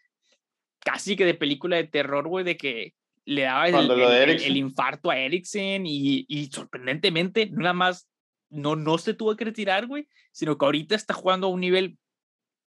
casi 0.79 1.15
que 1.15 1.25
de 1.25 1.33
película 1.33 1.77
de 1.77 1.85
terror, 1.85 2.27
güey, 2.27 2.45
de 2.45 2.57
que 2.57 2.93
le 3.25 3.43
daba 3.43 3.67
el, 3.67 4.57
infarto 4.57 5.09
a 5.09 5.17
Eriksen 5.17 5.85
y, 5.85 6.25
y, 6.27 6.45
sorprendentemente 6.47 7.49
nada 7.49 7.73
más 7.73 8.09
no, 8.49 8.75
no 8.75 8.97
se 8.97 9.13
tuvo 9.13 9.35
que 9.35 9.45
retirar, 9.45 9.87
güey, 9.87 10.07
sino 10.31 10.57
que 10.57 10.65
ahorita 10.65 10.95
está 10.95 11.13
jugando 11.13 11.47
a 11.47 11.49
un 11.49 11.61
nivel 11.61 11.97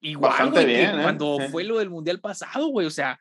igual, 0.01 0.51
güey, 0.51 0.67
bien, 0.67 0.99
¿eh? 0.99 1.03
cuando 1.03 1.39
fue 1.51 1.65
lo 1.65 1.79
del 1.79 1.91
mundial 1.91 2.21
pasado, 2.21 2.69
güey, 2.69 2.87
o 2.87 2.91
sea, 2.91 3.19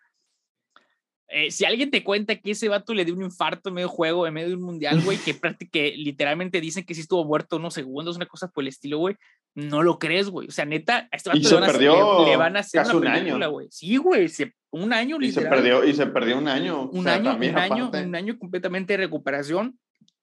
eh, 1.29 1.51
si 1.51 1.65
alguien 1.65 1.91
te 1.91 2.03
cuenta 2.03 2.35
que 2.37 2.51
ese 2.51 2.69
vato 2.69 2.93
le 2.93 3.03
dio 3.03 3.13
un 3.13 3.23
infarto 3.23 3.67
en 3.67 3.75
medio 3.75 3.89
juego, 3.89 4.25
en 4.25 4.33
medio 4.33 4.49
de 4.49 4.55
un 4.55 4.61
mundial, 4.61 5.01
güey, 5.01 5.17
que, 5.17 5.37
que 5.69 5.93
literalmente 5.97 6.61
dicen 6.61 6.85
que 6.85 6.93
sí 6.93 7.01
estuvo 7.01 7.25
muerto 7.25 7.57
unos 7.57 7.73
segundos, 7.73 8.15
una 8.15 8.27
cosa 8.27 8.47
por 8.47 8.63
el 8.63 8.69
estilo, 8.69 8.97
güey, 8.97 9.17
no 9.53 9.83
lo 9.83 9.99
crees, 9.99 10.29
güey. 10.29 10.47
O 10.47 10.51
sea, 10.51 10.65
neta, 10.65 11.09
a 11.11 11.15
este 11.17 11.29
vato 11.29 12.25
le, 12.25 12.37
van 12.37 12.55
a 12.55 12.59
hacer 12.61 12.85
una 12.95 13.13
película, 13.13 13.47
güey. 13.47 13.67
Sí, 13.71 13.97
güey, 13.97 14.29
un 14.69 14.93
año 14.93 15.17
y 15.19 15.31
se 15.31 15.41
perdió 15.41 15.83
Y 15.83 15.93
se 15.93 16.05
perdió 16.05 16.37
un 16.37 16.47
año. 16.47 16.89
Un 16.91 17.07
año, 17.07 17.35
un 17.35 17.57
año, 17.57 17.91
un 17.91 18.15
año 18.15 18.37
completamente 18.37 18.93
de 18.93 18.97
recuperación. 18.97 19.77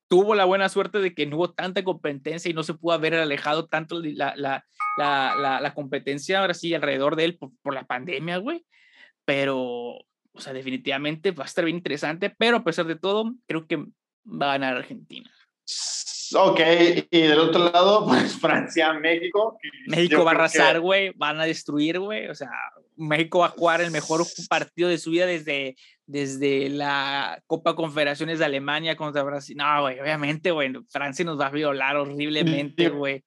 Tuvo 0.09 0.35
la 0.35 0.45
buena 0.45 0.69
suerte 0.69 0.99
de 0.99 1.15
que 1.15 1.27
no 1.27 1.37
hubo 1.37 1.53
tanta 1.53 1.83
competencia 1.83 2.51
y 2.51 2.55
no 2.55 2.63
se 2.63 2.75
pudo 2.75 2.93
haber 2.93 3.15
alejado 3.15 3.67
tanto 3.67 4.01
la, 4.01 4.35
la, 4.37 4.65
la, 4.99 5.61
la 5.61 5.75
competencia 5.75 6.41
ahora 6.41 6.55
sí 6.55 6.75
alrededor 6.75 7.17
de 7.17 7.25
él 7.25 7.39
por, 7.39 7.51
por 7.63 7.75
la 7.75 7.85
pandemia, 7.85 8.37
güey. 8.39 8.65
Pero, 9.25 9.59
o 9.61 10.41
sea, 10.41 10.53
definitivamente 10.53 11.31
va 11.31 11.45
a 11.45 11.47
estar 11.47 11.65
bien 11.65 11.77
interesante, 11.77 12.31
pero 12.31 12.59
a 12.59 12.65
pesar 12.65 12.87
de 12.87 12.97
todo, 12.97 13.35
creo 13.47 13.67
que 13.67 13.77
va 14.27 14.51
a 14.51 14.59
ganar 14.59 14.77
Argentina. 14.77 15.31
Ok, 16.37 16.61
y 17.11 17.23
del 17.23 17.39
otro 17.39 17.71
lado, 17.71 18.07
pues 18.09 18.39
Francia, 18.39 18.93
México. 18.95 19.59
México 19.87 20.25
va 20.25 20.33
a 20.33 20.35
arrasar, 20.35 20.81
güey, 20.81 21.13
van 21.15 21.41
a 21.41 21.45
destruir, 21.45 21.99
güey. 21.99 22.29
O 22.29 22.35
sea, 22.35 22.51
México 22.97 23.41
va 23.41 23.47
a 23.47 23.51
jugar 23.51 23.81
el 23.81 23.91
mejor 23.91 24.27
partido 24.49 24.89
de 24.89 24.99
su 24.99 25.11
vida 25.11 25.27
desde, 25.27 25.77
desde 26.07 26.69
la 26.69 27.43
Copa 27.47 27.75
Confederaciones 27.75 28.39
de 28.39 28.45
Alemania 28.45 28.97
contra 28.97 29.23
Brasil. 29.23 29.57
No, 29.57 29.83
güey, 29.83 30.01
obviamente, 30.01 30.51
güey, 30.51 30.73
Francia 30.91 31.25
nos 31.25 31.41
va 31.41 31.47
a 31.47 31.51
violar 31.51 31.97
horriblemente, 31.97 32.89
güey. 32.89 33.25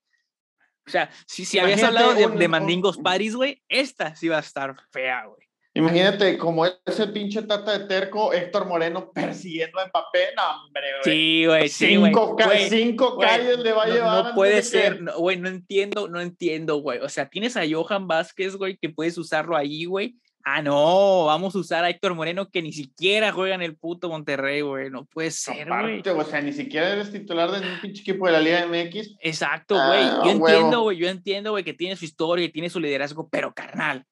O 0.85 0.89
sea, 0.89 1.09
si, 1.25 1.43
si 1.43 1.59
habías 1.59 1.83
hablado 1.83 2.13
de, 2.13 2.27
de 2.27 2.47
Mandingos 2.47 2.97
Paris, 2.97 3.35
güey, 3.35 3.61
esta 3.67 4.15
sí 4.15 4.29
va 4.29 4.37
a 4.37 4.41
estar 4.41 4.75
fea, 4.91 5.25
güey. 5.25 5.47
Imagínate 5.77 6.39
como 6.39 6.65
ese 6.65 7.07
pinche 7.07 7.43
tata 7.43 7.77
de 7.77 7.85
terco, 7.85 8.33
Héctor 8.33 8.65
Moreno 8.65 9.11
persiguiendo 9.11 9.79
a 9.79 9.85
Mbappé, 9.85 10.29
no, 10.35 10.63
hombre, 10.63 10.81
güey. 10.93 11.03
Sí, 11.03 11.45
güey, 11.45 11.69
sí, 11.69 11.87
Cinco, 11.87 12.35
cinco 12.67 13.17
calles 13.19 13.59
le 13.59 13.73
va 13.73 13.83
a 13.83 13.87
llevar. 13.87 14.25
No 14.25 14.33
puede 14.33 14.63
ser, 14.63 15.03
güey, 15.17 15.37
no, 15.37 15.49
entiendo, 15.49 16.07
no 16.07 16.19
entiendo, 16.19 16.77
güey. 16.77 16.99
O 16.99 17.09
sea, 17.09 17.29
tienes 17.29 17.55
a 17.57 17.63
Johan 17.69 18.07
Vázquez, 18.07 18.55
güey, 18.55 18.77
que 18.77 18.89
puedes 18.89 19.19
usarlo 19.19 19.55
ahí, 19.55 19.85
güey. 19.85 20.15
Ah, 20.49 20.61
no, 20.61 21.25
vamos 21.25 21.53
a 21.55 21.59
usar 21.59 21.83
a 21.83 21.89
Héctor 21.89 22.15
Moreno 22.15 22.49
que 22.49 22.61
ni 22.61 22.71
siquiera 22.71 23.33
juega 23.33 23.53
en 23.53 23.61
el 23.61 23.75
puto 23.75 24.07
Monterrey, 24.07 24.61
güey. 24.61 24.89
No 24.89 25.03
puede 25.03 25.29
ser, 25.29 25.67
güey. 25.67 26.01
O 26.07 26.23
sea, 26.23 26.39
ni 26.39 26.53
siquiera 26.53 26.93
eres 26.93 27.11
titular 27.11 27.51
de 27.51 27.59
un 27.67 27.81
pinche 27.81 27.99
equipo 27.99 28.27
de 28.27 28.31
la 28.31 28.39
Liga 28.39 28.65
MX. 28.65 29.17
Exacto, 29.19 29.75
güey. 29.75 30.05
Ah, 30.05 30.21
yo 30.23 30.31
entiendo, 30.31 30.81
güey. 30.83 30.97
Yo 30.97 31.09
entiendo, 31.09 31.51
güey, 31.51 31.65
que 31.65 31.73
tiene 31.73 31.97
su 31.97 32.05
historia 32.05 32.45
y 32.45 32.49
tiene 32.49 32.69
su 32.69 32.79
liderazgo, 32.79 33.27
pero 33.27 33.53
carnal, 33.53 34.05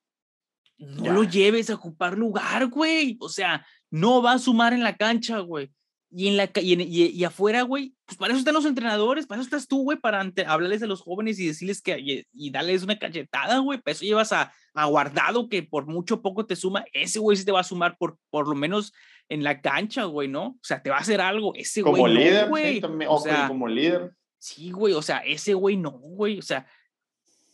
no 0.78 1.14
lo 1.14 1.24
lleves 1.24 1.70
a 1.70 1.76
ocupar 1.76 2.18
lugar, 2.18 2.68
güey. 2.68 3.16
O 3.22 3.30
sea, 3.30 3.66
no 3.90 4.22
va 4.22 4.34
a 4.34 4.40
sumar 4.40 4.74
en 4.74 4.84
la 4.84 4.98
cancha, 4.98 5.40
güey. 5.40 5.72
Y, 6.18 6.30
en 6.30 6.38
la, 6.38 6.50
y, 6.62 6.82
y, 6.82 7.24
afuera, 7.26 7.64
güey, 7.64 7.94
pues 8.06 8.18
para 8.18 8.32
eso 8.32 8.40
están 8.40 8.54
los 8.54 8.66
entrenadores, 8.66 9.28
para 9.28 9.42
eso 9.42 9.48
estás 9.48 9.68
tú, 9.68 9.84
güey, 9.84 9.98
para 10.00 10.22
hablarles 10.48 10.82
a 10.82 10.88
los 10.88 11.02
jóvenes 11.02 11.38
y 11.40 11.48
decirles 11.48 11.82
que, 11.82 12.26
y, 12.32 12.52
darles 12.52 12.84
una 12.84 12.98
cachetada, 12.98 13.58
güey. 13.58 13.82
Para 13.82 13.92
eso 13.92 14.06
llevas 14.06 14.32
a, 14.32 14.54
a, 14.74 14.86
Guardado, 14.86 15.50
que 15.50 15.62
por 15.62 15.88
mucho 15.88 16.22
poco 16.22 16.46
te 16.46 16.56
suma. 16.56 16.86
Ese 16.94 17.20
güey 17.20 17.36
sí 17.36 17.44
te 17.44 17.52
va 17.52 17.60
a 17.60 17.66
sumar 17.66 17.98
por, 17.98 18.18
por 18.30 18.48
lo 18.48 18.56
menos 18.56 18.94
en 19.28 19.44
la 19.44 19.60
cancha, 19.60 20.06
güey, 20.06 20.30
¿no? 20.30 20.46
O 20.46 20.60
sea, 20.62 20.82
te 20.82 20.90
va 20.90 20.96
a 20.96 21.02
hacer 21.02 21.20
algo. 21.20 21.54
Ese 21.54 21.82
güey. 21.82 21.94
Como 21.96 22.08
líder, 22.08 22.48
güey. 22.48 22.82
o 23.10 23.20
sea, 23.20 23.50
como 23.50 23.68
líder. 23.68 24.16
Sí, 24.40 24.72
güey, 24.72 24.94
o 24.94 25.02
sea, 25.02 25.18
ese 25.18 25.54
güey 25.54 25.76
no, 25.76 25.92
güey. 25.92 26.40
O 26.40 26.44
sea, 26.44 26.66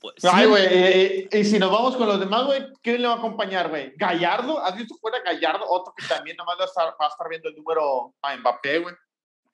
pues, 0.02 0.16
Ay, 0.26 0.48
güey, 0.48 0.66
eh, 0.66 1.30
eh, 1.32 1.40
y 1.40 1.46
si 1.46 1.60
nos 1.60 1.72
vamos 1.72 1.96
con 1.96 2.08
los 2.08 2.20
demás, 2.20 2.46
güey, 2.46 2.74
¿quién 2.82 3.04
le 3.04 3.08
va 3.08 3.14
a 3.14 3.18
acompañar, 3.18 3.70
güey? 3.70 3.94
¿Gallardo? 3.96 4.60
¿Has 4.60 4.76
visto 4.76 4.96
fuera 4.96 5.20
Gallardo? 5.24 5.64
Otro 5.70 5.94
que 5.96 6.08
también 6.08 6.36
nomás 6.38 6.58
va 6.60 6.64
a 6.64 6.66
estar, 6.66 6.88
va 7.00 7.06
a 7.06 7.10
estar 7.10 7.30
viendo 7.30 7.50
el 7.50 7.56
número 7.56 8.16
a 8.24 8.36
Mbappé, 8.36 8.80
güey. 8.80 8.96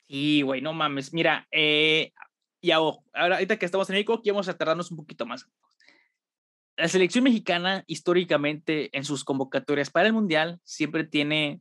Sí, 0.08 0.42
güey, 0.44 0.62
no 0.62 0.72
mames. 0.72 1.14
Mira, 1.14 1.46
eh, 1.52 2.14
y 2.62 2.72
ahora, 2.72 2.98
ahorita 3.14 3.60
que 3.60 3.66
estamos 3.66 3.90
en 3.90 3.96
México, 3.96 4.14
aquí 4.14 4.32
vamos 4.32 4.48
a 4.48 4.58
tardarnos 4.58 4.90
un 4.90 4.98
poquito 4.98 5.26
más. 5.26 5.46
La 6.78 6.88
selección 6.88 7.26
mexicana, 7.26 7.84
históricamente, 7.86 8.90
en 8.98 9.04
sus 9.04 9.26
convocatorias 9.26 9.90
para 9.90 10.08
el 10.08 10.14
Mundial, 10.14 10.62
siempre 10.64 11.04
tiene, 11.04 11.60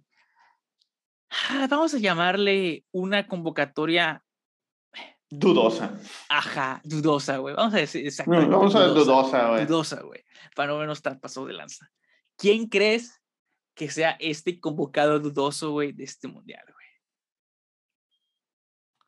ah, 1.31 1.67
vamos 1.69 1.93
a 1.95 1.99
llamarle 1.99 2.85
una 2.93 3.27
convocatoria 3.27 4.23
Dudosa. 5.29 5.99
Ajá, 6.29 6.81
dudosa, 6.85 7.39
güey. 7.39 7.55
Vamos 7.55 7.75
a 7.75 7.79
decir 7.79 8.07
exactamente. 8.07 8.55
Vamos 8.55 8.75
a 8.75 8.81
ver 8.81 8.91
dudosa, 8.91 9.49
güey. 9.49 9.67
Dudosa, 9.67 10.03
güey. 10.03 10.25
Para 10.55 10.73
no 10.73 10.79
menos 10.79 10.99
estar 10.99 11.19
pasado 11.19 11.47
de 11.47 11.55
lanza. 11.55 11.91
¿Quién 12.37 12.69
crees 12.69 13.21
que 13.75 13.91
sea 13.91 14.17
este 14.21 14.61
convocado 14.61 15.19
dudoso, 15.19 15.73
güey, 15.73 15.93
de 15.93 16.05
este 16.05 16.29
mundial, 16.29 16.65
güey? 16.73 16.87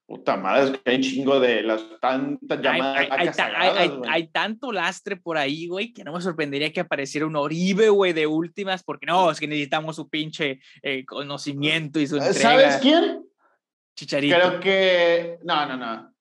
Puta 0.07 0.37
madre, 0.39 0.65
es 0.65 0.71
que 0.71 0.91
hay 0.91 0.97
un 0.97 1.03
chingo 1.03 1.39
de 1.39 1.63
las 1.63 1.85
tantas 2.01 2.63
llamadas. 2.63 3.07
Hay, 3.11 3.29
hay, 3.77 3.91
hay, 4.09 4.29
tanto 4.29 4.73
lastre 4.73 5.17
por 5.17 5.37
ahí, 5.37 5.67
güey, 5.67 5.93
que 5.93 6.03
no 6.03 6.15
me 6.15 6.21
sorprendería 6.23 6.73
que 6.73 6.81
apareciera 6.81 7.27
un 7.27 7.37
Oribe, 7.37 7.91
güey, 7.91 8.15
de 8.15 8.27
últimas, 8.27 8.83
porque 8.83 9.07
no, 9.07 9.31
es 9.31 9.39
que 9.39 9.47
necesitamos 9.47 9.97
su 9.97 10.09
pinche 10.09 10.61
eh, 10.83 11.05
conocimiento 11.05 12.01
y 12.01 12.07
su 12.07 12.17
entrega. 12.17 12.41
¿Sabes 12.41 12.77
quién? 12.79 13.28
Chicharito. 13.99 14.37
Creo 14.37 14.61
que. 14.61 15.39
No, 15.43 15.67
no, 15.67 15.77
no. 15.77 16.15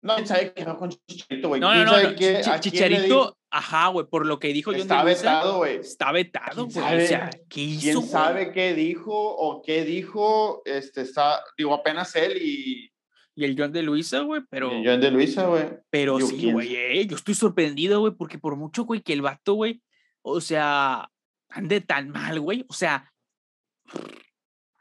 No, 0.00 0.14
¿quién 0.14 0.26
sabe 0.28 0.52
qué 0.54 0.64
con 0.64 0.90
Chicharito, 1.08 1.48
güey? 1.48 1.60
No, 1.60 1.72
¿Quién 1.72 1.84
no, 1.84 2.00
no. 2.00 2.10
no. 2.10 2.16
qué- 2.16 2.40
Chicharito, 2.60 3.36
ajá, 3.50 3.88
güey, 3.88 4.06
por 4.06 4.24
lo 4.24 4.38
que 4.38 4.52
dijo 4.52 4.70
John 4.70 4.80
Está 4.82 5.02
vetado, 5.02 5.56
güey. 5.56 5.78
Está 5.78 6.12
vetado, 6.12 6.68
¿Quién 6.68 6.84
güey. 6.84 7.04
O 7.04 7.06
sea, 7.08 7.18
sabe? 7.30 7.44
¿qué 7.48 7.60
hizo? 7.60 7.98
¿Quién 7.98 8.08
sabe 8.08 8.52
qué 8.52 8.74
dijo 8.74 9.12
o 9.12 9.60
qué 9.62 9.84
dijo? 9.84 10.62
Este 10.64 11.00
está, 11.00 11.42
digo, 11.56 11.74
apenas 11.74 12.14
él 12.14 12.40
y, 12.40 12.92
Y 13.34 13.44
el 13.44 13.56
John 13.58 13.72
de 13.72 13.82
Luisa, 13.82 14.20
güey, 14.20 14.42
pero. 14.48 14.72
y 14.72 14.86
John 14.86 15.00
de 15.00 15.10
Luisa, 15.10 15.46
güey. 15.46 15.64
Pero 15.90 16.20
sí, 16.20 16.36
¿quién 16.38 16.52
güey, 16.52 16.76
eh, 16.76 17.04
yo 17.08 17.16
estoy 17.16 17.34
sorprendido, 17.34 17.98
güey, 17.98 18.12
porque 18.14 18.38
por 18.38 18.54
mucho, 18.54 18.84
güey, 18.84 19.00
que 19.02 19.12
el 19.12 19.22
vato, 19.22 19.54
güey, 19.54 19.82
o 20.22 20.40
sea, 20.40 21.10
ande 21.48 21.80
tan 21.80 22.10
mal, 22.10 22.38
güey, 22.38 22.64
o 22.68 22.72
sea, 22.72 23.12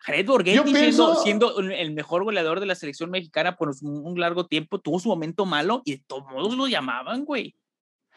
Jared 0.08 0.26
Borghetti 0.26 0.58
siendo, 0.58 0.80
pienso- 0.80 1.16
siendo 1.22 1.56
un- 1.58 1.72
el 1.72 1.92
mejor 1.94 2.24
goleador 2.24 2.60
de 2.62 2.66
la 2.66 2.76
selección 2.76 3.10
mexicana 3.12 3.58
por 3.58 3.72
un, 3.82 4.20
largo 4.20 4.48
tiempo, 4.48 4.80
tuvo 4.80 5.00
su 5.00 5.10
momento 5.10 5.46
malo 5.46 5.82
y 5.86 5.98
de 5.98 6.04
todos 6.08 6.24
modos 6.32 6.56
lo 6.56 6.66
llamaban, 6.68 7.26
güey. 7.26 7.56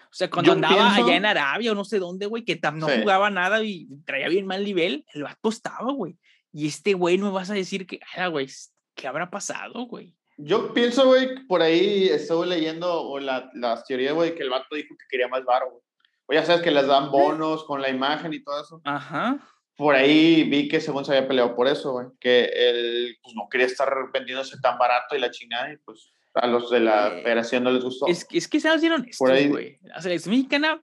O 0.05 0.13
sea, 0.13 0.31
cuando 0.31 0.49
Yo 0.49 0.53
andaba 0.55 0.75
pienso- 0.95 1.05
allá 1.05 1.17
en 1.17 1.27
Arabia 1.27 1.73
o 1.73 1.75
no 1.75 1.85
sé 1.85 1.99
dónde, 1.99 2.27
güey, 2.27 2.45
que 2.45 2.59
no 2.75 2.89
Sí. 2.89 2.95
jugaba 3.01 3.29
nada 3.31 3.63
y 3.65 3.89
traía 4.07 4.29
bien 4.29 4.47
mal 4.47 4.65
nivel, 4.65 5.05
el 5.15 5.25
vato 5.25 5.49
estaba, 5.49 5.93
güey. 5.93 6.17
Y 6.53 6.69
este 6.69 6.95
güey 6.95 7.19
no 7.19 7.27
me 7.27 7.33
vas 7.33 7.51
a 7.51 7.55
decir 7.55 7.87
que, 7.87 8.01
ah, 8.17 8.29
güey, 8.29 8.49
¿qué 8.95 9.09
habrá 9.09 9.29
pasado, 9.31 9.85
güey? 9.87 10.15
Yo 10.37 10.73
pienso, 10.73 11.07
güey, 11.07 11.45
por 11.47 11.61
ahí 11.61 12.09
estuve 12.09 12.47
leyendo 12.47 13.03
o 13.03 13.19
la, 13.21 13.51
las 13.55 13.85
teorías, 13.85 14.15
güey, 14.15 14.35
que 14.35 14.43
el 14.43 14.51
vato 14.51 14.75
dijo 14.75 14.95
que 14.97 15.05
quería 15.11 15.29
más 15.29 15.45
varo, 15.45 15.71
güey. 15.71 15.83
O 16.27 16.33
ya 16.33 16.45
sabes 16.45 16.63
que 16.63 16.71
les 16.71 16.87
dan 16.87 17.11
bonos 17.11 17.65
con 17.65 17.83
la 17.83 17.89
imagen 17.91 18.33
y 18.33 18.43
todo 18.43 18.61
eso. 18.63 18.81
Ajá. 18.85 19.39
Por 19.81 19.95
ahí 19.95 20.45
vi 20.45 20.69
que 20.69 20.79
según 20.79 21.07
se 21.07 21.17
había 21.17 21.27
peleado 21.27 21.57
por 21.57 21.67
eso, 21.67 21.93
güey. 21.93 22.07
Que 22.21 22.45
él 22.55 23.17
pues, 23.23 23.35
no 23.35 23.49
quería 23.51 23.67
estar 23.67 23.91
vendiéndose 24.13 24.59
tan 24.61 24.77
barato 24.77 25.17
y 25.17 25.21
la 25.21 25.31
chingada 25.31 25.73
y 25.73 25.79
pues 25.79 26.13
a 26.35 26.47
los 26.47 26.71
de 26.71 26.81
la 26.81 27.09
Eh, 27.09 27.23
federación 27.23 27.65
no 27.65 27.71
les 27.73 27.83
gustó. 27.83 28.07
Es, 28.07 28.27
que- 28.27 28.37
es 28.37 28.47
que 28.47 28.61
seamos 28.61 28.83
bien 28.83 28.93
honestos, 28.93 29.17
Por 29.19 29.33
ahí- 29.33 29.49
güey. 29.49 29.79
La 29.83 30.03
selección 30.03 30.35
mexicana 30.35 30.83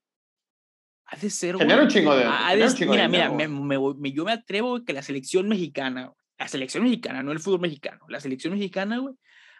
ha 1.06 1.16
de 1.16 1.30
ser, 1.30 1.56
güey. 1.58 1.68
Genera 1.68 1.84
un 1.84 1.90
chingo 1.90 2.16
de. 2.16 2.24
ha- 2.26 2.56
de- 2.56 2.68
chingo 2.74 2.94
de 2.94 2.98
mira, 2.98 3.08
mira, 3.08 3.30
dinero, 3.30 3.50
me, 3.64 3.78
me 3.78 3.94
me- 4.00 4.12
yo 4.12 4.26
me 4.26 4.32
atrevo 4.32 4.72
güey, 4.72 4.84
que 4.84 4.94
la 4.94 5.04
selección 5.04 5.48
mexicana, 5.48 6.12
la 6.40 6.48
selección 6.48 6.84
mexicana, 6.84 7.22
no 7.22 7.32
el 7.32 7.40
fútbol 7.40 7.60
mexicano, 7.62 8.04
la 8.10 8.20
selección 8.20 8.54
mexicana, 8.54 8.98
güey, 8.98 9.14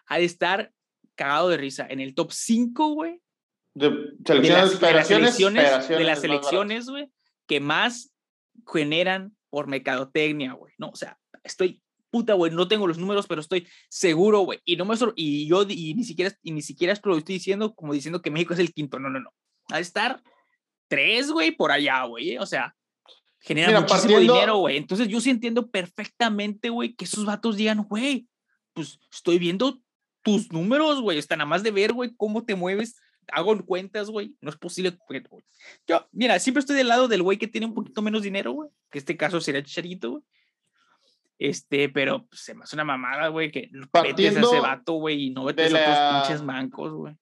ha 0.06 0.18
de 0.18 0.24
estar 0.24 0.72
cagado 1.14 1.48
de 1.48 1.58
risa 1.58 1.86
en 1.88 2.00
el 2.00 2.14
top 2.14 2.32
5, 2.32 2.88
güey, 2.94 3.20
De 3.74 3.88
de 3.88 4.34
las, 4.34 4.42
de 4.42 4.50
las 4.50 4.78
federaciones, 4.78 5.38
de 5.88 6.16
selecciones, 6.16 6.88
güey, 6.90 7.08
que 7.46 7.60
más 7.60 8.12
generan 8.66 9.36
por 9.50 9.66
mercadotecnia, 9.66 10.52
güey. 10.52 10.74
No, 10.78 10.88
o 10.90 10.96
sea, 10.96 11.18
estoy 11.42 11.82
puta, 12.10 12.34
güey, 12.34 12.52
no 12.52 12.68
tengo 12.68 12.86
los 12.86 12.98
números, 12.98 13.26
pero 13.26 13.40
estoy 13.40 13.66
seguro, 13.88 14.40
güey. 14.40 14.60
Y 14.64 14.76
no 14.76 14.84
me 14.84 14.94
y 15.16 15.46
yo 15.46 15.64
y 15.68 15.94
ni 15.94 16.04
siquiera 16.04 16.34
y 16.42 16.52
ni 16.52 16.62
siquiera 16.62 16.92
es 16.92 17.00
lo 17.04 17.16
estoy 17.16 17.34
diciendo 17.34 17.74
como 17.74 17.92
diciendo 17.92 18.22
que 18.22 18.30
México 18.30 18.54
es 18.54 18.60
el 18.60 18.72
quinto. 18.72 18.98
No, 18.98 19.10
no, 19.10 19.20
no. 19.20 19.30
De 19.68 19.80
estar 19.80 20.22
tres, 20.88 21.30
güey, 21.30 21.50
por 21.52 21.70
allá, 21.70 22.04
güey. 22.04 22.32
¿eh? 22.32 22.40
O 22.40 22.46
sea, 22.46 22.74
genera 23.40 23.68
Mira, 23.68 23.80
muchísimo 23.80 24.02
partiendo- 24.12 24.32
dinero, 24.34 24.56
güey. 24.58 24.76
Entonces 24.76 25.08
yo 25.08 25.20
sí 25.20 25.30
entiendo 25.30 25.70
perfectamente, 25.70 26.70
güey, 26.70 26.94
que 26.94 27.04
esos 27.04 27.24
vatos 27.24 27.56
digan, 27.56 27.84
güey, 27.84 28.26
pues 28.72 28.98
estoy 29.12 29.38
viendo 29.38 29.80
tus 30.22 30.50
números, 30.52 31.00
güey. 31.00 31.18
Está 31.18 31.36
nada 31.36 31.48
más 31.48 31.62
de 31.62 31.70
ver, 31.70 31.92
güey, 31.92 32.14
cómo 32.16 32.44
te 32.44 32.54
mueves. 32.54 32.96
Hago 33.32 33.64
cuentas, 33.64 34.10
güey. 34.10 34.34
No 34.40 34.50
es 34.50 34.56
posible. 34.56 34.96
Yo, 35.86 36.06
mira, 36.12 36.38
siempre 36.38 36.60
estoy 36.60 36.76
del 36.76 36.88
lado 36.88 37.08
del 37.08 37.22
güey 37.22 37.38
que 37.38 37.48
tiene 37.48 37.66
un 37.66 37.74
poquito 37.74 38.02
menos 38.02 38.22
dinero, 38.22 38.52
güey. 38.52 38.70
Que 38.90 38.98
este 38.98 39.16
caso 39.16 39.40
sería 39.40 39.62
Chicharito, 39.62 40.10
güey. 40.10 40.22
Este, 41.38 41.88
pero 41.88 42.26
pues, 42.26 42.40
se 42.42 42.54
me 42.54 42.64
hace 42.64 42.74
una 42.74 42.84
mamada, 42.84 43.28
güey, 43.28 43.50
que 43.52 43.68
metes 43.72 43.86
a 43.86 43.90
Partiendo 43.90 44.50
ese 44.50 44.60
vato, 44.60 44.94
güey, 44.94 45.26
y 45.26 45.30
no 45.30 45.44
metes 45.44 45.72
de 45.72 45.78
a 45.78 45.82
otros 45.82 45.96
la- 45.96 46.22
pinches 46.22 46.42
mancos, 46.42 46.92
güey. 46.92 47.14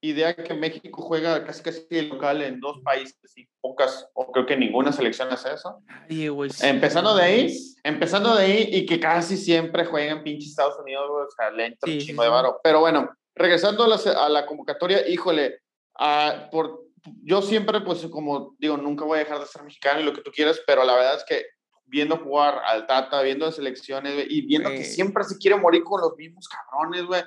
idea 0.00 0.34
que 0.36 0.54
México 0.54 1.00
juega 1.02 1.44
casi 1.44 1.62
casi 1.62 1.86
el 1.90 2.08
local 2.08 2.42
en 2.42 2.58
dos 2.60 2.80
países 2.84 3.16
y 3.36 3.46
pocas, 3.60 4.08
o 4.14 4.30
creo 4.32 4.46
que 4.46 4.56
ninguna 4.56 4.90
selección 4.92 5.28
hace 5.32 5.52
eso. 5.54 5.80
Nadie, 5.86 6.28
güey. 6.28 6.50
sí, 6.50 6.66
Empezando 6.66 7.14
de 7.14 7.22
ahí, 7.22 7.56
empezando 7.84 8.34
de 8.34 8.44
ahí 8.44 8.68
y 8.72 8.86
que 8.86 8.98
casi 9.00 9.36
siempre 9.36 9.84
juegan 9.84 10.22
pinche 10.24 10.48
Estados 10.48 10.76
Unidos, 10.80 11.08
güey, 11.08 11.24
o 11.24 11.30
sea, 11.30 11.50
le 11.50 11.66
entra 11.66 11.86
un 11.86 11.92
Sí, 11.92 12.00
sí, 12.00 12.06
chingo 12.08 12.22
de 12.22 12.28
sí. 12.28 12.32
varo. 12.32 12.60
Pero 12.64 12.80
bueno, 12.80 13.08
regresando 13.36 13.84
a 13.84 13.88
la, 13.88 13.96
a 13.96 14.28
la 14.28 14.46
convocatoria, 14.46 15.06
híjole, 15.08 15.60
ah, 15.98 16.48
por, 16.50 16.86
yo 17.22 17.42
siempre, 17.42 17.80
pues 17.82 18.06
como 18.06 18.56
digo, 18.58 18.76
nunca 18.76 19.04
voy 19.04 19.16
a 19.16 19.24
dejar 19.24 19.38
de 19.38 19.46
ser 19.46 19.62
mexicano 19.62 20.00
y 20.00 20.04
lo 20.04 20.12
que 20.12 20.22
tú 20.22 20.32
quieras, 20.32 20.60
pero 20.66 20.82
la 20.84 20.94
verdad 20.94 21.16
es 21.16 21.24
que 21.24 21.44
viendo 21.84 22.16
jugar 22.16 22.62
al 22.64 22.86
Tata, 22.86 23.22
viendo 23.22 23.46
las 23.46 23.54
selecciones 23.54 24.26
y 24.28 24.40
viendo 24.42 24.70
que 24.70 24.82
siempre 24.82 25.22
se 25.22 25.38
quiere 25.38 25.56
morir 25.56 25.84
con 25.84 26.00
los 26.00 26.16
mismos 26.16 26.48
cabrones, 26.48 27.04
güey. 27.04 27.22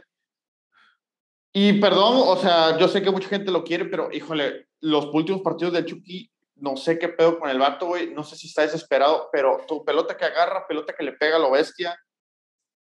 Y 1.54 1.80
perdón, 1.80 2.24
o 2.28 2.36
sea, 2.38 2.78
yo 2.78 2.88
sé 2.88 3.02
que 3.02 3.12
mucha 3.12 3.30
gente 3.30 3.52
lo 3.52 3.64
quiere, 3.64 3.86
pero 3.86 4.12
híjole, 4.12 4.68
los 4.82 5.06
últimos 5.14 5.42
partidos 5.42 5.74
del 5.74 5.86
Chucky, 5.86 6.30
no 6.56 6.76
sé 6.76 7.00
qué 7.00 7.10
pedo 7.10 7.40
con 7.40 7.50
el 7.50 7.58
vato, 7.58 7.88
güey. 7.88 8.14
No 8.14 8.24
sé 8.24 8.36
si 8.36 8.48
está 8.48 8.64
desesperado, 8.64 9.30
pero 9.32 9.64
tu 9.68 9.84
pelota 9.84 10.16
que 10.16 10.26
agarra, 10.26 10.68
pelota 10.68 10.94
que 10.94 11.04
le 11.04 11.14
pega 11.14 11.38
a 11.38 11.40
lo 11.40 11.52
bestia. 11.52 11.98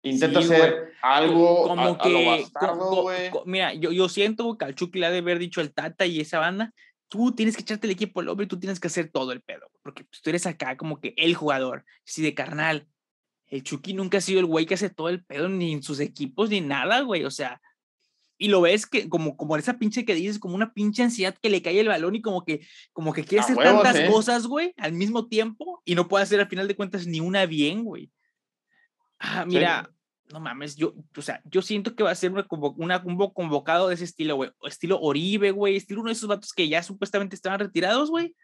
Intenta 0.02 0.40
Sí, 0.42 0.52
hacer 0.52 0.92
algo 1.02 1.62
como 1.68 1.80
a, 1.80 1.84
a 1.84 1.88
lo 1.90 1.98
que, 1.98 2.12
co- 2.12 2.30
bastardo, 2.30 2.90
co- 2.90 3.02
güey. 3.02 3.30
co- 3.30 3.44
mira, 3.46 3.72
yo, 3.74 3.92
yo 3.92 4.08
siento 4.08 4.56
que 4.58 4.64
al 4.64 4.74
Chucky 4.74 4.98
le 4.98 5.06
ha 5.06 5.10
de 5.10 5.18
haber 5.18 5.38
dicho 5.38 5.60
el 5.60 5.72
Tata 5.72 6.06
y 6.06 6.20
esa 6.20 6.38
banda, 6.40 6.72
tú 7.08 7.32
tienes 7.32 7.56
que 7.56 7.62
echarte 7.62 7.86
el 7.86 7.92
equipo 7.92 8.20
al 8.20 8.28
hombre 8.28 8.46
tú 8.46 8.58
tienes 8.58 8.80
que 8.80 8.88
hacer 8.88 9.10
todo 9.12 9.32
el 9.32 9.42
pedo, 9.42 9.70
porque 9.82 10.04
pues, 10.04 10.20
tú 10.22 10.30
eres 10.30 10.46
acá 10.46 10.76
como 10.76 11.00
que 11.00 11.14
el 11.16 11.34
jugador, 11.34 11.84
sí, 12.04 12.22
de 12.22 12.34
carnal. 12.34 12.88
El 13.46 13.62
Chucky 13.62 13.92
nunca 13.92 14.18
ha 14.18 14.20
sido 14.22 14.40
el 14.40 14.46
güey 14.46 14.64
que 14.66 14.74
hace 14.74 14.88
todo 14.90 15.08
el 15.10 15.22
pedo, 15.24 15.48
ni 15.48 15.72
en 15.72 15.82
sus 15.82 16.00
equipos, 16.00 16.48
ni 16.50 16.60
nada, 16.62 17.00
güey, 17.02 17.24
o 17.24 17.30
sea, 17.30 17.60
y 18.38 18.48
lo 18.48 18.60
ves 18.62 18.86
que 18.86 19.08
como, 19.08 19.36
como 19.36 19.56
esa 19.56 19.78
pinche 19.78 20.04
que 20.04 20.14
dices, 20.16 20.38
como 20.40 20.54
una 20.56 20.72
pinche 20.72 21.02
ansiedad 21.04 21.36
que 21.40 21.50
le 21.50 21.62
cae 21.62 21.78
el 21.78 21.86
balón 21.88 22.16
y 22.16 22.22
como 22.22 22.44
que, 22.44 22.66
como 22.92 23.12
que 23.12 23.22
quiere 23.24 23.42
A 23.42 23.44
hacer 23.44 23.56
tantas 23.56 23.96
sí. 23.98 24.06
cosas, 24.10 24.46
güey, 24.48 24.72
al 24.78 24.94
mismo 24.94 25.28
tiempo 25.28 25.80
y 25.84 25.94
no 25.94 26.08
puede 26.08 26.24
hacer 26.24 26.40
al 26.40 26.48
final 26.48 26.66
de 26.66 26.74
cuentas 26.74 27.06
ni 27.06 27.20
una 27.20 27.46
bien, 27.46 27.84
güey. 27.84 28.10
Ah, 29.24 29.44
Sí. 29.48 29.54
mira, 29.56 29.88
no 30.32 30.40
mames, 30.40 30.74
yo, 30.76 30.94
o 31.16 31.22
sea, 31.22 31.40
yo 31.44 31.62
siento 31.62 31.94
que 31.94 32.02
va 32.02 32.11
a 32.11 32.14
ser 32.14 32.32
una, 32.32 32.46
una, 32.76 33.02
un 33.04 33.16
convocado 33.32 33.88
de 33.88 33.94
ese 33.94 34.04
estilo, 34.04 34.35
güey. 34.37 34.50
Estilo 34.64 34.98
Oribe, 35.00 35.50
güey. 35.52 35.76
Estilo 35.76 36.00
uno 36.00 36.08
de 36.08 36.14
esos 36.14 36.28
vatos 36.28 36.52
que 36.52 36.68
ya 36.68 36.82
supuestamente 36.82 37.37
estaban 37.37 37.58
retirados, 37.61 38.11
güey. 38.11 38.35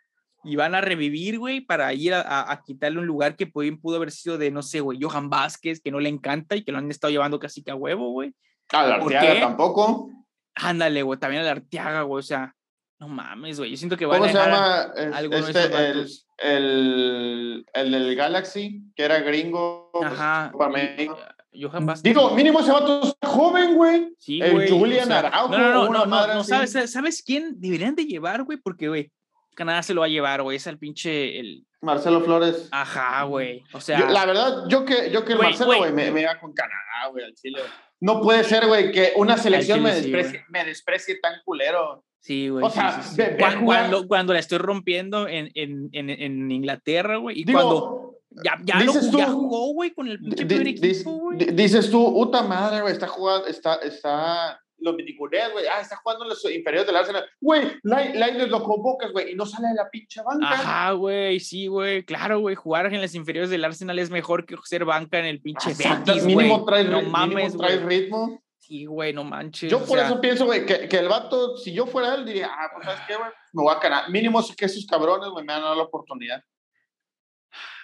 Y 0.45 0.55
van 0.55 0.75
a 0.77 0.81
revivir, 0.81 1.38
güey, 1.38 1.61
para 1.61 1.93
ir 1.95 2.14
a, 2.14 2.21
a- 2.21 2.53
a 2.53 2.62
quitarle 2.62 3.01
un 3.01 3.07
lugar 3.07 3.35
que 3.37 3.47
pudo, 3.49 3.67
pudo 3.81 3.97
haber 3.97 4.12
sido 4.12 4.38
de, 4.38 4.51
no 4.53 4.62
sé, 4.62 4.81
güey, 4.81 4.99
Johan 5.03 5.29
Vázquez, 5.31 5.81
que 5.81 5.91
no 5.91 5.99
le 5.99 6.09
encanta 6.11 6.55
y 6.55 6.62
que 6.62 6.71
lo 6.73 6.79
han 6.79 6.91
estado 6.91 7.11
llevando 7.11 7.41
casi 7.41 7.62
que 7.64 7.73
a 7.73 7.75
huevo, 7.75 8.11
güey. 8.12 8.33
A 8.73 8.87
la 8.87 9.01
¿Por 9.01 9.12
Arteaga 9.14 9.41
tampoco. 9.41 10.11
Ándale, 10.55 11.03
güey, 11.03 11.19
también 11.19 11.43
a 11.43 11.47
la 11.47 11.51
Arteaga, 11.53 12.03
güey. 12.03 12.21
O 12.21 12.23
sea, 12.23 12.55
no 12.99 13.09
mames, 13.09 13.59
güey. 13.59 13.71
Yo 13.71 13.77
siento 13.77 13.97
que 13.97 14.05
¿Cómo 14.07 14.25
a 14.25 14.29
se 14.29 14.33
dejar 14.35 14.51
a- 14.51 14.93
llama? 14.95 15.19
Es- 15.37 15.49
Este, 15.49 15.65
el, 15.91 16.09
el, 16.39 17.67
el 17.75 17.91
del 17.93 18.15
Galaxy, 18.17 18.83
que 18.97 19.05
era 19.05 19.21
gringo. 19.21 19.91
pues, 19.93 20.07
Ajá. 20.13 20.53
México. 20.73 21.19
Johan 21.61 21.87
Vázquez. 21.87 22.03
Digo, 22.03 22.31
mínimo 22.35 22.61
ese 22.61 22.71
vato 22.71 23.03
está 23.03 23.27
joven, 23.29 23.75
güey. 23.75 24.15
Sí, 24.19 24.41
el 24.41 24.53
güey. 24.53 24.71
o 24.71 24.79
Julian 24.79 25.07
sea, 25.07 25.19
Araujo, 25.21 25.49
No, 25.57 25.59
no, 25.59 25.73
no, 25.73 25.81
una 25.89 25.99
no, 26.01 26.05
no, 26.05 26.11
madre 26.11 26.35
no, 26.35 26.41
así. 26.41 26.51
¿sabes, 26.51 26.73
sabes- 26.73 26.93
¿sabes 26.93 27.23
quién 27.23 27.55
deberían 27.59 27.95
de 27.95 28.05
llevar, 28.05 28.45
güey? 28.45 28.59
Porque, 28.59 28.89
güey, 28.89 29.11
Canadá 29.57 29.83
se 29.83 29.95
lo 29.95 30.01
va 30.03 30.07
a 30.07 30.11
llevar, 30.11 30.43
güey. 30.43 30.57
Es 30.57 30.67
el 30.67 30.79
pinche, 30.79 31.41
el... 31.41 31.65
Marcelo 31.81 32.21
Flores. 32.21 32.69
Ajá, 32.71 33.23
güey. 33.25 33.63
O 33.73 33.81
sea, 33.81 33.99
Yo- 34.01 34.07
la 34.09 34.27
verdad, 34.27 34.65
yo 34.69 34.85
que, 34.85 35.11
yo 35.11 35.25
que 35.25 35.35
Güey, 35.35 35.49
Marcelo, 35.49 35.67
güey. 35.69 35.79
güey, 35.81 35.93
me, 35.93 36.11
me 36.11 36.21
iba 36.23 36.39
con 36.39 36.53
Canadá, 36.53 37.09
güey, 37.11 37.25
al 37.25 37.35
Chile. 37.35 37.61
No 38.01 38.21
puede 38.21 38.45
ser, 38.45 38.67
güey, 38.67 38.93
que 38.93 39.13
una 39.17 39.37
selección 39.37 39.79
Chile 39.79 39.91
me, 39.91 39.97
sí, 40.01 40.11
desprecie, 40.13 40.45
me 40.51 40.65
desprecie 40.65 41.15
tan 41.17 41.35
culero. 41.45 42.05
Sí, 42.21 42.49
güey. 42.49 42.65
o 42.65 42.71
sí, 42.71 42.79
sea, 42.79 43.03
sí, 43.03 43.17
sí. 43.17 43.23
Cuando, 43.65 44.07
cuando 44.07 44.33
la 44.33 44.39
estoy 44.39 44.59
rompiendo 44.59 45.27
en, 45.29 45.51
en, 45.55 45.89
en, 45.93 46.11
en 46.11 46.51
Inglaterra, 46.51 47.16
güey. 47.16 47.41
Y 47.41 47.45
Digo, 47.45 47.59
cuando 47.61 48.14
ya, 48.45 48.59
ya, 48.64 48.85
lo, 48.85 48.93
dices 48.93 49.11
ya 49.11 49.27
tú- 49.27 49.33
jugó, 49.33 49.73
güey, 49.75 49.93
con 49.93 50.09
el 50.09 50.19
pinche 50.21 50.47
primer 50.47 50.69
equipo, 50.69 51.11
güey. 51.12 51.39
di- 51.39 51.47
dices 51.47 51.91
tú, 51.91 52.12
puta 52.12 52.43
madre, 52.43 52.81
güey, 52.83 52.93
está 52.93 53.09
jugando, 53.09 53.47
está, 53.49 53.77
está, 53.77 54.61
los 54.81 54.95
miniculés, 54.95 55.51
güey, 55.53 55.64
ah, 55.66 55.81
está 55.81 55.97
jugando 55.97 56.25
en 56.25 56.29
los 56.31 56.45
inferiores 56.45 56.87
del 56.87 56.95
Arsenal. 56.97 57.25
Güey, 57.41 57.62
Lai- 57.83 58.16
Lainez 58.16 58.49
lo 58.49 58.62
convocas, 58.62 59.11
güey, 59.11 59.33
y 59.33 59.35
no 59.35 59.45
sale 59.45 59.69
de 59.69 59.75
la 59.75 59.89
pinche 59.91 60.21
banca. 60.23 60.53
Ajá, 60.53 60.93
güey, 60.93 61.41
sí, 61.41 61.66
güey. 61.66 62.05
Claro, 62.05 62.39
güey. 62.39 62.55
Jugar 62.55 62.87
en 62.95 63.01
las 63.01 63.14
inferiores 63.16 63.51
del 63.51 63.64
Arsenal 63.64 63.99
es 63.99 64.11
mejor 64.11 64.47
que 64.47 64.55
ser 64.64 64.85
banca 64.85 65.19
en 65.19 65.25
el 65.25 65.41
pinche 65.41 65.71
Betis, 65.71 66.25
mínimo 66.25 66.61
güey. 66.61 66.66
trae, 66.66 66.85
No 66.85 67.03
mames, 67.03 67.35
mínimo 67.55 67.59
trae 67.59 67.79
güey. 67.79 68.01
ritmo. 68.03 68.41
Sí, 68.59 68.85
güey, 68.85 69.13
no 69.15 69.25
manches. 69.25 69.71
Yo 69.71 69.79
por 69.79 69.99
sea, 69.99 70.07
eso 70.07 70.21
pienso, 70.21 70.45
güey, 70.45 70.67
que, 70.67 70.89
que 70.89 70.99
el 70.99 71.09
vato, 71.09 71.57
si 71.57 71.73
yo 71.73 71.87
fuera 71.87 72.15
él, 72.15 72.27
diría, 72.27 72.49
ah, 72.53 72.69
pues, 72.75 72.85
¿sabes 72.85 73.01
qué, 73.07 73.17
güey? 73.17 73.31
Me 73.53 73.63
voy 73.63 73.75
a 73.75 73.79
ganar. 73.81 74.11
Mínimo 74.11 74.43
que 74.57 74.67
esos 74.67 74.85
cabrones, 74.87 75.31
güey, 75.31 75.45
me 75.45 75.53
van 75.55 75.63
a 75.63 75.69
dar 75.69 75.77
la 75.77 75.85
oportunidad. 75.85 76.43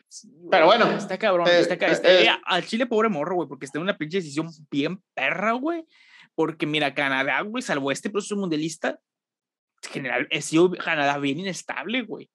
sí, 0.09 0.29
güey, 0.35 0.51
Pero 0.51 0.66
bueno, 0.66 0.91
Está 0.91 1.16
cabrón. 1.18 1.49
eh, 1.49 1.61
está 1.61 1.79
ca- 1.79 1.91
eh, 1.93 2.01
eh. 2.05 2.25
eh, 2.27 2.39
al 2.45 2.64
Chile, 2.66 2.87
pobre 2.87 3.09
morro, 3.09 3.37
güey, 3.37 3.49
porque 3.49 3.64
está 3.66 3.79
en 3.79 3.83
una 3.85 3.97
pinche 3.97 4.18
decisión 4.18 4.49
bien 4.70 5.03
perra, 5.14 5.53
güey. 5.53 5.87
Porque 6.35 6.66
mira, 6.66 6.93
Canadá, 6.95 7.41
güey, 7.43 7.62
salvo 7.62 7.91
este 7.93 8.11
proceso 8.11 8.37
mundialista, 8.37 8.99
general, 9.91 10.29
ha 10.37 10.41
sido 10.41 10.70
Canadá 10.72 11.18
bien 11.18 11.39
inestable, 11.41 12.03
güey. 12.03 12.31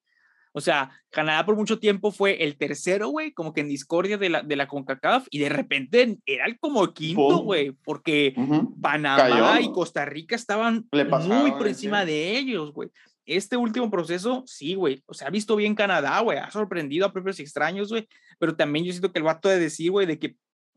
O 0.51 0.61
sea, 0.61 0.89
Canadá 1.11 1.45
por 1.45 1.55
mucho 1.55 1.79
tiempo 1.79 2.11
fue 2.11 2.43
el 2.43 2.57
tercero, 2.57 3.09
güey, 3.09 3.31
como 3.31 3.53
que 3.53 3.61
en 3.61 3.69
discordia 3.69 4.17
de 4.17 4.29
la, 4.29 4.41
de 4.41 4.55
la 4.55 4.67
CONCACAF, 4.67 5.27
y 5.29 5.39
de 5.39 5.49
repente 5.49 6.17
era 6.25 6.45
el 6.45 6.59
como 6.59 6.91
quinto, 6.93 7.39
güey, 7.39 7.71
porque 7.83 8.33
Panamá 8.81 9.61
y 9.61 9.71
Costa 9.71 10.05
Rica 10.05 10.35
estaban 10.35 10.87
muy 10.91 11.51
por 11.51 11.67
encima 11.67 12.05
de 12.05 12.37
ellos, 12.37 12.73
güey. 12.73 12.89
Este 13.25 13.57
último 13.57 13.91
proceso, 13.91 14.43
sí, 14.47 14.73
güey, 14.73 15.03
o 15.05 15.13
sea, 15.13 15.27
ha 15.27 15.31
visto 15.31 15.55
bien 15.55 15.75
Canadá, 15.75 16.19
güey, 16.21 16.39
ha 16.39 16.49
sorprendido 16.49 17.05
a 17.05 17.13
propios 17.13 17.39
extraños, 17.39 17.89
güey, 17.89 18.07
pero 18.39 18.55
también 18.55 18.85
yo 18.85 18.91
siento 18.91 19.11
que 19.11 19.19
el 19.19 19.25
vato 19.25 19.49
de 19.49 19.59
decir, 19.59 19.91
güey, 19.91 20.07
de 20.07 20.17
que 20.17 20.35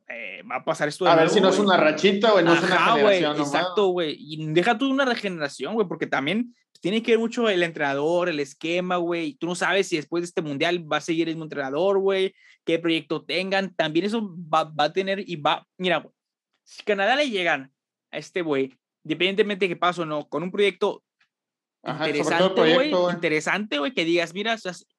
eh, 0.09 0.43
va 0.51 0.57
a 0.57 0.65
pasar 0.65 0.89
esto. 0.89 1.07
a 1.07 1.17
ver 1.17 1.31
si 1.31 1.41
no 1.41 1.49
es 1.49 1.59
una 1.59 1.79
rachita, 1.79 2.33
güey, 2.33 2.45
no 2.45 2.53
es 2.53 2.63
una 2.63 2.77
generación. 2.77 3.37
exacto, 3.41 3.87
güey. 3.89 4.17
Y 4.19 4.53
deja 4.53 4.77
tú 4.77 4.91
una 4.91 5.07
regeneración, 5.07 5.75
güey, 5.75 5.89
porque 5.89 6.07
también 6.07 6.55
tiene 6.83 7.01
que 7.01 7.13
ver 7.13 7.21
mucho 7.21 7.49
el 7.49 7.63
entrenador, 7.63 8.29
el 8.29 8.41
esquema, 8.41 8.97
güey. 8.97 9.35
Tú 9.35 9.47
no 9.47 9.55
sabes 9.55 9.87
si 9.87 9.97
después 9.97 10.23
de 10.23 10.27
este 10.27 10.43
mundial 10.43 10.93
va 10.93 10.97
a 10.97 11.01
seguir 11.01 11.29
el 11.29 11.37
mismo 11.37 11.45
entrenador, 11.45 12.01
güey, 12.01 12.35
qué 12.65 12.81
proyecto 12.81 13.25
tengan. 13.25 13.73
También 13.75 14.07
eso 14.07 14.35
va, 14.53 14.65
va 14.65 14.85
a 14.85 14.93
tener 14.93 15.23
y 15.25 15.37
va. 15.37 15.65
Mira, 15.79 16.05
si 16.65 16.83
Canadá 16.83 17.15
le 17.15 17.31
llegan 17.31 17.73
a 18.11 18.19
este 18.19 18.43
güey, 18.43 18.75
independientemente 19.05 19.67
de 19.67 19.69
qué 19.69 19.77
pase 19.77 20.03
o 20.03 20.07
no, 20.07 20.29
con 20.29 20.43
un 20.43 20.51
proyecto 20.51 21.05
interesante, 21.85 22.75
güey, 22.75 22.93
interesante, 23.13 23.79
güey, 23.79 23.95
que 23.95 24.05
digas, 24.05 24.35
mira, 24.35 24.57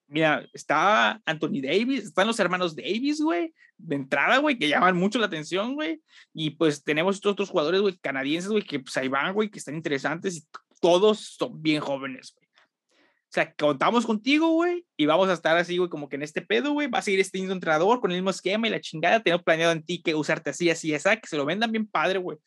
mira, 0.08 0.48
está 0.54 1.22
Anthony 1.26 1.62
Davis, 1.62 2.06
están 2.06 2.28
los 2.28 2.40
hermanos 2.40 2.76
Davis, 2.76 3.20
güey, 3.22 3.54
de 3.78 3.96
entrada, 3.96 4.38
güey, 4.38 4.58
que 4.58 4.70
llaman 4.70 4.96
mucho 4.96 5.20
la 5.20 5.26
atención, 5.26 5.76
güey, 5.76 6.02
y 6.34 6.52
pues 6.52 6.84
tenemos 6.84 7.16
estos 7.16 7.34
otros 7.34 7.50
jugadores, 7.50 7.82
güey, 7.82 7.98
canadienses, 7.98 8.52
güey, 8.52 8.64
que 8.64 8.80
pues 8.80 8.96
ahí 8.98 9.08
van, 9.08 9.34
güey, 9.34 9.50
que 9.50 9.60
están 9.60 9.76
interesantes 9.76 10.38
y 10.38 10.46
todos 10.84 11.38
son 11.38 11.62
bien 11.62 11.80
jóvenes, 11.80 12.34
güey. 12.36 12.46
O 12.50 13.32
sea, 13.34 13.54
contamos 13.56 14.06
contigo, 14.06 14.50
güey, 14.50 14.86
y 14.98 15.06
vamos 15.06 15.30
a 15.30 15.34
estar 15.34 15.56
así, 15.56 15.78
güey, 15.78 15.90
como 15.90 16.10
que 16.10 16.18
en 16.18 16.24
este 16.24 16.42
pedo, 16.42 16.74
güey, 16.74 16.88
va 16.88 17.00
a 17.00 17.02
seguir 17.02 17.22
este 17.22 17.40
mismo 17.40 17.54
entrenador 17.54 18.02
con 18.02 18.12
el 18.12 18.18
mismo 18.18 18.32
esquema 18.32 18.68
y 18.68 18.70
la 18.70 18.82
chingada, 18.82 19.22
tenemos 19.22 19.46
planeado 19.46 19.72
en 19.72 19.82
ti 19.82 20.04
que 20.04 20.14
usarte 20.14 20.50
así, 20.50 20.70
así, 20.70 20.94
esa, 20.94 21.16
que 21.16 21.28
se 21.28 21.38
lo 21.38 21.46
vendan 21.46 21.72
bien 21.72 21.88
padre, 21.88 22.20
güey. 22.20 22.38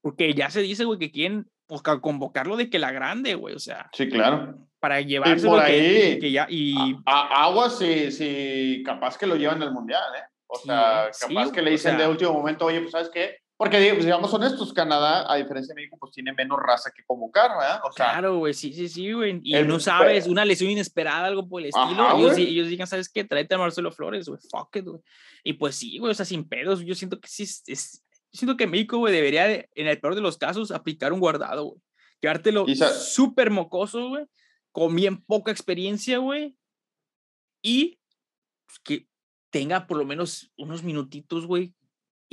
Porque 0.00 0.34
ya 0.34 0.50
se 0.50 0.62
dice, 0.62 0.84
güey, 0.84 0.98
que 0.98 1.12
quieren 1.12 1.46
pues, 1.66 1.80
convocarlo 1.80 2.56
de 2.56 2.68
que 2.68 2.80
la 2.80 2.90
grande, 2.90 3.36
güey, 3.36 3.54
o 3.54 3.60
sea. 3.60 3.88
Sí, 3.92 4.08
claro. 4.08 4.58
Para 4.80 5.00
llevarse 5.00 5.46
por 5.46 5.60
ahí, 5.60 6.18
que, 6.18 6.32
ya. 6.32 6.48
Y... 6.50 6.74
agua, 7.06 7.70
si, 7.70 8.10
si 8.10 8.82
capaz 8.84 9.16
que 9.16 9.28
lo 9.28 9.36
llevan 9.36 9.62
al 9.62 9.72
mundial, 9.72 10.02
¿eh? 10.18 10.24
O 10.48 10.58
sea, 10.58 11.08
capaz 11.20 11.52
que 11.52 11.62
le 11.62 11.70
dicen 11.70 11.96
de 11.96 12.08
último 12.08 12.32
momento, 12.32 12.66
oye, 12.66 12.80
pues, 12.80 12.90
¿sabes 12.90 13.10
qué? 13.14 13.43
Porque, 13.64 13.92
pues, 13.94 14.04
digamos 14.04 14.34
honestos, 14.34 14.74
Canadá, 14.74 15.24
a 15.26 15.36
diferencia 15.36 15.74
de 15.74 15.80
México, 15.80 15.96
pues 15.98 16.12
tiene 16.12 16.34
menos 16.34 16.58
raza 16.62 16.90
que 16.94 17.02
convocar, 17.02 17.50
¿verdad? 17.58 17.80
O 17.82 17.90
sea, 17.92 18.10
claro, 18.10 18.36
güey, 18.36 18.52
sí, 18.52 18.74
sí, 18.74 18.90
sí, 18.90 19.10
güey. 19.10 19.40
Y 19.42 19.54
no 19.62 19.80
sabes, 19.80 20.26
una 20.26 20.44
lesión 20.44 20.70
inesperada, 20.70 21.24
algo 21.24 21.48
por 21.48 21.62
el 21.62 21.68
estilo. 21.68 22.18
ellos, 22.18 22.36
ellos, 22.36 22.68
digan, 22.68 22.86
¿sabes 22.86 23.08
qué? 23.08 23.24
Tráete 23.24 23.54
a 23.54 23.58
Marcelo 23.58 23.90
Flores, 23.90 24.28
güey, 24.28 24.38
fuck 24.50 24.76
it, 24.76 24.84
güey. 24.84 25.00
Y 25.44 25.54
pues 25.54 25.76
sí, 25.76 25.96
güey, 25.96 26.10
o 26.10 26.14
sea, 26.14 26.26
sin 26.26 26.46
pedos, 26.46 26.84
yo 26.84 26.94
siento 26.94 27.18
que 27.18 27.26
sí, 27.26 27.44
es, 27.44 28.04
siento 28.30 28.58
que 28.58 28.66
México, 28.66 28.98
güey, 28.98 29.14
debería, 29.14 29.50
en 29.50 29.86
el 29.86 29.98
peor 29.98 30.14
de 30.14 30.20
los 30.20 30.36
casos, 30.36 30.70
aplicar 30.70 31.14
un 31.14 31.20
guardado, 31.20 31.64
güey. 31.64 31.80
Quedártelo 32.20 32.66
súper 32.66 33.50
mocoso, 33.50 34.10
güey, 34.10 34.26
con 34.72 34.94
bien 34.94 35.24
poca 35.24 35.50
experiencia, 35.50 36.18
güey. 36.18 36.54
Y 37.62 37.98
pues, 38.66 38.78
que 38.80 39.08
tenga 39.48 39.86
por 39.86 39.96
lo 39.96 40.04
menos 40.04 40.52
unos 40.58 40.82
minutitos, 40.82 41.46
güey. 41.46 41.74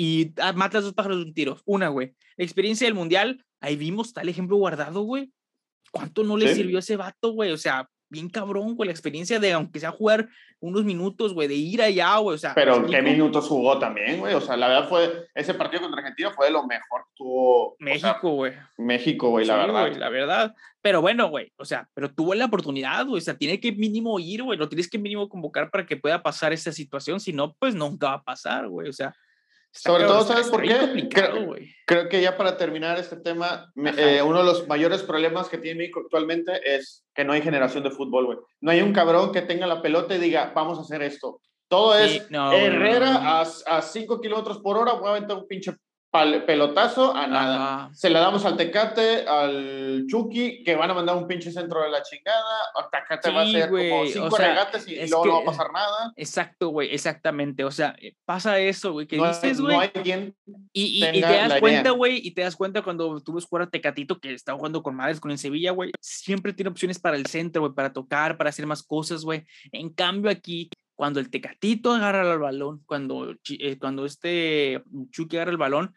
Y 0.04 0.34
ah, 0.42 0.52
mata 0.54 0.80
a 0.80 0.82
dos 0.82 0.96
pájaros 0.96 1.20
de 1.20 1.26
un 1.26 1.34
tiro. 1.36 1.58
Una, 1.64 1.90
güey. 1.90 2.16
La 2.36 2.44
experiencia 2.44 2.88
del 2.88 2.96
mundial, 2.96 3.46
ahí 3.60 3.76
vimos 3.76 4.14
tal 4.14 4.28
ejemplo 4.30 4.58
guardado, 4.58 5.02
güey. 5.02 5.32
¿Cuánto 5.92 6.24
no 6.24 6.38
le 6.38 6.56
sirvió 6.56 6.78
a 6.78 6.80
ese 6.80 6.96
vato, 6.96 7.34
güey? 7.34 7.52
O 7.52 7.58
sea, 7.58 7.88
bien 8.10 8.28
cabrón, 8.28 8.74
güey, 8.76 8.88
la 8.88 8.94
experiencia 8.94 9.40
de, 9.40 9.54
aunque 9.54 9.80
sea 9.80 9.92
jugar 9.92 10.28
unos 10.60 10.86
minutos, 10.86 11.36
güey, 11.36 11.48
de 11.48 11.54
ir 11.54 11.84
allá, 11.84 12.18
güey, 12.18 12.34
o 12.34 12.38
sea. 12.40 12.56
Pero 12.56 12.84
qué 12.88 13.04
minutos 13.04 13.48
jugó 13.48 13.78
también, 13.78 14.18
güey, 14.18 14.34
o 14.34 14.42
sea, 14.42 14.58
la 14.58 14.70
verdad 14.70 14.90
fue, 14.90 15.28
ese 15.36 15.54
partido 15.54 15.84
contra 15.84 16.02
Argentina 16.02 16.32
fue 16.32 16.48
de 16.48 16.54
lo 16.54 16.66
mejor 16.66 17.02
que 17.02 17.14
tuvo. 17.18 17.76
México, 17.78 18.32
güey. 18.32 18.54
México, 18.80 19.30
güey, 19.30 19.46
la 19.46 19.56
verdad. 19.56 19.96
la 19.98 20.10
verdad. 20.10 20.56
Pero 20.82 21.02
bueno, 21.02 21.30
güey, 21.30 21.54
o 21.58 21.66
sea, 21.66 21.88
pero 21.94 22.12
tuvo 22.12 22.34
la 22.34 22.46
oportunidad, 22.46 23.06
güey, 23.06 23.20
o 23.20 23.24
sea, 23.24 23.38
tiene 23.38 23.60
que 23.60 23.72
mínimo 23.72 24.20
ir, 24.20 24.42
güey, 24.42 24.58
lo 24.58 24.68
tienes 24.68 24.90
que 24.90 24.98
mínimo 24.98 25.30
convocar 25.30 25.70
para 25.70 25.86
que 25.86 25.98
pueda 25.98 26.24
pasar 26.24 26.54
esa 26.54 26.72
situación, 26.72 27.20
si 27.20 27.34
no, 27.34 27.54
pues 27.60 27.76
nunca 27.76 28.08
va 28.08 28.14
a 28.16 28.24
pasar, 28.24 28.68
güey, 28.68 28.90
o 28.90 28.94
sea. 28.94 29.14
Sobre 29.74 30.04
todo, 30.04 30.24
¿sabes 30.24 30.50
por 30.50 30.62
qué? 30.62 31.08
Creo, 31.10 31.56
creo, 31.86 32.10
que 32.10 32.22
ya 32.22 32.36
para 32.38 32.58
terminar 32.58 33.00
este 33.00 33.16
tema, 33.16 33.72
eh, 33.98 34.22
uno 34.22 34.40
de 34.40 34.44
los 34.44 34.68
mayores 34.68 35.02
problemas 35.02 35.48
que 35.48 35.58
tiene 35.58 35.80
México 35.80 36.02
actualmente 36.04 36.60
es 36.66 37.06
que 37.16 37.24
no 37.24 37.32
hay 37.32 37.42
generación 37.42 37.84
de 37.84 37.92
fútbol, 37.92 38.26
güey. 38.26 38.38
No 38.60 38.72
hay 38.72 38.82
un 38.82 38.92
cabrón 38.92 39.32
que 39.32 39.42
tenga 39.42 39.68
la 39.68 39.82
pelota 39.82 40.16
y 40.16 40.20
diga, 40.20 40.52
vamos 40.54 40.78
a 40.78 40.82
hacer 40.82 41.02
esto. 41.02 41.40
Todo 41.70 41.98
es 41.98 42.28
Herrera 42.30 43.42
a 43.42 43.82
5 43.82 44.20
kilómetros 44.20 44.60
por 44.60 44.78
hora, 44.78 44.94
voy 44.94 45.08
a 45.08 45.12
aventar 45.12 45.38
un 45.38 45.48
pinche 45.48 45.74
pelotazo 46.12 47.16
a 47.16 47.26
nada. 47.28 47.90
Se 47.94 48.10
la 48.10 48.20
damos 48.20 48.44
al 48.46 48.58
Tecate, 48.58 49.26
al 49.28 50.06
Chucky, 50.08 50.64
que 50.64 50.76
van 50.76 50.92
a 50.92 50.94
mandar 50.94 51.16
un 51.16 51.28
pinche 51.28 51.52
centro 51.52 51.82
de 51.82 51.90
la 51.90 52.04
chingada. 52.04 52.44
Tecate 52.92 53.32
va 53.32 53.44
a 53.44 53.48
ser 53.48 53.70
como 53.70 54.06
cinco 54.06 54.38
regates 54.38 54.88
y, 54.88 55.08
luego 55.08 55.26
no 55.26 55.34
va 55.36 55.42
a 55.42 55.46
pasar 55.46 55.72
nada. 55.72 56.14
Exacto, 56.18 56.70
güey, 56.70 56.94
exactamente. 56.94 57.64
O 57.64 57.72
sea, 57.72 57.96
eh, 58.00 58.16
pasa 58.26 58.60
eso, 58.60 58.92
güey, 58.92 59.08
que 59.08 59.18
no, 59.18 59.28
dices, 59.28 59.62
güey. 59.62 59.76
No 59.76 59.82
hay 59.82 59.90
quien 59.90 60.36
y, 60.74 61.06
y, 61.06 61.22
te 61.22 61.22
das 61.22 61.60
cuenta, 61.60 61.92
güey, 61.92 62.20
y 62.26 62.32
te 62.32 62.42
das 62.42 62.56
cuenta 62.56 62.82
cuando 62.82 63.22
tú 63.22 63.34
ves 63.34 63.46
jugar 63.46 63.64
a 63.64 63.70
Tecatito 63.70 64.20
que 64.20 64.34
está 64.34 64.54
jugando 64.54 64.84
con 64.84 64.96
madres 64.96 65.20
con 65.20 65.32
el 65.32 65.38
Sevilla, 65.38 65.72
güey, 65.72 65.92
siempre 66.00 66.54
tiene 66.54 66.70
opciones 66.70 67.00
para 67.00 67.16
el 67.16 67.26
centro, 67.26 67.62
güey, 67.62 67.74
para 67.74 67.94
tocar, 67.94 68.38
para 68.38 68.50
hacer 68.50 68.66
más 68.66 68.84
cosas, 68.84 69.24
güey. 69.24 69.46
En 69.72 69.90
cambio, 69.90 70.30
aquí 70.30 70.70
cuando 71.02 71.20
el 71.20 71.32
Tecatito 71.32 71.94
agarra 71.94 72.32
el 72.32 72.38
balón, 72.38 72.84
cuando, 72.86 73.36
eh, 73.50 73.80
cuando 73.80 74.06
este 74.06 74.84
Chucky 75.10 75.36
agarra 75.36 75.50
el 75.50 75.58
balón, 75.58 75.96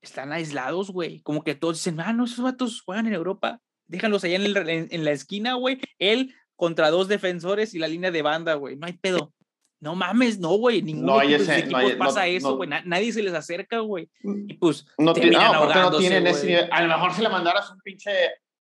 están 0.00 0.32
aislados, 0.32 0.92
güey. 0.92 1.22
Como 1.22 1.42
que 1.42 1.56
todos 1.56 1.78
dicen, 1.78 1.98
ah, 1.98 2.12
no, 2.12 2.26
esos 2.26 2.38
vatos 2.38 2.80
juegan 2.80 3.08
en 3.08 3.14
Europa, 3.14 3.60
déjalos 3.88 4.22
allá 4.22 4.36
en, 4.36 4.88
en, 4.92 5.04
la 5.04 5.10
esquina, 5.10 5.54
güey. 5.54 5.80
Él 5.98 6.36
contra 6.54 6.90
dos 6.90 7.08
defensores 7.08 7.74
y 7.74 7.80
la 7.80 7.88
línea 7.88 8.12
de 8.12 8.22
banda, 8.22 8.54
güey. 8.54 8.76
No 8.76 8.86
hay 8.86 8.92
pedo. 8.92 9.32
No 9.80 9.96
mames, 9.96 10.38
no, 10.38 10.50
güey. 10.50 10.82
Ninguno 10.82 11.18
de 11.18 11.36
los 11.36 11.48
equipos 11.48 11.92
pasa 11.94 12.28
eso, 12.28 12.56
güey. 12.56 12.70
nadie 12.84 13.12
se 13.12 13.24
les 13.24 13.34
acerca, 13.34 13.80
güey. 13.80 14.08
Mm, 14.22 14.50
y 14.50 14.54
pues 14.54 14.86
no, 14.98 15.14
terminan 15.14 15.50
no, 15.50 15.90
no 15.90 15.98
tienen 15.98 16.28
ese 16.28 16.58
A 16.70 16.80
lo 16.80 16.88
mejor 16.94 17.12
si 17.12 17.22
le 17.22 17.28
mandaras 17.28 17.72
un 17.72 17.80
pinche 17.80 18.12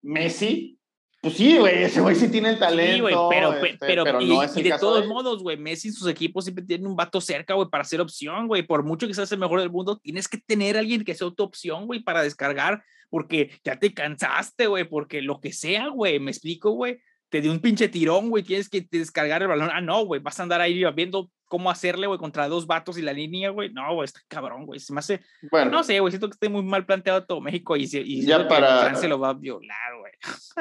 Messi, 0.02 0.80
pues 1.26 1.38
sí, 1.38 1.58
güey, 1.58 1.82
ese 1.82 2.02
güey 2.02 2.16
sí 2.16 2.30
tiene 2.30 2.50
el 2.50 2.60
talento. 2.60 3.08
Sí, 3.08 3.16
pero, 3.32 3.54
este, 3.56 3.78
pero, 3.80 4.22
y, 4.22 4.30
no 4.30 4.44
es 4.44 4.56
el 4.56 4.62
de 4.62 4.78
todos 4.80 5.08
modos, 5.08 5.42
güey, 5.42 5.58
Messi 5.58 5.88
y 5.88 5.92
sus 5.92 6.08
equipos 6.08 6.46
siempre 6.46 6.64
tienen 6.64 6.86
un 6.86 6.96
vato 6.96 7.20
cerca, 7.20 7.56
güey, 7.56 7.68
para 7.68 7.84
ser 7.84 8.00
opción, 8.00 8.48
güey. 8.48 8.62
Por 8.62 8.84
mucho 8.84 9.08
que 9.08 9.16
seas 9.16 9.32
el 9.32 9.40
mejor 9.40 9.60
del 9.60 9.72
mundo, 9.72 9.98
tienes 9.98 10.28
que 10.28 10.38
tener 10.38 10.76
a 10.76 10.82
alguien 10.82 11.04
que 11.04 11.16
sea 11.16 11.32
tu 11.32 11.42
opción, 11.42 11.88
güey, 11.88 12.02
para 12.02 12.22
descargar, 12.22 12.84
porque 13.10 13.60
ya 13.64 13.80
te 13.80 13.92
cansaste, 13.92 14.68
güey, 14.68 14.84
porque 14.84 15.24
lo 15.24 15.42
que 15.42 15.52
sea, 15.52 15.88
güey, 15.88 16.20
me 16.20 16.30
explico, 16.30 16.70
güey 16.74 17.00
te 17.36 17.42
dio 17.42 17.52
un 17.52 17.60
pinche 17.60 17.90
tirón, 17.90 18.30
güey, 18.30 18.44
tienes 18.44 18.70
que 18.70 18.88
descargar 18.90 19.42
el 19.42 19.50
balón. 19.50 19.70
Ah, 19.70 19.82
no, 19.82 20.06
güey, 20.06 20.22
vas 20.22 20.40
a 20.40 20.44
andar 20.44 20.62
ahí 20.62 20.82
viendo 20.96 21.30
cómo 21.50 21.70
hacerle, 21.70 22.08
güey, 22.08 22.18
contra 22.18 22.48
dos 22.48 22.66
vatos 22.66 22.98
y 22.98 23.02
la 23.02 23.12
línea, 23.12 23.50
güey. 23.50 23.74
No, 23.74 23.94
güey, 23.94 24.06
está 24.06 24.22
cabrón, 24.30 24.66
güey. 24.66 24.80
Se 24.80 24.94
me 24.94 25.00
hace. 25.00 25.20
Bueno, 25.52 25.70
no 25.70 25.84
sé, 25.84 26.00
güey, 26.00 26.14
siento 26.14 26.30
que 26.30 26.36
esté 26.36 26.48
muy 26.48 26.64
mal 26.64 26.86
planteado 26.86 27.26
todo 27.26 27.42
México 27.42 27.76
y, 27.76 27.90
y 27.92 28.26
ya 28.26 28.48
para. 28.48 28.84
Francia 28.84 29.10
lo 29.10 29.20
va 29.20 29.32
a 29.32 29.34
violar, 29.34 29.98
güey. 30.00 30.14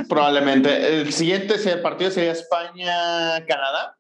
Probablemente. 0.08 1.00
El 1.02 1.12
siguiente 1.12 1.54
partido 1.76 2.10
sería 2.10 2.32
España-Canadá. 2.32 3.96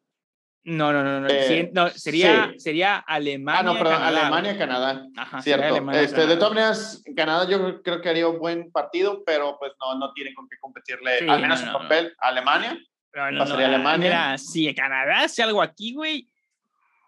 No, 0.64 0.94
no, 0.94 1.04
no, 1.04 1.20
no. 1.20 1.28
Eh, 1.28 1.70
no 1.74 1.90
sería, 1.90 2.54
sería 2.56 2.96
Alemania. 2.96 3.60
Ah, 3.60 3.62
no, 3.62 3.74
perdón, 3.74 4.02
Alemania, 4.02 4.56
Canadá. 4.56 5.06
Ajá, 5.14 5.42
Cierto. 5.42 5.66
Alemania, 5.66 6.00
este, 6.00 6.26
De 6.26 6.36
todas 6.36 6.54
maneras, 6.54 7.04
Canadá 7.14 7.46
yo 7.48 7.82
creo 7.82 8.00
que 8.00 8.08
haría 8.08 8.26
un 8.28 8.38
buen 8.38 8.72
partido, 8.72 9.22
pero 9.26 9.58
pues 9.58 9.72
no, 9.78 9.98
no 9.98 10.12
tienen 10.14 10.34
con 10.34 10.48
qué 10.48 10.56
competirle, 10.58 11.28
al 11.28 11.42
menos 11.42 11.62
en 11.62 11.70
papel, 11.72 12.14
a 12.18 12.28
Alemania. 12.28 12.78
pasaría 13.12 13.66
Alemania. 13.66 14.08
Mira, 14.08 14.38
si 14.38 14.74
Canadá 14.74 15.20
hace 15.24 15.42
algo 15.42 15.60
aquí, 15.60 15.92
güey, 15.92 16.28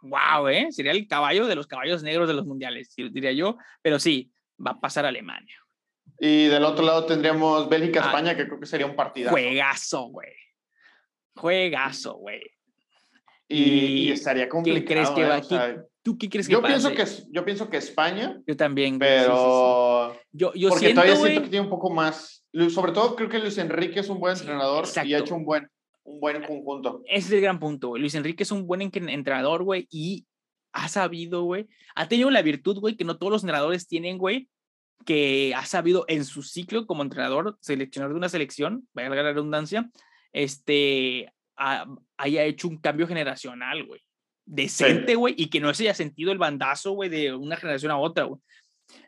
wow, 0.02 0.48
¿eh? 0.48 0.68
Sería 0.70 0.92
el 0.92 1.08
caballo 1.08 1.46
de 1.46 1.54
los 1.54 1.66
caballos 1.66 2.02
negros 2.02 2.28
de 2.28 2.34
los 2.34 2.44
mundiales, 2.44 2.94
diría 2.94 3.32
yo. 3.32 3.56
Pero 3.80 3.98
sí, 3.98 4.30
va 4.64 4.72
a 4.72 4.80
pasar 4.80 5.06
Alemania. 5.06 5.56
Y 6.18 6.46
del 6.46 6.64
otro 6.64 6.84
lado 6.84 7.06
tendríamos 7.06 7.68
Bélgica-España, 7.70 8.32
ah, 8.32 8.36
que 8.36 8.46
creo 8.46 8.60
que 8.60 8.66
sería 8.66 8.86
un 8.86 8.96
partido. 8.96 9.30
Juegazo, 9.30 10.04
güey. 10.08 10.32
Juegazo, 11.34 12.14
güey. 12.14 12.42
Y, 13.48 14.10
estaría 14.10 14.48
complicado. 14.48 14.84
¿Qué 14.84 14.94
crees 14.94 15.10
que 15.10 15.24
va 15.24 15.36
aquí? 15.36 15.56
¿Tú 16.02 16.16
qué 16.16 16.28
crees 16.28 16.46
que 16.46 16.52
yo 16.52 16.62
Pienso 16.62 16.92
que, 16.92 17.04
yo 17.30 17.44
pienso 17.44 17.68
que 17.68 17.76
España. 17.78 18.40
Yo 18.46 18.56
también. 18.56 18.98
Pero. 18.98 20.14
Yo, 20.32 20.52
yo 20.54 20.68
porque 20.68 20.94
todavía 20.94 21.16
siento 21.16 21.42
que 21.42 21.48
tiene 21.48 21.64
un 21.64 21.70
poco 21.70 21.90
más. 21.90 22.44
Sobre 22.70 22.92
todo 22.92 23.16
creo 23.16 23.28
que 23.28 23.38
Luis 23.38 23.58
Enrique 23.58 24.00
es 24.00 24.08
un 24.08 24.20
buen 24.20 24.36
entrenador 24.36 24.86
y 25.04 25.14
ha 25.14 25.18
hecho 25.18 25.34
un 25.34 25.44
buen, 25.44 25.68
un 26.04 26.20
buen 26.20 26.42
conjunto. 26.44 27.02
Ese 27.06 27.26
es 27.26 27.32
el 27.32 27.40
gran 27.40 27.58
punto. 27.58 27.96
Luis 27.98 28.14
Enrique 28.14 28.44
es 28.44 28.50
un 28.50 28.66
buen 28.66 28.82
entrenador, 28.82 29.64
güey, 29.64 29.86
y 29.90 30.26
ha 30.72 30.88
sabido, 30.88 31.42
güey. 31.42 31.66
Ha 31.94 32.08
tenido 32.08 32.30
la 32.30 32.42
virtud, 32.42 32.78
güey, 32.78 32.96
que 32.96 33.04
no 33.04 33.18
todos 33.18 33.32
los 33.32 33.42
entrenadores 33.42 33.88
tienen, 33.88 34.16
güey, 34.16 34.48
que 35.04 35.54
ha 35.56 35.66
sabido 35.66 36.04
en 36.08 36.24
su 36.24 36.42
ciclo 36.42 36.86
como 36.86 37.02
entrenador, 37.02 37.58
seleccionar 37.60 38.10
de 38.10 38.16
una 38.16 38.28
selección, 38.28 38.86
vaya 38.94 39.08
la 39.10 39.22
redundancia, 39.22 39.90
este, 40.32 41.32
haya 41.56 42.44
hecho 42.44 42.68
un 42.68 42.78
cambio 42.78 43.06
generacional, 43.06 43.84
güey. 43.84 44.00
Decente, 44.44 45.16
güey, 45.16 45.34
y 45.36 45.48
que 45.48 45.60
no 45.60 45.72
se 45.74 45.84
haya 45.84 45.94
sentido 45.94 46.30
el 46.30 46.38
bandazo, 46.38 46.92
güey, 46.92 47.10
de 47.10 47.34
una 47.34 47.56
generación 47.56 47.90
a 47.90 47.98
otra, 47.98 48.24
güey. 48.24 48.40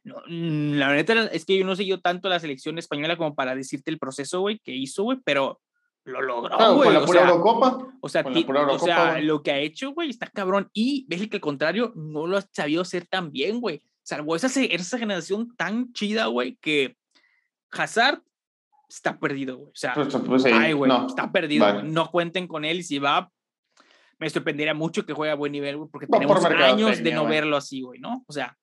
No, 0.02 0.16
mm, 0.26 0.72
la 0.72 0.90
verdad 0.90 1.30
es 1.32 1.44
que 1.44 1.56
yo 1.56 1.64
no 1.64 1.76
sé 1.76 1.86
yo 1.86 2.00
tanto 2.00 2.28
la 2.28 2.40
selección 2.40 2.78
española 2.78 3.16
como 3.16 3.34
para 3.34 3.54
decirte 3.54 3.90
el 3.90 3.98
proceso, 3.98 4.40
güey, 4.40 4.58
que 4.58 4.72
hizo, 4.72 5.04
güey, 5.04 5.18
pero 5.24 5.60
lo 6.04 6.22
logró, 6.22 6.74
güey. 6.74 6.86
Con 6.86 6.94
la 6.94 7.04
pura 7.04 7.20
Eurocopa. 7.22 7.86
O 8.00 8.08
sea, 8.08 8.24
o 8.26 8.78
sea 8.78 9.20
lo 9.20 9.42
que 9.42 9.52
ha 9.52 9.58
hecho, 9.58 9.92
güey, 9.92 10.10
está 10.10 10.26
cabrón. 10.26 10.68
Y 10.72 11.06
ves 11.08 11.28
que 11.28 11.36
al 11.36 11.40
contrario, 11.40 11.92
no 11.94 12.26
lo 12.26 12.38
ha 12.38 12.44
sabido 12.52 12.82
hacer 12.82 13.06
tan 13.06 13.30
bien, 13.30 13.60
güey. 13.60 13.82
Salvo 14.02 14.34
esa, 14.34 14.46
esa 14.46 14.98
generación 14.98 15.54
tan 15.56 15.92
chida, 15.92 16.26
güey, 16.26 16.56
que 16.60 16.96
Hazard 17.70 18.22
está 18.88 19.18
perdido, 19.18 19.58
güey. 19.58 19.70
O 19.70 19.76
sea, 19.76 19.94
pues, 19.94 20.08
pues, 20.26 20.44
ay, 20.46 20.72
güey, 20.72 20.90
está 21.06 21.30
perdido, 21.30 21.82
No 21.82 22.10
cuenten 22.10 22.46
con 22.46 22.64
él 22.64 22.78
y 22.78 22.82
si 22.82 22.98
va, 22.98 23.30
me 24.18 24.30
sorprendería 24.30 24.74
mucho 24.74 25.04
que 25.04 25.12
juegue 25.12 25.32
a 25.32 25.36
buen 25.36 25.52
nivel, 25.52 25.76
güey, 25.76 25.88
porque 25.90 26.06
tenemos 26.06 26.44
años 26.44 27.02
de 27.02 27.12
no 27.12 27.26
verlo 27.26 27.56
así, 27.56 27.82
güey, 27.82 28.00
¿no? 28.00 28.24
O 28.26 28.32
sea, 28.32 28.56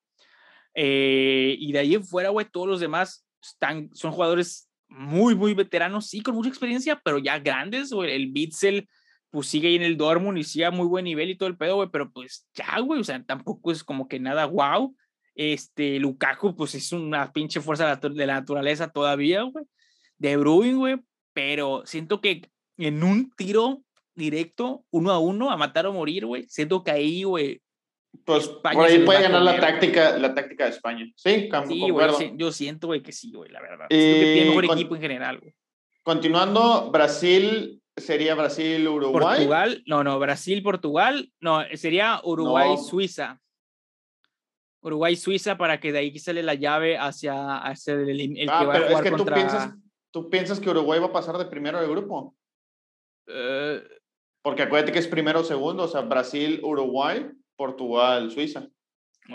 eh, 0.74 1.56
y 1.58 1.72
de 1.72 1.78
ahí 1.78 1.94
en 1.94 2.04
fuera, 2.04 2.30
güey, 2.30 2.46
todos 2.50 2.66
los 2.66 2.80
demás 2.80 3.26
están, 3.42 3.88
son 3.94 4.12
jugadores 4.12 4.68
muy, 4.88 5.34
muy 5.34 5.54
veteranos, 5.54 6.08
sí, 6.08 6.20
con 6.20 6.34
mucha 6.34 6.48
experiencia, 6.48 7.00
pero 7.02 7.18
ya 7.18 7.38
grandes, 7.38 7.90
güey. 7.90 8.12
El 8.12 8.30
Bitzel, 8.30 8.88
pues 9.30 9.46
sigue 9.46 9.68
ahí 9.68 9.76
en 9.76 9.82
el 9.82 9.96
Dortmund 9.96 10.38
y 10.38 10.44
sigue 10.44 10.66
a 10.66 10.70
muy 10.70 10.86
buen 10.86 11.04
nivel 11.04 11.30
y 11.30 11.36
todo 11.36 11.48
el 11.48 11.56
pedo, 11.56 11.76
güey, 11.76 11.88
pero 11.90 12.10
pues 12.12 12.46
ya, 12.54 12.78
güey, 12.80 13.00
o 13.00 13.04
sea, 13.04 13.22
tampoco 13.24 13.72
es 13.72 13.82
como 13.82 14.08
que 14.08 14.20
nada 14.20 14.46
wow. 14.46 14.94
Este, 15.34 15.98
Lukaku, 15.98 16.56
pues 16.56 16.74
es 16.74 16.92
una 16.92 17.30
pinche 17.32 17.60
fuerza 17.60 17.94
de 17.96 18.26
la 18.26 18.34
naturaleza 18.34 18.88
todavía, 18.88 19.42
güey 19.42 19.66
de 20.18 20.36
Bruin, 20.36 20.78
güey, 20.78 20.96
pero 21.32 21.82
siento 21.84 22.20
que 22.20 22.48
en 22.78 23.02
un 23.02 23.30
tiro 23.30 23.82
directo, 24.14 24.84
uno 24.90 25.12
a 25.12 25.18
uno, 25.18 25.50
a 25.50 25.56
matar 25.56 25.86
o 25.86 25.92
morir, 25.92 26.26
güey, 26.26 26.46
siento 26.48 26.82
que 26.82 26.90
ahí, 26.90 27.22
güey. 27.22 27.60
Pues 28.24 28.48
por 28.48 28.84
ahí 28.84 29.04
puede 29.04 29.22
ganar 29.22 29.42
la 29.42 29.60
táctica, 29.60 30.16
la 30.18 30.34
táctica 30.34 30.64
de 30.64 30.70
España. 30.70 31.06
Sí, 31.16 31.48
sí 31.68 31.90
güey, 31.90 32.32
yo 32.36 32.50
siento, 32.50 32.86
güey, 32.86 33.02
que 33.02 33.12
sí, 33.12 33.30
güey, 33.32 33.50
la 33.50 33.60
verdad. 33.60 33.86
siento 33.90 34.20
que 34.20 34.32
tiene 34.32 34.48
mejor 34.48 34.64
equipo 34.64 34.94
en 34.94 35.02
general, 35.02 35.38
güey. 35.38 35.54
Continuando, 36.02 36.90
Brasil 36.90 37.82
sería 37.96 38.34
Brasil, 38.34 38.86
Uruguay. 38.86 39.36
Portugal, 39.36 39.82
no, 39.86 40.04
no, 40.04 40.18
Brasil, 40.18 40.62
Portugal, 40.62 41.32
no, 41.40 41.62
sería 41.74 42.20
Uruguay, 42.24 42.76
Suiza. 42.78 43.40
Uruguay, 44.80 45.16
Suiza, 45.16 45.58
para 45.58 45.80
que 45.80 45.92
de 45.92 45.98
ahí 45.98 46.18
sale 46.18 46.42
la 46.42 46.54
llave 46.54 46.96
hacia, 46.96 47.58
hacia 47.58 47.94
el, 47.94 48.38
el 48.38 48.48
ah, 48.48 48.60
que 48.60 48.66
va 48.66 48.72
pero 48.72 48.84
a 48.84 48.88
jugar 48.88 49.06
es 49.06 49.10
que 49.10 49.16
tú 49.16 49.24
piensas, 49.26 49.74
¿Tú 50.16 50.30
piensas 50.30 50.58
que 50.58 50.70
Uruguay 50.70 50.98
va 50.98 51.08
a 51.08 51.12
pasar 51.12 51.36
de 51.36 51.44
primero 51.44 51.78
de 51.78 51.86
grupo? 51.86 52.34
Eh, 53.26 53.86
Porque 54.40 54.62
acuérdate 54.62 54.90
que 54.90 54.98
es 54.98 55.06
primero 55.06 55.40
o 55.40 55.44
segundo, 55.44 55.82
o 55.82 55.88
sea, 55.88 56.00
Brasil, 56.00 56.58
Uruguay, 56.62 57.30
Portugal, 57.54 58.30
Suiza. 58.30 58.66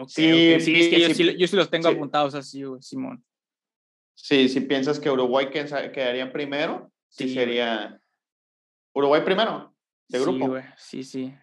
sí, 0.07 0.59
sí, 0.59 0.73
es 0.73 0.89
que 0.89 0.99
yo, 0.99 1.13
sí, 1.13 1.37
yo, 1.37 1.47
sí, 1.47 1.55
los 1.55 1.69
tengo 1.69 1.87
apuntados 1.87 2.33
así, 2.33 2.63
Simón. 2.79 3.23
Sí, 4.15 4.49
si 4.49 4.61
piensas 4.61 4.99
que 4.99 5.11
Uruguay 5.11 5.51
quedaría 5.51 6.33
primero, 6.33 6.91
sí, 7.09 7.31
sería 7.31 8.01
Uruguay 8.95 9.21
primero 9.23 9.75
de 10.09 10.19
grupo. 10.19 10.57
Sí, 10.77 11.03
sí, 11.03 11.27
sí. 11.27 11.35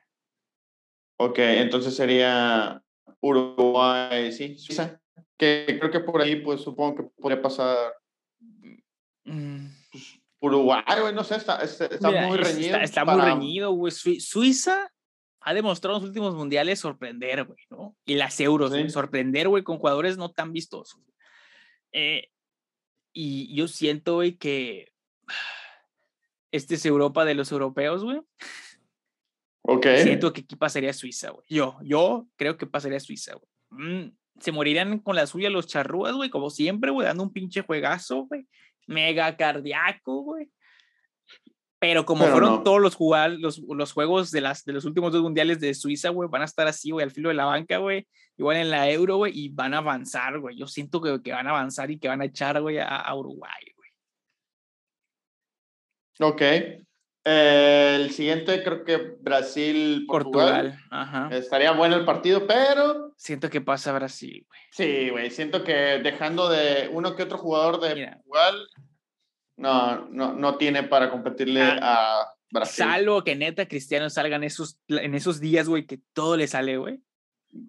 Ok, 1.16 1.38
entonces 1.38 1.94
sería 1.94 2.82
Uruguay, 3.20 4.32
sí, 4.32 4.58
Suiza. 4.58 5.00
Que 5.36 5.78
creo 5.78 5.92
que 5.92 6.00
por 6.00 6.22
ahí, 6.22 6.42
pues 6.42 6.60
supongo 6.60 6.96
que 6.96 7.02
podría 7.20 7.40
pasar. 7.40 7.94
Pues, 9.90 10.20
Uruguay, 10.40 10.82
güey, 11.00 11.14
no 11.14 11.24
sé, 11.24 11.36
está, 11.36 11.58
muy 12.26 12.38
reñido. 12.38 12.76
Está, 12.78 13.04
muy 13.04 13.20
reñido, 13.20 13.72
güey. 13.72 13.92
Suiza 13.92 14.92
ha 15.40 15.54
demostrado 15.54 15.96
en 15.96 16.02
los 16.02 16.08
últimos 16.08 16.34
mundiales 16.34 16.78
sorprender, 16.78 17.44
güey, 17.44 17.58
¿no? 17.70 17.96
Y 18.04 18.14
las 18.14 18.38
euros, 18.40 18.72
sorprender, 18.92 19.48
güey, 19.48 19.64
con 19.64 19.78
jugadores 19.78 20.16
no 20.16 20.30
tan 20.30 20.52
vistosos. 20.52 21.00
Eh, 21.92 22.28
y 23.12 23.54
yo 23.54 23.66
siento, 23.66 24.16
güey, 24.16 24.36
que 24.36 24.92
este 26.52 26.76
es 26.76 26.86
Europa 26.86 27.24
de 27.24 27.34
los 27.34 27.50
europeos, 27.50 28.04
güey. 28.04 28.20
Ok. 29.62 29.86
Siento 30.02 30.32
que 30.32 30.42
aquí 30.42 30.56
pasaría 30.56 30.92
Suiza, 30.92 31.30
güey. 31.30 31.44
Yo, 31.48 31.78
yo 31.82 32.28
creo 32.36 32.56
que 32.56 32.66
pasaría 32.66 33.00
Suiza, 33.00 33.34
güey. 33.34 33.48
Mm, 33.70 34.16
se 34.38 34.52
morirían 34.52 35.00
con 35.00 35.16
la 35.16 35.26
suya 35.26 35.50
los 35.50 35.66
charrúas, 35.66 36.14
güey, 36.14 36.30
como 36.30 36.48
siempre, 36.48 36.92
güey, 36.92 37.06
dando 37.06 37.24
un 37.24 37.32
pinche 37.32 37.62
juegazo, 37.62 38.26
güey 38.26 38.46
mega 38.88 39.36
cardíaco, 39.36 40.22
güey. 40.22 40.50
Pero 41.80 42.04
como 42.04 42.26
fueron 42.26 42.64
todos 42.64 42.80
los, 42.80 42.98
los, 43.38 43.58
los, 43.58 43.92
juegos 43.92 44.32
de, 44.32 44.40
las, 44.40 44.64
de 44.64 44.72
los 44.72 44.84
últimos 44.84 45.12
dos 45.12 45.22
mundiales 45.22 45.60
de 45.60 45.74
Suiza, 45.74 46.08
güey, 46.08 46.28
van 46.28 46.42
a 46.42 46.46
estar 46.46 46.66
así, 46.66 46.90
güey, 46.90 47.04
al 47.04 47.12
filo 47.12 47.28
de 47.28 47.36
la 47.36 47.44
banca, 47.44 47.78
güey. 47.78 48.08
Igual 48.36 48.56
en 48.56 48.70
la 48.70 48.90
Euro, 48.90 49.18
güey, 49.18 49.32
y 49.38 49.48
van 49.50 49.74
a 49.74 49.78
avanzar, 49.78 50.40
güey. 50.40 50.56
Yo 50.56 50.66
siento 50.66 51.00
que, 51.00 51.22
que, 51.22 51.30
van 51.30 51.46
a 51.46 51.50
avanzar 51.50 51.88
y 51.92 51.98
que 52.00 52.08
van 52.08 52.20
a 52.20 52.24
echar, 52.24 52.60
güey, 52.60 52.78
a, 52.80 53.14
Uruguay, 53.14 53.62
güey. 56.18 56.30
Ok. 56.30 56.42
El 57.28 58.10
siguiente 58.10 58.62
creo 58.62 58.84
que 58.84 58.96
Brasil, 59.20 60.04
Portugal. 60.06 60.70
Portugal. 60.70 60.84
Ajá. 60.90 61.28
Estaría 61.32 61.72
bueno 61.72 61.96
el 61.96 62.04
partido, 62.04 62.46
pero... 62.46 63.12
Siento 63.16 63.50
que 63.50 63.60
pasa 63.60 63.92
Brasil, 63.92 64.46
güey. 64.48 64.60
Sí, 64.70 65.10
güey. 65.10 65.30
Siento 65.30 65.64
que 65.64 66.00
dejando 66.02 66.48
de 66.48 66.88
uno 66.92 67.16
que 67.16 67.24
otro 67.24 67.38
jugador 67.38 67.80
de 67.80 68.06
Portugal 68.06 68.68
no, 69.56 70.08
no, 70.08 70.32
no 70.32 70.56
tiene 70.56 70.84
para 70.84 71.10
competirle 71.10 71.62
ah, 71.62 72.22
a 72.22 72.34
Brasil. 72.50 72.84
Salvo 72.84 73.22
que 73.24 73.36
neta 73.36 73.66
Cristiano 73.66 74.08
salga 74.08 74.36
en 74.36 74.44
esos, 74.44 74.78
en 74.88 75.14
esos 75.14 75.40
días, 75.40 75.68
güey, 75.68 75.86
que 75.86 76.00
todo 76.12 76.36
le 76.36 76.46
sale, 76.46 76.78
güey. 76.78 77.00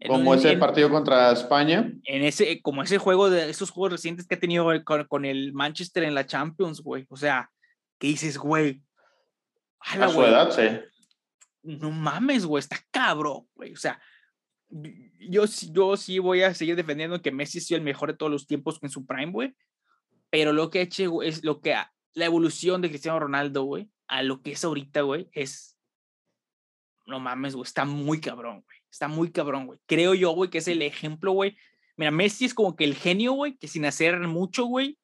Como 0.08 0.36
ese 0.36 0.58
partido 0.58 0.90
contra 0.90 1.32
España. 1.32 1.92
En 2.04 2.24
ese, 2.24 2.62
como 2.62 2.84
ese 2.84 2.98
juego 2.98 3.30
de 3.30 3.50
esos 3.50 3.72
juegos 3.72 3.94
recientes 3.94 4.28
que 4.28 4.36
ha 4.36 4.40
tenido 4.40 4.68
con, 4.84 5.06
con 5.06 5.26
el 5.26 5.54
Manchester 5.54 6.04
en 6.04 6.16
la 6.16 6.26
Champions, 6.26 6.82
güey. 6.82 7.06
O 7.10 7.18
sea, 7.18 7.50
¿qué 7.98 8.08
dices, 8.08 8.38
güey? 8.38 8.82
A, 9.80 10.06
a 10.06 10.10
su 10.10 10.24
edad, 10.24 10.52
sí. 10.52 10.80
No 11.64 11.92
mames, 11.92 12.46
güey, 12.46 12.60
está 12.60 12.78
cabrón, 12.92 13.48
güey. 13.56 13.74
O 13.74 13.78
sea, 13.78 14.02
yo, 14.70 15.44
yo 15.72 15.98
sí 15.98 16.20
voy 16.20 16.44
a 16.44 16.54
seguir 16.54 16.76
defendiendo 16.76 17.22
que 17.22 17.32
Messi 17.32 17.60
sea 17.60 17.78
el 17.78 17.84
mejor 17.84 18.12
de 18.12 18.18
todos 18.18 18.32
los 18.32 18.48
tiempos 18.48 18.80
en 18.82 18.90
su 18.90 19.06
prime, 19.06 19.32
güey 19.32 19.56
pero 20.30 20.54
lo 20.54 20.70
que 20.70 20.80
ha 20.80 20.84
hecho 20.84 21.22
es 21.22 21.44
lo 21.44 21.62
que 21.62 21.76
la 22.14 22.26
evolución 22.26 22.82
de 22.82 22.90
Cristiano 22.90 23.20
Ronaldo, 23.20 23.64
güey, 23.64 23.90
a 24.08 24.24
lo 24.24 24.42
que 24.42 24.52
es 24.52 24.64
ahorita, 24.64 25.02
güey, 25.02 25.30
es 25.34 25.76
no 27.06 27.20
mames, 27.20 27.56
güey, 27.56 27.66
está 27.66 27.86
muy 27.86 28.22
cabrón, 28.22 28.64
güey. 28.64 28.78
Está 28.92 29.08
muy 29.08 29.32
cabrón, 29.32 29.66
güey. 29.66 29.80
Creo 29.88 30.14
yo, 30.14 30.32
güey, 30.32 30.50
que 30.52 30.60
es 30.60 30.68
el 30.68 30.82
ejemplo, 30.84 31.32
güey. 31.32 31.58
Mira, 31.98 32.12
Messi 32.12 32.46
es 32.46 32.54
como 32.54 32.76
que 32.76 32.84
el 32.84 32.96
genio, 32.96 33.34
güey, 33.34 33.58
que 33.58 33.68
sin 33.68 33.86
hacer 33.86 34.20
mucho, 34.20 34.66
güey, 34.66 34.98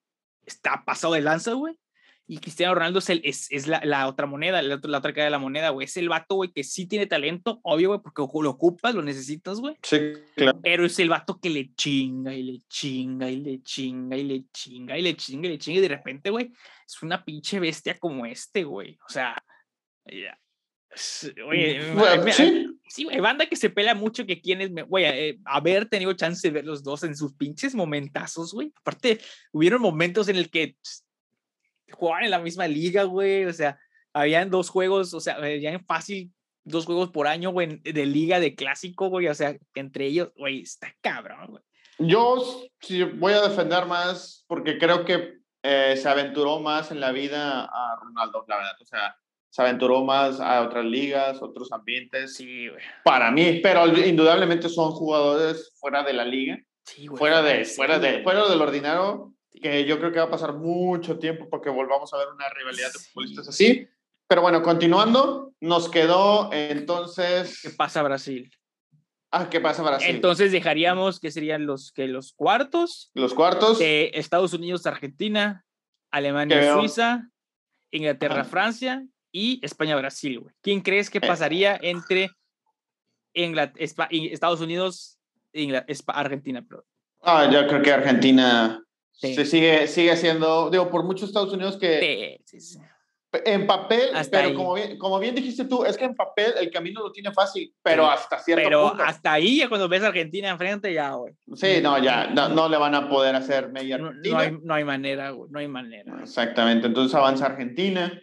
está 0.46 0.84
pasado 0.86 1.14
de 1.14 1.22
lanza, 1.22 1.54
güey. 1.54 1.80
Y 2.28 2.40
Cristiano 2.40 2.74
Ronaldo 2.74 3.00
es, 3.00 3.10
el, 3.10 3.22
es, 3.24 3.48
es 3.52 3.68
la, 3.68 3.82
la, 3.84 4.08
otra 4.08 4.26
moneda, 4.26 4.62
la, 4.64 4.80
la, 4.82 4.98
otra 4.98 5.14
cara 5.14 5.26
de 5.26 5.32
la 5.32 5.38
moneda, 5.38 5.70
güey. 5.70 5.86
Es 5.86 5.96
el 5.98 6.10
vato, 6.10 6.36
güey, 6.36 6.52
que 6.52 6.64
sí 6.64 6.88
tiene 6.88 7.06
talento, 7.06 7.60
obvio, 7.62 7.90
güey, 7.90 8.02
porque 8.02 8.24
lo 8.42 8.50
ocupas, 8.50 8.96
lo 8.96 9.04
necesitas, 9.04 9.60
güey. 9.60 9.76
Sí, 9.84 10.00
claro. 10.36 10.60
Pero 10.64 10.86
es 10.86 10.98
el 10.98 11.10
vato 11.10 11.40
que 11.40 11.52
le 11.52 11.74
chinga 11.76 12.34
y 12.34 12.44
le 12.44 12.62
chinga 12.68 13.30
y 13.30 13.38
le 13.38 13.62
chinga 13.62 14.18
y 14.18 14.24
le 14.24 14.46
chinga 14.52 14.98
y 14.98 15.02
le 15.04 15.16
chinga 15.16 15.48
y 15.48 15.52
le 15.52 15.58
chinga. 15.60 15.78
Y 15.78 15.82
de 15.82 15.88
repente, 15.88 16.30
güey, 16.32 16.52
es 16.88 17.04
una 17.04 17.24
pinche 17.24 17.60
bestia 17.60 18.00
como 18.00 18.26
este, 18.26 18.64
güey. 18.64 18.98
O 19.08 19.12
sea. 19.12 19.36
Oye, 21.48 21.82
sí, 22.88 23.04
güey, 23.04 23.20
banda 23.20 23.48
que 23.48 23.56
se 23.56 23.70
pela 23.70 23.94
mucho 23.94 24.26
que 24.26 24.40
quienes, 24.42 24.72
güey, 24.88 25.04
eh, 25.06 25.40
haber 25.44 25.88
tenido 25.88 26.14
chance 26.14 26.48
de 26.48 26.54
ver 26.54 26.66
los 26.66 26.84
dos 26.84 27.04
en 27.04 27.16
sus 27.16 27.34
pinches 27.34 27.76
momentazos, 27.76 28.54
güey. 28.54 28.72
Aparte, 28.78 29.20
hubieron 29.52 29.82
momentos 29.82 30.30
en 30.30 30.38
el 30.38 30.50
que 30.50 30.78
jugaban 31.96 32.24
en 32.26 32.32
la 32.32 32.40
misma 32.40 32.68
liga, 32.68 33.04
güey, 33.04 33.46
o 33.46 33.54
sea, 33.54 33.80
habían 34.14 34.50
dos 34.50 34.70
juegos, 34.70 35.14
o 35.14 35.20
sea, 35.20 35.38
ya 35.58 35.72
en 35.72 35.86
fácil 35.86 36.32
dos 36.64 36.86
juegos 36.86 37.12
por 37.12 37.28
año, 37.28 37.52
güey, 37.52 37.80
de 37.80 38.06
liga, 38.06 38.40
de 38.40 38.56
clásico, 38.56 39.10
güey, 39.10 39.28
o 39.28 39.36
sea, 39.36 39.56
entre 39.76 40.08
ellos, 40.08 40.32
güey, 40.36 40.62
está 40.62 40.94
cabrón, 41.02 41.48
güey. 41.48 41.64
Yo 41.98 42.38
sí 42.82 43.04
voy 43.04 43.34
a 43.34 43.42
defender 43.42 43.86
más 43.86 44.44
porque 44.48 44.78
creo 44.78 45.06
que 45.06 45.36
eh, 45.64 45.96
se 45.96 46.10
aventuró 46.10 46.60
más 46.60 46.92
en 46.92 47.00
la 47.00 47.12
vida 47.12 47.64
a 47.64 47.96
Ronaldo, 48.02 48.44
la 48.48 48.58
verdad, 48.58 48.76
o 48.82 48.86
sea, 48.86 49.16
se 49.50 49.62
aventuró 49.62 50.04
más 50.04 50.42
a 50.42 50.62
otras 50.64 50.84
ligas, 50.84 51.42
otros 51.42 51.72
ambientes. 51.72 52.36
Sí, 52.36 52.68
güey. 52.68 52.82
Para 53.06 53.32
mí, 53.32 53.62
pero 53.64 53.88
indudablemente 53.88 54.68
son 54.68 54.92
jugadores 54.92 55.72
fuera 55.80 56.04
de 56.04 56.12
la 56.12 56.26
liga. 56.26 56.60
Sí, 56.84 57.08
güey. 57.08 57.18
Fuera 57.18 57.42
de, 57.42 57.64
fuera 57.64 57.98
de, 57.98 58.22
fuera 58.22 58.50
del 58.50 58.62
ordinario 58.62 59.34
que 59.62 59.86
yo 59.86 60.00
creo 60.00 60.12
que 60.12 60.20
va 60.20 60.26
a 60.26 60.30
pasar 60.30 60.54
mucho 60.54 61.18
tiempo 61.18 61.48
porque 61.50 61.70
volvamos 61.70 62.14
a 62.14 62.18
ver 62.18 62.28
una 62.34 62.50
rivalidad 62.50 62.92
de 62.92 63.00
futbolistas 63.00 63.48
así. 63.48 63.88
Pero 64.28 64.42
bueno, 64.42 64.64
continuando, 64.64 65.54
nos 65.60 65.90
quedó 65.90 66.52
entonces... 66.52 67.62
¿Qué 67.62 67.70
pasa 67.70 68.02
Brasil? 68.02 68.52
Ah, 69.32 69.50
¿qué 69.50 69.60
pasa 69.60 69.84
Brasil? 69.84 70.10
Entonces 70.10 70.52
dejaríamos 70.52 71.20
que 71.20 71.30
serían 71.30 71.66
los, 71.66 71.92
que 71.92 72.08
los 72.08 72.34
cuartos. 72.34 73.12
Los 73.14 73.34
cuartos. 73.34 73.80
De 73.80 74.12
Estados 74.16 74.54
Unidos, 74.54 74.86
Argentina, 74.86 75.66
Alemania, 76.10 76.74
Suiza, 76.74 77.30
Inglaterra, 77.92 78.46
Francia 78.46 79.06
y 79.32 79.60
España-Brasil, 79.64 80.40
güey. 80.40 80.56
¿Quién 80.62 80.82
crees 80.82 81.10
que 81.10 81.18
eh. 81.20 81.28
pasaría 81.28 81.78
entre 81.82 82.32
Estados 83.34 84.62
Unidos 84.62 85.20
e 85.54 85.84
Argentina? 86.08 86.66
Ah, 87.22 87.50
yo 87.52 87.68
creo 87.68 87.82
que 87.82 87.92
Argentina 87.92 88.85
se 89.18 89.46
sigue, 89.46 89.88
sigue 89.88 90.16
siendo, 90.18 90.70
digo, 90.70 90.90
por 90.90 91.04
muchos 91.04 91.30
Estados 91.30 91.54
Unidos 91.54 91.78
que... 91.78 92.40
Sí, 92.46 92.60
sí, 92.60 92.80
En 93.46 93.66
papel, 93.66 94.12
pero 94.30 94.54
como 94.54 94.74
bien, 94.74 94.98
como 94.98 95.20
bien 95.20 95.36
dijiste 95.36 95.66
tú, 95.66 95.84
es 95.86 95.98
que 95.98 96.06
en 96.06 96.16
papel 96.16 96.54
el 96.60 96.70
camino 96.70 97.02
lo 97.02 97.12
tiene 97.12 97.32
fácil, 97.34 97.74
pero 97.82 98.10
hasta 98.10 98.40
cierto 98.40 98.64
pero 98.64 98.88
hasta 99.02 99.34
ahí, 99.34 99.58
ya 99.58 99.70
cuando 99.70 99.90
ves 99.90 100.04
a 100.04 100.08
Argentina 100.08 100.50
enfrente, 100.50 100.94
ya, 100.94 101.12
güey. 101.14 101.34
Sí, 101.56 101.80
no, 101.82 102.02
ya, 102.02 102.28
no, 102.28 102.70
le 102.70 102.78
van 102.78 102.96
a 102.96 103.10
poder 103.10 103.36
hacer 103.36 103.70
media 103.70 103.98
no, 103.98 104.14
no, 104.14 104.38
hay, 104.38 104.58
no 104.62 104.74
hay 104.74 104.84
manera, 104.84 105.32
güey, 105.32 105.50
no 105.52 105.60
hay 105.60 105.68
manera. 105.68 106.18
Exactamente, 106.22 106.88
entonces 106.88 107.16
avanza 107.16 107.46
Argentina. 107.46 108.22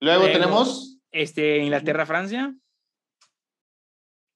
Luego, 0.00 0.26
tenemos... 0.26 1.00
Este, 1.10 1.58
Inglaterra-Francia. 1.58 2.54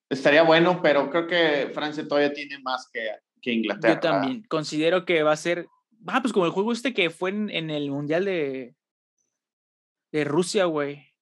Estaría 0.09 0.43
bueno, 0.43 0.81
pero 0.83 1.09
creo 1.11 1.27
que 1.27 1.71
Francia 1.73 2.07
todavía 2.07 2.33
tiene 2.33 2.59
más 2.61 2.89
que, 2.93 3.09
que 3.43 3.53
Inglaterra. 3.53 3.95
Yo 3.95 4.01
también 4.01 4.43
considero 4.49 5.05
que 5.05 5.23
va 5.23 5.33
a 5.33 5.37
ser... 5.37 5.67
Ah, 6.07 6.23
pues 6.23 6.33
como 6.33 6.47
el 6.47 6.53
juego 6.53 6.73
este 6.73 6.95
que 6.95 7.11
fue 7.11 7.31
en, 7.31 7.71
el 7.71 7.91
Mundial 7.91 8.25
de, 8.25 8.75
de 10.13 10.25
Rusia, 10.25 10.65
güey. 10.65 11.13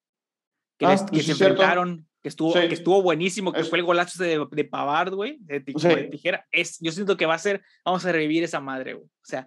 Que, 0.78 0.86
ah, 0.86 0.96
que 1.10 1.22
se 1.22 1.32
enfrentaron, 1.32 2.08
que 2.22 2.28
estuvo, 2.28 2.54
que 2.54 2.72
estuvo 2.72 3.02
buenísimo, 3.02 3.52
que 3.52 3.64
fue 3.64 3.78
el 3.78 3.84
golazo 3.84 4.22
de, 4.22 4.46
de 4.50 4.64
Pavard, 4.64 5.14
güey, 5.14 5.38
de, 5.40 5.60
tijera. 5.60 6.46
Es, 6.50 6.78
yo 6.80 6.92
siento 6.92 7.16
que 7.16 7.26
va 7.26 7.34
a 7.34 7.38
ser, 7.38 7.62
vamos 7.84 8.04
a 8.06 8.12
revivir 8.12 8.44
esa 8.44 8.60
madre, 8.60 8.94
güey. 8.94 9.06
O 9.06 9.24
sea, 9.24 9.46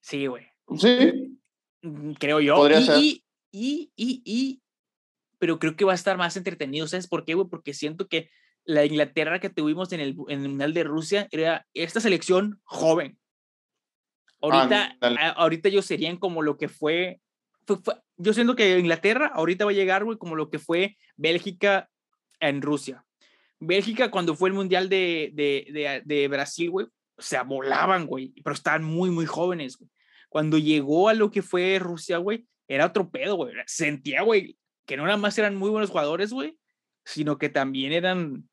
sí, 0.00 0.26
güey. 0.26 0.46
Sí. 0.76 1.38
Mm, 1.82 2.12
creo 2.12 2.40
yo. 2.40 2.56
Podría 2.56 2.80
ser. 2.80 2.98
Y, 2.98 3.24
y, 3.52 3.92
y, 3.96 4.62
pero 5.38 5.58
creo 5.58 5.76
que 5.76 5.84
va 5.84 5.92
a 5.92 5.96
estar 5.96 6.16
más 6.16 6.36
entretenido. 6.36 6.86
¿Sabes 6.88 7.06
por 7.06 7.24
qué, 7.24 7.34
güey? 7.34 7.48
Porque 7.48 7.74
siento 7.74 8.08
que 8.08 8.30
la 8.68 8.84
Inglaterra 8.84 9.40
que 9.40 9.48
tuvimos 9.48 9.92
en 9.92 10.00
el, 10.00 10.14
en 10.28 10.42
el 10.42 10.48
Mundial 10.50 10.74
de 10.74 10.84
Rusia 10.84 11.26
era 11.30 11.66
esta 11.72 12.00
selección 12.00 12.60
joven. 12.64 13.18
Ahorita, 14.42 14.94
ahorita 15.36 15.70
ellos 15.70 15.86
serían 15.86 16.18
como 16.18 16.42
lo 16.42 16.58
que 16.58 16.68
fue, 16.68 17.18
Yo 18.18 18.34
siento 18.34 18.54
que 18.54 18.78
Inglaterra 18.78 19.32
ahorita 19.34 19.64
va 19.64 19.70
a 19.70 19.74
llegar, 19.74 20.04
güey, 20.04 20.18
como 20.18 20.36
lo 20.36 20.50
que 20.50 20.58
fue 20.58 20.98
Bélgica 21.16 21.88
en 22.40 22.60
Rusia. 22.60 23.06
Bélgica, 23.58 24.10
cuando 24.10 24.36
fue 24.36 24.50
el 24.50 24.54
Mundial 24.54 24.90
de, 24.90 25.30
de, 25.32 25.66
de, 25.72 26.02
de 26.04 26.28
Brasil, 26.28 26.70
güey, 26.70 26.86
o 27.16 27.22
sea, 27.22 27.44
volaban, 27.44 28.04
güey, 28.04 28.34
pero 28.44 28.52
estaban 28.52 28.84
muy, 28.84 29.08
muy 29.08 29.24
jóvenes, 29.24 29.78
güey. 29.78 29.90
Cuando 30.28 30.58
llegó 30.58 31.08
a 31.08 31.14
lo 31.14 31.30
que 31.30 31.40
fue 31.40 31.78
Rusia, 31.78 32.18
güey, 32.18 32.46
era 32.68 32.84
otro 32.84 33.08
pedo, 33.08 33.36
güey. 33.36 33.54
Sentía, 33.66 34.20
güey, 34.20 34.58
que 34.84 34.98
no 34.98 35.04
nada 35.04 35.16
más 35.16 35.38
eran 35.38 35.56
muy 35.56 35.70
buenos 35.70 35.88
jugadores, 35.88 36.34
güey, 36.34 36.58
sino 37.06 37.38
que 37.38 37.48
también 37.48 37.92
eran 37.92 38.46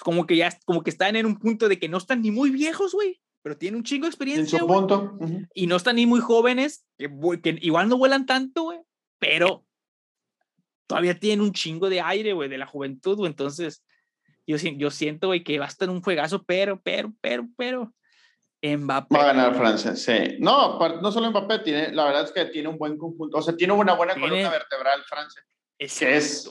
como 0.00 0.26
que 0.26 0.36
ya, 0.36 0.56
como 0.64 0.82
que 0.82 0.90
están 0.90 1.16
en 1.16 1.26
un 1.26 1.38
punto 1.38 1.68
de 1.68 1.78
que 1.78 1.88
no 1.88 1.98
están 1.98 2.22
ni 2.22 2.30
muy 2.30 2.50
viejos, 2.50 2.92
güey, 2.92 3.20
pero 3.42 3.56
tienen 3.56 3.76
un 3.76 3.84
chingo 3.84 4.04
de 4.04 4.10
experiencia. 4.10 4.58
En 4.58 4.60
su 4.60 4.66
punto. 4.66 5.18
Y 5.54 5.66
no 5.66 5.76
están 5.76 5.96
ni 5.96 6.06
muy 6.06 6.20
jóvenes, 6.20 6.84
que, 6.98 7.08
que 7.42 7.58
igual 7.60 7.88
no 7.88 7.98
vuelan 7.98 8.26
tanto, 8.26 8.64
güey, 8.64 8.80
pero 9.18 9.64
todavía 10.86 11.18
tienen 11.18 11.42
un 11.42 11.52
chingo 11.52 11.88
de 11.88 12.00
aire, 12.00 12.32
güey, 12.32 12.48
de 12.48 12.58
la 12.58 12.66
juventud, 12.66 13.16
güey. 13.16 13.30
Entonces, 13.30 13.84
yo, 14.46 14.56
yo 14.56 14.90
siento, 14.90 15.28
güey, 15.28 15.44
que 15.44 15.58
va 15.58 15.66
a 15.66 15.68
estar 15.68 15.88
un 15.90 16.02
juegazo, 16.02 16.42
pero, 16.44 16.80
pero, 16.82 17.12
pero, 17.20 17.48
pero, 17.56 17.94
Mbappé. 18.62 19.14
Va 19.14 19.22
a 19.22 19.26
ganar 19.26 19.54
Francia, 19.54 19.94
sí. 19.94 20.36
No, 20.38 20.78
no 20.78 21.12
solo 21.12 21.30
Mbappé, 21.30 21.58
tiene, 21.60 21.92
la 21.92 22.04
verdad 22.04 22.24
es 22.24 22.32
que 22.32 22.46
tiene 22.46 22.68
un 22.68 22.78
buen 22.78 22.96
conjunto, 22.96 23.38
o 23.38 23.42
sea, 23.42 23.56
tiene 23.56 23.72
una 23.72 23.94
buena 23.94 24.14
columna 24.14 24.50
vertebral 24.50 25.02
Francia. 25.04 25.42
Que 25.78 26.16
es, 26.16 26.50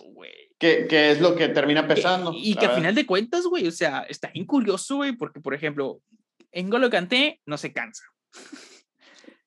que, 0.59 0.87
que, 0.87 1.11
es 1.11 1.21
lo 1.21 1.35
que 1.35 1.49
termina 1.49 1.87
pesando. 1.87 2.31
Y, 2.35 2.55
que 2.55 2.65
al 2.65 2.75
final 2.75 2.95
de 2.95 3.05
cuentas, 3.05 3.45
güey, 3.45 3.67
o 3.67 3.71
sea, 3.71 4.01
está 4.09 4.31
incurioso, 4.33 4.97
güey, 4.97 5.13
porque, 5.13 5.39
por 5.39 5.53
ejemplo, 5.53 6.01
en 6.51 6.69
Golo 6.69 6.89
Kanté 6.89 7.41
no 7.45 7.57
se 7.57 7.73
cansa. 7.73 8.03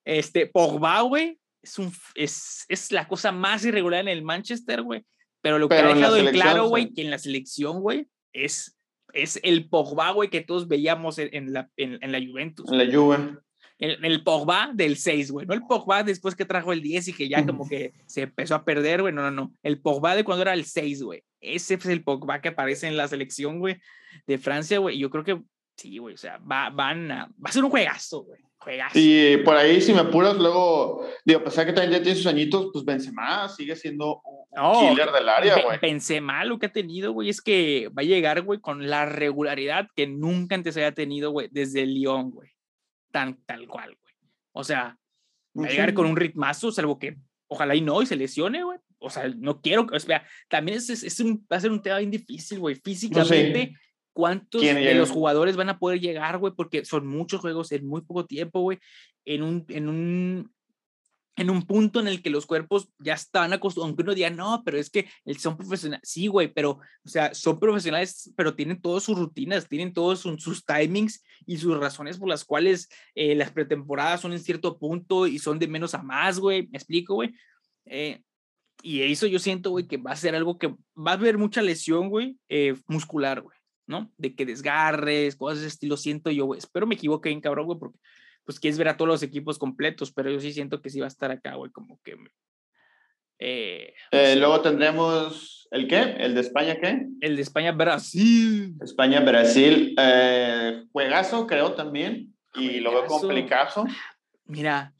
Este, 0.09 0.47
Pogba, 0.47 1.01
güey, 1.01 1.37
es, 1.61 1.77
un, 1.77 1.91
es, 2.15 2.63
es 2.69 2.93
la 2.93 3.09
cosa 3.09 3.33
más 3.33 3.65
irregular 3.65 3.99
en 3.99 4.07
el 4.07 4.23
Manchester, 4.23 4.81
güey. 4.81 5.03
Pero 5.41 5.59
lo 5.59 5.67
que 5.67 5.75
ha 5.75 5.93
dejado 5.93 6.15
en 6.15 6.27
claro, 6.27 6.69
güey, 6.69 6.93
que 6.93 7.01
en 7.01 7.11
la 7.11 7.19
selección, 7.19 7.81
güey, 7.81 8.07
es 8.31 8.77
es 9.13 9.39
el 9.43 9.67
Pogba, 9.69 10.11
güey, 10.11 10.29
que 10.29 10.41
todos 10.41 10.67
veíamos 10.67 11.17
en, 11.17 11.53
la, 11.53 11.69
en, 11.75 12.11
la 12.11 12.19
Juventus. 12.19 12.71
En 12.71 12.77
la 12.77 12.85
Juve. 12.85 13.37
El, 13.79 14.03
el, 14.03 14.23
Pogba 14.23 14.71
del 14.73 14.97
6, 14.97 15.31
güey. 15.31 15.45
No 15.45 15.53
el 15.53 15.65
Pogba 15.67 16.03
después 16.03 16.35
que 16.35 16.45
trajo 16.45 16.73
el 16.73 16.81
10 16.81 17.09
y 17.09 17.13
que 17.13 17.29
ya 17.29 17.45
como 17.45 17.67
que 17.67 17.93
se 18.07 18.23
empezó 18.23 18.55
a 18.55 18.65
perder, 18.65 19.01
güey. 19.01 19.13
No, 19.13 19.21
no, 19.21 19.31
no. 19.31 19.53
El 19.61 19.79
Pogba 19.79 20.15
de 20.15 20.23
cuando 20.23 20.41
era 20.41 20.53
el 20.53 20.65
6, 20.65 21.03
güey. 21.03 21.23
Ese 21.41 21.75
es 21.75 21.85
el 21.85 22.03
Pogba 22.03 22.41
que 22.41 22.49
aparece 22.49 22.87
en 22.87 22.97
la 22.97 23.07
selección, 23.07 23.59
güey, 23.59 23.77
de 24.25 24.37
Francia, 24.37 24.79
güey. 24.79 24.97
Yo 24.97 25.09
creo 25.09 25.23
que 25.23 25.41
sí, 25.75 25.97
güey. 25.99 26.15
O 26.15 26.17
sea, 26.17 26.39
va, 26.39 26.69
van 26.69 27.11
a, 27.11 27.25
va 27.25 27.49
a 27.49 27.51
ser 27.51 27.63
un 27.63 27.69
juegazo, 27.69 28.23
güey. 28.23 28.47
Y 28.93 29.37
por 29.37 29.55
ahí, 29.55 29.79
si 29.79 29.93
me 29.93 30.01
apuras, 30.01 30.35
luego, 30.35 31.07
digo, 31.23 31.39
a 31.39 31.43
pesar 31.43 31.65
que 31.65 31.73
también 31.73 31.99
ya 31.99 32.03
tiene 32.03 32.17
sus 32.17 32.27
añitos, 32.27 32.69
pues 32.73 32.83
Benzema 32.83 33.47
sigue 33.47 33.75
siendo 33.75 34.21
un 34.25 34.89
killer 34.89 35.11
del 35.11 35.29
área, 35.29 35.63
güey. 35.63 35.79
Benzema 35.79 36.43
lo 36.43 36.59
que 36.59 36.65
ha 36.65 36.71
tenido, 36.71 37.13
güey, 37.13 37.29
es 37.29 37.41
que 37.41 37.89
va 37.97 38.01
a 38.01 38.05
llegar, 38.05 38.41
güey, 38.41 38.59
con 38.59 38.89
la 38.89 39.05
regularidad 39.05 39.87
que 39.95 40.07
nunca 40.07 40.55
antes 40.55 40.75
había 40.75 40.91
tenido, 40.93 41.31
güey, 41.31 41.47
desde 41.51 41.85
Lyon, 41.85 42.31
güey. 42.31 42.49
Tan, 43.11 43.37
tal 43.45 43.67
cual, 43.67 43.97
güey. 44.01 44.13
O 44.51 44.63
sea, 44.63 44.97
va 45.57 45.65
a 45.65 45.69
llegar 45.69 45.93
con 45.93 46.05
un 46.05 46.15
ritmazo, 46.15 46.71
salvo 46.71 46.99
que 46.99 47.17
ojalá 47.47 47.75
y 47.75 47.81
no, 47.81 48.01
y 48.01 48.05
se 48.05 48.15
lesione, 48.15 48.63
güey. 48.63 48.79
O 48.99 49.09
sea, 49.09 49.27
no 49.29 49.61
quiero, 49.61 49.87
o 49.91 49.99
sea, 49.99 50.25
también 50.49 50.77
es, 50.77 50.89
es, 50.89 51.19
un, 51.19 51.45
va 51.51 51.57
a 51.57 51.61
ser 51.61 51.71
un 51.71 51.81
tema 51.81 51.99
bien 51.99 52.11
difícil, 52.11 52.59
güey. 52.59 52.75
Físicamente, 52.75 53.73
¿Cuántos 54.17 54.63
de 54.63 54.95
los 54.95 55.11
jugadores 55.11 55.55
van 55.55 55.69
a 55.69 55.77
poder 55.77 55.99
llegar, 55.99 56.39
güey? 56.39 56.51
Porque 56.55 56.83
son 56.83 57.05
muchos 57.05 57.39
juegos 57.39 57.71
en 57.71 57.85
muy 57.85 58.01
poco 58.01 58.25
tiempo, 58.25 58.61
güey. 58.61 58.79
En 59.25 59.43
un, 59.43 59.63
en 59.69 59.87
un, 59.87 60.51
en 61.37 61.51
un 61.51 61.61
punto 61.61 61.99
en 61.99 62.07
el 62.07 62.23
que 62.23 62.31
los 62.31 62.47
cuerpos 62.47 62.89
ya 62.97 63.13
están 63.13 63.53
acostumbrados, 63.53 63.89
aunque 63.89 64.01
uno 64.01 64.15
diga, 64.15 64.31
no, 64.31 64.63
pero 64.65 64.79
es 64.79 64.89
que 64.89 65.07
son 65.37 65.55
profesionales. 65.55 66.09
Sí, 66.09 66.25
güey, 66.25 66.51
pero, 66.51 66.79
o 67.05 67.07
sea, 67.07 67.33
son 67.35 67.59
profesionales, 67.59 68.33
pero 68.35 68.55
tienen 68.55 68.81
todas 68.81 69.03
sus 69.03 69.17
rutinas, 69.17 69.69
tienen 69.69 69.93
todos 69.93 70.21
sus, 70.21 70.65
timings 70.65 71.23
y 71.45 71.57
sus 71.57 71.77
razones 71.77 72.17
por 72.17 72.27
las 72.27 72.43
cuales 72.43 72.89
eh, 73.13 73.35
las 73.35 73.51
pretemporadas 73.51 74.19
son 74.19 74.33
en 74.33 74.39
cierto 74.39 74.79
punto 74.79 75.27
y 75.27 75.37
son 75.37 75.59
de 75.59 75.67
menos 75.67 75.93
a 75.93 76.01
más, 76.01 76.39
güey. 76.39 76.67
¿Me 76.69 76.79
explico, 76.79 77.13
güey? 77.13 77.33
Eh, 77.85 78.23
y 78.81 79.01
eso 79.03 79.27
yo 79.27 79.37
siento, 79.37 79.69
güey, 79.69 79.87
que 79.87 79.97
va 79.97 80.11
a 80.11 80.15
ser 80.15 80.35
algo 80.35 80.57
que 80.57 80.69
va 80.69 81.11
a 81.11 81.13
haber 81.13 81.37
mucha 81.37 81.61
lesión, 81.61 82.09
güey, 82.09 82.39
eh, 82.49 82.75
muscular, 82.87 83.41
güey. 83.41 83.55
¿no? 83.85 84.11
De 84.17 84.35
que 84.35 84.45
desgarres, 84.45 85.35
cosas 85.35 85.59
de 85.59 85.67
ese 85.67 85.75
estilo, 85.75 85.97
siento 85.97 86.29
yo, 86.31 86.45
güey. 86.45 86.57
Espero 86.57 86.85
me 86.85 86.95
equivoque 86.95 87.39
cabrón, 87.39 87.67
güey, 87.67 87.79
porque 87.79 87.99
pues 88.47 88.61
quieres 88.61 88.77
ver 88.77 88.87
a 88.87 88.95
todos 88.95 89.09
los 89.09 89.23
equipos 89.23 89.59
completos, 89.59 90.13
pero 90.13 90.31
yo 90.31 90.39
sí 90.39 90.53
siento 90.53 90.81
que 90.81 90.89
sí 90.89 91.01
va 91.01 91.05
a 91.05 91.09
estar 91.09 91.31
acá, 91.31 91.55
güey, 91.55 91.69
como 91.69 91.99
que... 92.01 92.15
Eh, 93.39 93.93
eh, 94.11 94.35
luego 94.37 94.61
tendremos 94.61 95.67
el 95.69 95.85
qué? 95.89 96.15
¿El 96.17 96.33
de 96.33 96.39
España 96.39 96.77
qué? 96.79 97.07
El 97.19 97.35
de 97.35 97.41
España-Brasil. 97.41 98.77
España-Brasil. 98.81 99.93
Eh, 99.99 100.85
juegazo, 100.93 101.45
creo 101.45 101.73
también. 101.73 102.33
Y 102.55 102.79
luego 102.79 103.05
complicado. 103.05 103.85
Mira. 104.45 104.93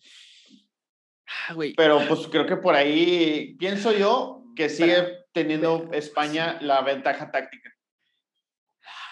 Ah, 1.25 1.53
güey. 1.53 1.73
Pero 1.73 2.05
pues 2.05 2.27
creo 2.27 2.45
que 2.45 2.57
por 2.57 2.75
ahí 2.75 3.55
pienso 3.57 3.97
yo 3.97 4.43
que 4.57 4.67
sigue 4.67 5.25
teniendo 5.31 5.89
España 5.93 6.57
la 6.59 6.81
ventaja 6.81 7.31
táctica. 7.31 7.73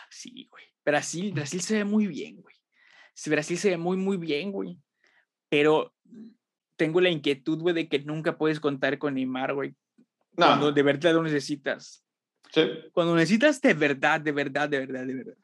Sí, 0.09 0.49
güey. 0.51 0.65
Brasil, 0.83 1.31
Brasil 1.31 1.61
se 1.61 1.75
ve 1.75 1.85
muy 1.85 2.07
bien, 2.07 2.41
güey. 2.41 2.54
Brasil 3.27 3.57
se 3.57 3.69
ve 3.71 3.77
muy, 3.77 3.97
muy 3.97 4.17
bien, 4.17 4.51
güey. 4.51 4.77
Pero 5.49 5.93
tengo 6.75 7.01
la 7.01 7.09
inquietud, 7.09 7.59
güey, 7.59 7.75
de 7.75 7.87
que 7.87 7.99
nunca 7.99 8.37
puedes 8.37 8.59
contar 8.59 8.97
con 8.97 9.15
Neymar, 9.15 9.53
güey. 9.53 9.75
No. 10.33 10.47
Cuando 10.47 10.71
de 10.71 10.83
verdad 10.83 11.13
lo 11.13 11.23
necesitas. 11.23 12.03
Sí. 12.51 12.69
Cuando 12.93 13.15
necesitas 13.15 13.61
de 13.61 13.73
verdad, 13.73 14.21
de 14.21 14.31
verdad, 14.31 14.69
de 14.69 14.79
verdad, 14.79 15.05
de 15.05 15.13
verdad. 15.15 15.37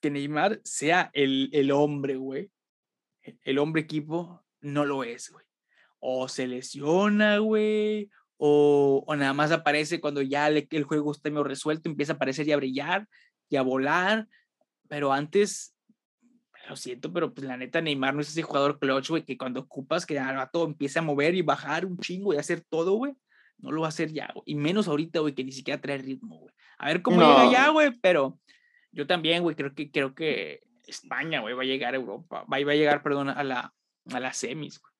Que 0.00 0.10
Neymar 0.10 0.60
sea 0.64 1.10
el, 1.12 1.50
el 1.52 1.70
hombre, 1.72 2.16
güey. 2.16 2.50
El 3.42 3.58
hombre 3.58 3.82
equipo 3.82 4.44
no 4.60 4.84
lo 4.84 5.04
es, 5.04 5.30
güey. 5.30 5.44
O 5.98 6.28
se 6.28 6.46
lesiona, 6.46 7.38
güey. 7.38 8.08
O, 8.36 9.04
o, 9.06 9.16
nada 9.16 9.34
más 9.34 9.52
aparece 9.52 10.00
cuando 10.00 10.22
ya 10.22 10.48
el 10.48 10.84
juego 10.84 11.12
está 11.12 11.28
medio 11.28 11.44
resuelto, 11.44 11.90
empieza 11.90 12.14
a 12.14 12.16
aparecer 12.16 12.48
y 12.48 12.52
a 12.52 12.56
brillar 12.56 13.06
y 13.50 13.56
a 13.56 13.62
volar, 13.62 14.28
pero 14.88 15.12
antes, 15.12 15.74
lo 16.70 16.76
siento, 16.76 17.12
pero 17.12 17.34
pues 17.34 17.46
la 17.46 17.56
neta 17.56 17.80
Neymar 17.80 18.14
no 18.14 18.20
es 18.20 18.28
ese 18.28 18.42
jugador 18.42 18.78
clutch, 18.78 19.08
güey, 19.08 19.24
que 19.24 19.36
cuando 19.36 19.60
ocupas 19.60 20.06
que 20.06 20.18
al 20.18 20.36
rato 20.36 20.64
empiece 20.64 21.00
a 21.00 21.02
mover 21.02 21.34
y 21.34 21.42
bajar 21.42 21.84
un 21.84 21.98
chingo 21.98 22.32
y 22.32 22.36
hacer 22.36 22.60
todo, 22.60 22.92
güey, 22.94 23.12
no 23.58 23.72
lo 23.72 23.80
va 23.80 23.88
a 23.88 23.90
hacer 23.90 24.12
ya, 24.12 24.30
güey. 24.32 24.44
y 24.46 24.54
menos 24.54 24.86
ahorita, 24.86 25.18
güey, 25.18 25.34
que 25.34 25.42
ni 25.42 25.50
siquiera 25.50 25.80
trae 25.80 25.98
ritmo, 25.98 26.38
güey. 26.38 26.54
A 26.78 26.86
ver 26.86 27.02
cómo 27.02 27.20
llega 27.20 27.50
ya, 27.50 27.68
güey, 27.70 27.90
pero 28.00 28.38
yo 28.92 29.06
también, 29.06 29.42
güey, 29.42 29.56
creo 29.56 29.74
que, 29.74 29.90
creo 29.90 30.14
que 30.14 30.62
España, 30.86 31.40
güey, 31.40 31.54
va 31.54 31.62
a 31.62 31.66
llegar 31.66 31.94
a 31.94 31.96
Europa, 31.96 32.44
va, 32.50 32.64
va 32.64 32.72
a 32.72 32.76
llegar, 32.76 33.02
perdón, 33.02 33.30
a 33.30 33.42
la, 33.42 33.74
a 34.12 34.20
la 34.20 34.32
semis, 34.32 34.80
güey. 34.80 34.92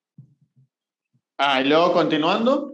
Ah, 1.37 1.61
y 1.61 1.69
luego 1.69 1.93
continuando. 1.93 2.73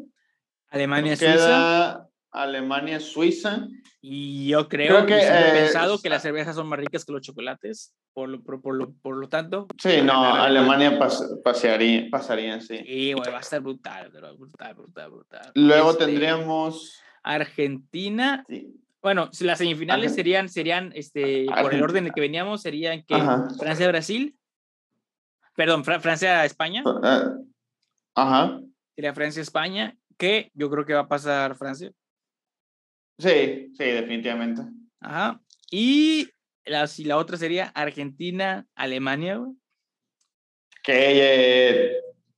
Alemania, 0.69 1.15
Suiza. 1.15 1.33
queda 1.33 2.09
Alemania, 2.31 2.99
Suiza. 2.99 3.67
Y 4.01 4.47
yo 4.47 4.67
creo, 4.67 5.05
Creo 5.05 5.05
que, 5.05 5.13
he 5.13 5.49
eh, 5.49 5.51
pensado 5.53 6.01
que 6.01 6.09
las 6.09 6.23
cervezas 6.23 6.55
son 6.55 6.67
más 6.67 6.79
ricas 6.79 7.05
que 7.05 7.13
los 7.13 7.21
chocolates. 7.21 7.93
Por 8.17 8.29
lo, 8.29 8.41
por, 8.41 8.59
por 8.63 8.73
lo, 8.73 8.93
por 8.95 9.15
lo 9.15 9.29
tanto. 9.29 9.67
Sí, 9.77 10.01
no, 10.03 10.33
Alemania 10.33 10.97
pas- 10.97 11.39
pasearía, 11.43 12.07
pasaría, 12.09 12.59
sí. 12.59 12.79
Sí, 12.83 13.13
güey, 13.13 13.31
va 13.31 13.37
a 13.37 13.41
estar 13.41 13.61
brutal, 13.61 14.09
pero 14.11 14.35
brutal, 14.35 14.73
brutal, 14.73 15.11
brutal. 15.11 15.51
Luego 15.53 15.91
Este, 15.91 16.05
tendríamos. 16.07 16.99
Argentina. 17.21 18.43
sí, 18.49 18.73
Bueno, 19.03 19.29
las 19.41 19.59
semifinales 19.59 20.15
serían, 20.15 20.49
serían, 20.49 20.91
este, 20.95 21.45
por 21.45 21.53
el 21.53 21.59
Argentina. 21.59 21.83
orden 21.83 21.97
en 21.97 22.07
el 22.07 22.13
que 22.15 22.21
veníamos, 22.21 22.59
serían 22.63 23.03
que. 23.03 23.13
Francia-Brasil. 23.59 24.35
Perdón, 25.55 25.85
Fra- 25.85 25.99
Francia-España. 25.99 26.81
ah, 27.03 27.33
Ajá. 28.15 28.59
Sería 28.95 29.13
Francia-España, 29.13 29.95
que 30.17 30.49
yo 30.55 30.71
creo 30.71 30.85
que 30.87 30.95
va 30.95 31.01
a 31.01 31.07
pasar 31.07 31.55
Francia. 31.55 31.91
Sí, 33.19 33.71
sí, 33.77 33.83
definitivamente. 33.83 34.63
Ajá. 35.01 35.39
Y 35.69 36.27
la, 36.67 36.87
si 36.87 37.03
la 37.03 37.17
otra 37.17 37.37
sería 37.37 37.67
Argentina-Alemania, 37.75 39.37
güey. 39.37 39.53
Que 40.83 40.93
eh, 41.89 41.97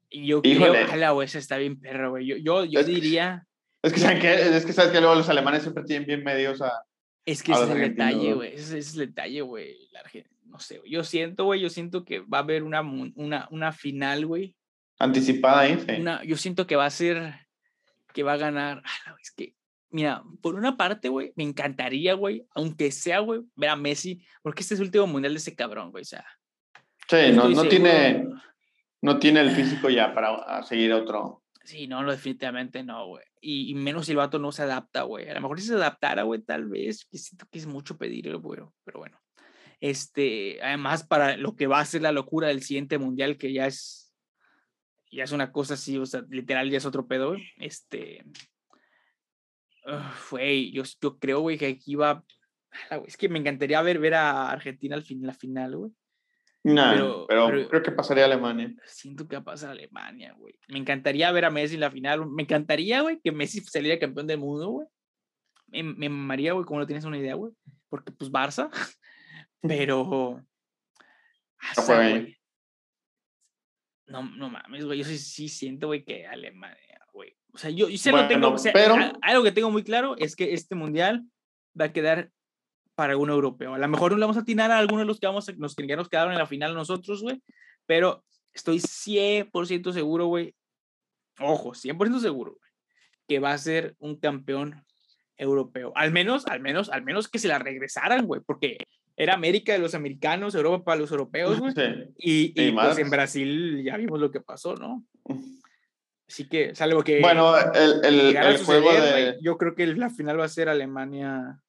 Y 0.09 0.25
yo 0.27 0.41
Híjole. 0.43 0.71
creo, 0.84 0.91
ala, 0.91 1.11
güey, 1.11 1.25
esa 1.25 1.39
está 1.39 1.57
bien 1.57 1.80
perra, 1.80 2.09
güey. 2.09 2.25
Yo, 2.25 2.38
yo, 2.38 2.65
yo 2.65 2.80
Es 2.80 2.86
que- 2.86 2.91
diría, 2.93 3.45
es 3.84 3.93
que 3.93 3.99
saben 3.99 4.19
que 4.19 4.34
es 4.57 4.65
que 4.65 4.73
sabes 4.73 4.91
que 4.91 4.99
luego 4.99 5.15
los 5.15 5.30
alemanes 5.30 5.61
siempre 5.63 5.84
tienen 5.84 6.07
bien 6.07 6.23
medios 6.23 6.61
a 6.61 6.84
es 7.25 7.43
que 7.43 7.51
ese 7.51 7.61
los 7.61 7.69
es 7.69 7.75
el 7.75 7.82
detalle, 7.82 8.34
güey. 8.34 8.53
Ese, 8.55 8.77
es 8.80 8.93
el 8.93 8.99
detalle, 9.07 9.41
güey. 9.41 9.77
La 9.91 10.01
No 10.45 10.59
sé. 10.59 10.82
Yo 10.88 11.03
siento, 11.03 11.43
güey, 11.45 11.61
yo 11.61 11.69
siento 11.69 12.03
que 12.03 12.21
va 12.21 12.39
a 12.39 12.41
haber 12.41 12.63
una, 12.63 12.82
una, 12.82 13.47
una 13.51 13.71
final, 13.71 14.25
güey. 14.25 14.55
anticipada 14.97 15.67
sí. 15.67 15.86
Una, 15.99 16.23
yo 16.23 16.38
siento 16.38 16.65
que 16.65 16.75
va 16.75 16.86
a 16.88 16.89
ser, 16.89 17.36
que 18.13 18.23
va 18.23 18.34
a 18.34 18.38
ganar. 18.38 18.82
es 19.21 19.30
que, 19.32 19.53
mira, 19.89 20.23
por 20.41 20.55
una 20.55 20.77
parte, 20.77 21.09
güey, 21.09 21.33
me 21.35 21.43
encantaría, 21.43 22.13
güey, 22.13 22.45
aunque 22.55 22.91
sea, 22.91 23.19
güey, 23.19 23.41
ver 23.55 23.69
a 23.69 23.75
Messi, 23.75 24.23
porque 24.41 24.61
este 24.61 24.73
es 24.73 24.79
el 24.79 24.87
último 24.87 25.07
mundial 25.07 25.33
de 25.33 25.39
ese 25.39 25.55
cabrón, 25.55 25.91
güey. 25.91 26.01
O 26.01 26.05
sea, 26.05 26.25
Sí, 27.09 27.31
no, 27.33 27.49
no 27.49 27.67
tiene, 27.67 28.29
no 29.01 29.17
tiene 29.17 29.41
el 29.41 29.49
físico 29.49 29.89
ya 29.89 30.13
para 30.13 30.61
seguir 30.61 30.93
otro. 30.93 31.43
Sí, 31.63 31.87
no, 31.87 32.03
no, 32.03 32.11
definitivamente 32.11 32.83
no, 32.83 33.07
güey. 33.07 33.23
Y, 33.41 33.71
y 33.71 33.73
menos 33.73 34.05
si 34.05 34.11
el 34.11 34.17
vato 34.17 34.37
no 34.37 34.51
se 34.51 34.61
adapta, 34.61 35.03
güey. 35.03 35.27
A 35.27 35.33
lo 35.33 35.41
mejor 35.41 35.59
si 35.59 35.67
se 35.67 35.73
adaptara, 35.73 36.23
güey, 36.23 36.41
tal 36.41 36.67
vez, 36.67 37.05
que 37.05 37.17
siento 37.17 37.47
que 37.51 37.57
es 37.57 37.65
mucho 37.65 37.97
pedir, 37.97 38.35
güey, 38.37 38.61
pero 38.83 38.99
bueno. 38.99 39.19
Este, 39.79 40.61
además, 40.61 41.03
para 41.03 41.35
lo 41.35 41.55
que 41.55 41.65
va 41.65 41.79
a 41.79 41.85
ser 41.85 42.03
la 42.03 42.11
locura 42.11 42.49
del 42.49 42.61
siguiente 42.61 42.99
mundial, 42.99 43.37
que 43.37 43.53
ya 43.53 43.65
es, 43.65 44.13
ya 45.11 45.23
es 45.23 45.31
una 45.31 45.51
cosa 45.51 45.73
así, 45.73 45.97
o 45.97 46.05
sea, 46.05 46.23
literal 46.29 46.69
ya 46.69 46.77
es 46.77 46.85
otro 46.85 47.07
pedo, 47.07 47.29
güey. 47.29 47.43
Este, 47.57 48.23
güey, 50.31 50.71
yo, 50.71 50.83
yo 51.01 51.17
creo, 51.19 51.39
güey, 51.41 51.57
que 51.57 51.67
aquí 51.67 51.95
va, 51.95 52.23
es 53.05 53.17
que 53.17 53.29
me 53.29 53.39
encantaría 53.39 53.81
ver, 53.81 53.99
ver 53.99 54.13
a 54.15 54.51
Argentina 54.51 54.95
al 54.95 55.03
fin, 55.03 55.25
la 55.25 55.33
final, 55.33 55.75
güey. 55.77 55.91
No, 56.61 56.91
Pero- 56.93 57.25
pero, 57.27 57.45
pero- 57.47 57.69
creo 57.69 57.83
que 57.83 57.91
pasaría 57.93 58.23
a 58.23 58.27
Alemania. 58.27 58.73
Siento 58.85 59.27
que 59.27 59.37
va 59.37 59.41
a 59.41 59.45
pasar 59.45 59.69
a 59.69 59.71
Alemania, 59.71 60.33
güey. 60.37 60.53
Me 60.67 60.77
encantaría 60.77 61.31
ver 61.31 61.45
a 61.45 61.49
Messi 61.51 61.75
en 61.75 61.81
la 61.81 61.89
final. 61.91 62.29
Me 62.29 62.43
encantaría, 62.43 63.01
güey, 63.01 63.19
que 63.23 63.31
Messi 63.31 63.61
saliera 63.61 63.97
campeón 63.97 64.27
del 64.27 64.39
mundo, 64.39 64.67
güey. 64.69 64.87
Me, 65.67 65.83
me 65.83 66.09
mamaría, 66.09 66.51
güey, 66.53 66.65
como 66.65 66.79
no 66.81 66.85
tienes 66.87 67.05
una 67.05 67.17
idea, 67.17 67.35
güey. 67.35 67.53
Porque, 67.87 68.11
pues, 68.11 68.29
Barça. 68.31 68.69
Pero. 69.61 70.43
No. 71.77 72.25
No, 74.07 74.23
no 74.23 74.49
mames, 74.49 74.85
güey. 74.85 74.99
Yo 74.99 75.05
sí, 75.05 75.17
sí 75.17 75.47
siento, 75.49 75.87
güey, 75.87 76.03
que 76.03 76.25
Alemania. 76.27 76.77
O 77.53 77.57
sea, 77.57 77.69
yo, 77.69 77.89
yo 77.89 77.97
sé 77.97 78.11
lo 78.11 78.27
tengo. 78.27 78.41
Bueno, 78.41 78.55
o 78.55 78.57
sea, 78.59 78.73
pero- 78.73 78.95
algo 79.21 79.43
que 79.43 79.51
tengo 79.51 79.71
muy 79.71 79.83
claro 79.83 80.15
es 80.17 80.35
que 80.35 80.53
este 80.53 80.75
mundial 80.75 81.23
va 81.79 81.85
a 81.85 81.93
quedar 81.93 82.29
para 82.95 83.17
un 83.17 83.29
europeo. 83.29 83.73
A 83.73 83.77
lo 83.79 83.87
mejor 83.87 84.11
no 84.11 84.17
le 84.17 84.23
vamos 84.25 84.37
a 84.37 84.41
atinar 84.41 84.71
a 84.71 84.77
algunos 84.77 85.03
de 85.03 85.07
los 85.07 85.19
que, 85.19 85.27
vamos 85.27 85.47
a- 85.49 85.53
nos, 85.53 85.75
que 85.75 85.87
ya 85.87 85.95
nos 85.95 86.09
quedaron 86.09 86.33
en 86.33 86.39
la 86.39 86.45
final 86.47 86.73
nosotros, 86.73 87.21
güey. 87.21 87.41
Pero 87.85 88.23
estoy 88.53 88.79
100% 88.79 89.93
seguro, 89.93 90.27
güey. 90.27 90.53
Ojo, 91.39 91.73
100% 91.73 92.19
seguro, 92.19 92.51
güey. 92.59 92.71
Que 93.27 93.39
va 93.39 93.51
a 93.53 93.57
ser 93.57 93.95
un 93.99 94.17
campeón 94.19 94.83
europeo. 95.37 95.93
Al 95.95 96.11
menos, 96.11 96.45
al 96.47 96.59
menos, 96.59 96.89
al 96.89 97.03
menos 97.03 97.27
que 97.29 97.39
se 97.39 97.47
la 97.47 97.59
regresaran, 97.59 98.25
güey. 98.25 98.41
Porque 98.45 98.77
era 99.15 99.33
América 99.33 99.71
de 99.73 99.79
los 99.79 99.95
americanos, 99.95 100.53
Europa 100.55 100.83
para 100.83 100.99
los 100.99 101.11
europeos, 101.11 101.59
güey. 101.59 101.73
Sí. 101.73 101.81
Y, 102.17 102.61
Y 102.61 102.67
y 102.67 102.71
pues 102.71 102.97
en 102.97 103.09
Brasil 103.09 103.81
ya 103.83 103.97
vimos 103.97 104.19
lo 104.19 104.29
que 104.31 104.41
pasó, 104.41 104.75
¿no? 104.75 105.05
Así 106.30 106.47
que, 106.47 106.75
salvo 106.75 107.03
que 107.03 107.21
Bueno, 107.21 107.57
el, 107.57 108.05
el, 108.05 108.36
el 108.38 108.57
juego 108.63 108.89
suceder, 108.91 109.01
de. 109.15 109.21
güey, 109.32 109.38
yo 109.41 109.57
creo 109.57 109.73
que 109.73 109.88
la 109.88 110.11
final 110.11 110.39
va 110.39 110.45
a 110.45 110.49
ser 110.49 110.69
Alemania. 110.69 111.59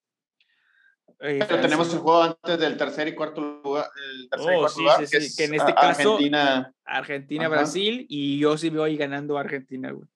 eh, 1.20 1.38
Pero 1.48 1.61
tenemos 1.62 1.90
el 1.94 2.00
juego 2.00 2.22
antes 2.22 2.58
del 2.58 2.76
tercer 2.76 3.08
y 3.08 3.14
cuarto 3.14 3.40
lugar. 3.64 3.86
El 4.20 4.28
tercer 4.28 4.52
y 4.52 4.56
Oh, 4.56 4.58
cuarto 4.61 4.74
sí, 4.76 4.82
lugar, 4.82 5.06
sí, 5.06 5.11
que, 5.11 5.20
sí, 5.22 5.26
es 5.28 5.36
que 5.36 5.44
en 5.44 5.54
este 5.54 5.74
caso- 5.74 5.88
Argentina. 6.12 6.74
Argentina, 6.84 7.46
Ajá. 7.46 7.54
Brasil, 7.56 8.06
y 8.08 8.38
yo 8.38 8.58
sí 8.58 8.68
veo 8.68 8.84
ahí 8.84 8.96
ganando 8.98 9.38
a 9.38 9.40
Argentina, 9.40 9.90
güey. 9.92 10.06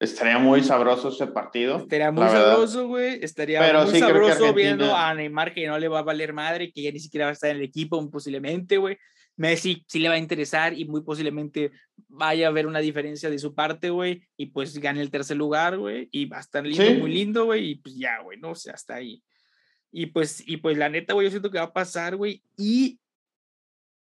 Estaría 0.00 0.38
muy 0.38 0.62
sabroso 0.64 1.10
ese 1.10 1.26
partido. 1.28 1.76
Estaría 1.76 2.10
muy 2.10 2.26
sabroso, 2.28 2.88
güey. 2.88 3.22
Estaría 3.22 3.60
Pero 3.60 3.82
muy 3.84 3.92
sí 3.92 4.00
sabroso 4.00 4.52
viendo 4.54 4.84
Argentina- 4.86 5.08
a 5.10 5.14
Neymar 5.14 5.54
que 5.54 5.66
no 5.66 5.78
le 5.78 5.86
va 5.88 5.98
a 6.00 6.02
valer 6.02 6.32
madre, 6.32 6.72
que 6.72 6.82
ya 6.82 6.90
ni 6.90 6.98
siquiera 6.98 7.26
va 7.26 7.30
a 7.30 7.34
estar 7.34 7.50
en 7.50 7.58
el 7.58 7.62
equipo, 7.62 8.10
posiblemente, 8.10 8.78
güey. 8.78 8.98
Messi 9.36 9.84
sí 9.88 9.98
le 9.98 10.08
va 10.08 10.16
a 10.16 10.18
interesar 10.18 10.74
y 10.78 10.84
muy 10.84 11.02
posiblemente 11.02 11.72
vaya 12.08 12.46
a 12.46 12.50
haber 12.50 12.66
una 12.66 12.80
diferencia 12.80 13.30
de 13.30 13.38
su 13.38 13.54
parte, 13.54 13.90
güey, 13.90 14.22
y 14.36 14.46
pues 14.46 14.78
gane 14.78 15.00
el 15.00 15.10
tercer 15.10 15.36
lugar, 15.36 15.78
güey, 15.78 16.08
y 16.12 16.26
va 16.26 16.36
a 16.38 16.40
estar 16.40 16.64
lindo, 16.66 16.84
Sí. 16.84 16.94
muy 16.94 17.12
lindo, 17.12 17.44
güey, 17.46 17.70
y 17.70 17.74
pues 17.76 17.96
ya, 17.96 18.20
güey, 18.22 18.38
no 18.38 18.50
o 18.50 18.54
sea, 18.54 18.74
hasta 18.74 18.96
ahí. 18.96 19.22
Y 19.90 20.06
pues, 20.06 20.42
y 20.46 20.58
pues 20.58 20.76
la 20.78 20.88
neta, 20.88 21.14
güey, 21.14 21.26
yo 21.26 21.30
siento 21.30 21.50
que 21.50 21.58
va 21.58 21.64
a 21.64 21.72
pasar, 21.72 22.16
güey, 22.16 22.42
y 22.56 22.98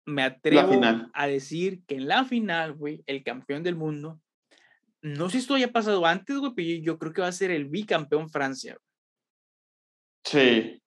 me 0.06 0.24
atrevo 0.24 0.74
final. 0.74 1.10
a 1.14 1.28
decir 1.28 1.82
que 1.86 1.96
en 1.96 2.08
la 2.08 2.26
final, 2.26 2.74
güey, 2.74 3.04
el 3.06 3.24
campeón 3.24 3.62
del 3.64 3.76
mundo, 3.76 4.20
no 5.04 5.28
sé 5.28 5.34
si 5.34 5.38
esto 5.40 5.54
haya 5.56 5.72
pasado 5.72 6.06
antes, 6.06 6.38
güey, 6.38 6.54
pero 6.56 6.68
yo, 6.68 6.76
yo 6.84 7.00
creo 7.00 7.14
que 7.14 7.22
va 7.22 7.28
a 7.28 7.32
ser 7.32 7.52
el 7.52 7.66
bicampeón 7.66 8.30
Francia. 8.30 8.78
Sí. 10.24 10.82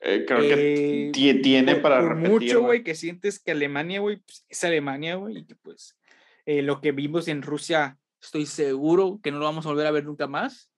Eh, 0.00 0.24
creo 0.26 0.40
que 0.40 1.08
Eh, 1.08 1.12
ti- 1.12 1.34
tiene 1.42 1.74
por, 1.74 1.82
para 1.82 2.00
por 2.00 2.16
repetir. 2.16 2.30
mucho, 2.30 2.60
güey, 2.62 2.82
que 2.82 2.94
sientes 2.94 3.38
que 3.38 3.50
Alemania, 3.50 4.00
güey, 4.00 4.16
pues, 4.18 4.46
es 4.48 4.64
Alemania, 4.64 5.16
güey, 5.16 5.38
y 5.38 5.44
que 5.44 5.54
pues 5.56 5.98
eh, 6.46 6.62
lo 6.62 6.80
que 6.80 6.92
vimos 6.92 7.28
en 7.28 7.42
Rusia, 7.42 7.98
estoy 8.20 8.46
seguro 8.46 9.20
que 9.22 9.30
no 9.30 9.38
lo 9.38 9.44
vamos 9.44 9.66
a 9.66 9.68
volver 9.68 9.86
a 9.86 9.90
ver 9.90 10.04
nunca 10.04 10.26
más. 10.26 10.70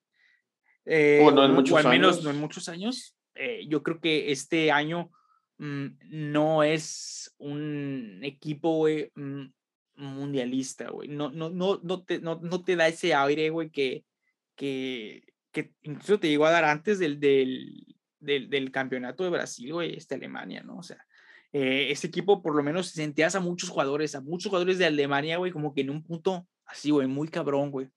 Eh, 0.85 1.21
O 1.23 1.31
no 1.31 1.45
en 1.45 1.53
o 1.53 1.55
muchos 1.55 1.79
al 1.79 1.89
menos 1.89 2.15
años. 2.17 2.25
no 2.25 2.31
en 2.31 2.39
muchos 2.39 2.69
años. 2.69 3.17
Eh, 3.37 3.65
yo 3.69 3.83
creo 3.85 4.01
que 4.01 4.33
este 4.33 4.73
año 4.73 5.11
mm, 5.59 5.87
no 6.11 6.65
es 6.65 7.33
un 7.39 8.19
equipo, 8.25 8.77
güey, 8.79 9.13
mm, 9.15 9.45
mundialista, 9.95 10.91
güey. 10.91 11.09
No, 11.09 11.31
no, 11.31 11.49
no, 11.51 11.79
no, 11.85 12.03
te, 12.03 12.19
no, 12.21 12.41
no 12.43 12.65
te 12.65 12.75
da 12.75 12.89
ese 12.89 13.15
aire, 13.15 13.51
güey, 13.51 13.71
que, 13.71 14.05
que, 14.57 15.23
que 15.53 15.71
incluso 15.83 16.19
te 16.19 16.29
llegó 16.29 16.47
a 16.47 16.51
dar 16.51 16.65
antes 16.65 16.99
del, 16.99 17.21
del, 17.21 17.95
del, 18.23 18.49
del 18.49 18.71
campeonato 18.71 19.25
de 19.25 19.31
Brasil, 19.31 19.73
güey, 19.73 19.97
este 19.97 20.15
Alemania, 20.15 20.63
¿no? 20.63 20.79
O 20.79 20.83
sea, 20.83 21.05
eh, 21.53 21.89
ese 21.91 22.07
equipo 22.07 22.43
por 22.43 22.55
lo 22.55 22.63
menos 22.63 22.89
sentías 22.89 23.35
a 23.35 23.41
muchos 23.41 23.69
jugadores, 23.69 24.15
a 24.15 24.23
muchos 24.23 24.49
jugadores 24.49 24.79
de 24.79 24.87
Alemania, 24.87 25.37
güey, 25.37 25.53
como 25.53 25.75
que 25.75 25.83
en 25.83 25.91
un 25.91 26.03
punto 26.03 26.47
así, 26.65 26.91
güey, 26.91 27.07
muy 27.07 27.29
cabrón, 27.29 27.71
güey. 27.71 27.89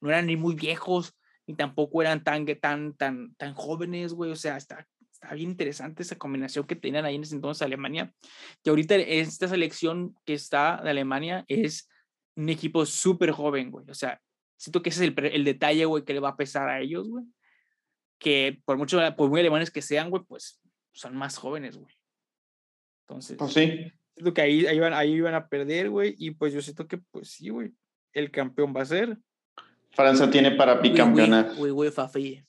No 0.00 0.10
eran 0.10 0.26
ni 0.26 0.36
muy 0.36 0.54
viejos, 0.54 1.14
ni 1.46 1.54
tampoco 1.54 2.02
eran 2.02 2.22
tan, 2.22 2.44
tan, 2.60 2.94
tan, 2.94 3.34
tan 3.34 3.54
jóvenes, 3.54 4.12
güey. 4.12 4.30
O 4.30 4.36
sea, 4.36 4.56
está, 4.58 4.86
está 5.10 5.34
bien 5.34 5.50
interesante 5.50 6.02
esa 6.02 6.16
combinación 6.16 6.66
que 6.66 6.76
tenían 6.76 7.04
ahí 7.04 7.14
en 7.14 7.22
ese 7.22 7.34
entonces 7.34 7.62
Alemania. 7.62 8.12
Que 8.62 8.70
ahorita 8.70 8.96
esta 8.96 9.48
selección 9.48 10.14
que 10.26 10.34
está 10.34 10.80
de 10.82 10.90
Alemania 10.90 11.44
es 11.48 11.88
un 12.36 12.50
equipo 12.50 12.84
súper 12.84 13.30
joven, 13.32 13.70
güey. 13.70 13.86
O 13.88 13.94
sea, 13.94 14.20
siento 14.56 14.82
que 14.82 14.90
ese 14.90 15.06
es 15.06 15.12
el, 15.16 15.24
el 15.32 15.44
detalle, 15.44 15.86
güey, 15.86 16.04
que 16.04 16.12
le 16.12 16.20
va 16.20 16.30
a 16.30 16.36
pesar 16.36 16.68
a 16.68 16.80
ellos, 16.80 17.08
güey. 17.08 17.24
Que 18.18 18.60
por 18.64 18.76
mucho, 18.76 18.98
por 19.16 19.30
muy 19.30 19.40
alemanes 19.40 19.70
que 19.70 19.82
sean, 19.82 20.10
güey, 20.10 20.22
pues 20.26 20.60
son 20.92 21.16
más 21.16 21.36
jóvenes, 21.38 21.76
güey. 21.76 21.94
Entonces, 23.06 23.36
Pues 23.38 23.52
sí. 23.52 23.92
siento 24.14 24.34
que 24.34 24.40
ahí, 24.40 24.66
ahí, 24.66 24.78
van, 24.80 24.92
ahí 24.92 25.20
van 25.20 25.34
a 25.34 25.48
perder, 25.48 25.88
güey. 25.90 26.14
Y 26.18 26.32
pues 26.32 26.52
yo 26.52 26.60
siento 26.60 26.86
que, 26.86 26.98
pues 26.98 27.30
sí, 27.30 27.48
güey. 27.50 27.72
El 28.12 28.30
campeón 28.30 28.74
va 28.76 28.82
a 28.82 28.86
ser. 28.86 29.16
Francia 29.92 30.28
tiene 30.30 30.50
para 30.52 30.74
bicampeonar. 30.74 31.54
Güey, 31.56 31.70
güey, 31.72 31.90
Fafi. 31.90 32.44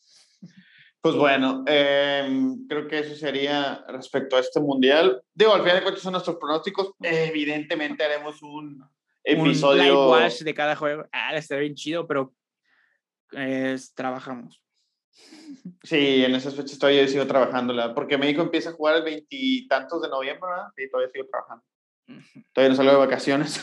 Pues 1.02 1.16
bueno, 1.16 1.64
em, 1.66 2.68
creo 2.68 2.86
que 2.88 3.00
eso 3.00 3.16
sería 3.16 3.86
respecto 3.88 4.36
a 4.36 4.42
este 4.42 4.60
mundial. 4.60 5.22
Digo, 5.34 5.54
al 5.54 5.62
final 5.62 5.78
de 5.78 5.84
cuentas 5.84 6.04
son 6.04 6.12
nuestros 6.12 6.36
pronósticos. 6.36 6.92
Evidentemente 7.00 8.04
haremos 8.04 8.42
un 8.42 8.82
Un 8.82 8.88
live 9.26 9.42
episodio. 9.50 10.10
watch 10.10 10.40
de 10.42 10.54
cada 10.54 10.76
juego. 10.76 11.06
Ah, 11.14 11.34
estaría 11.38 11.62
bien 11.62 11.76
chido, 11.76 12.06
pero 12.06 12.34
eh, 13.32 13.78
trabajamos. 13.96 14.62
Sí, 15.84 16.24
en 16.24 16.36
esas 16.36 16.56
fechas 16.56 16.78
todavía 16.78 17.08
sigo 17.08 17.26
trabajándola, 17.26 17.94
porque 17.94 18.18
México 18.18 18.42
empieza 18.42 18.70
a 18.70 18.74
jugar 18.74 18.98
el 18.98 19.04
veintitantos 19.04 20.02
de 20.02 20.10
noviembre, 20.10 20.50
¿verdad? 20.50 20.68
Sí, 20.76 20.90
todavía 20.90 21.12
sigo 21.12 21.28
trabajando. 21.28 21.64
Todavía 22.54 22.70
no 22.70 22.76
salgo 22.76 22.92
de 22.92 22.98
vacaciones. 22.98 23.62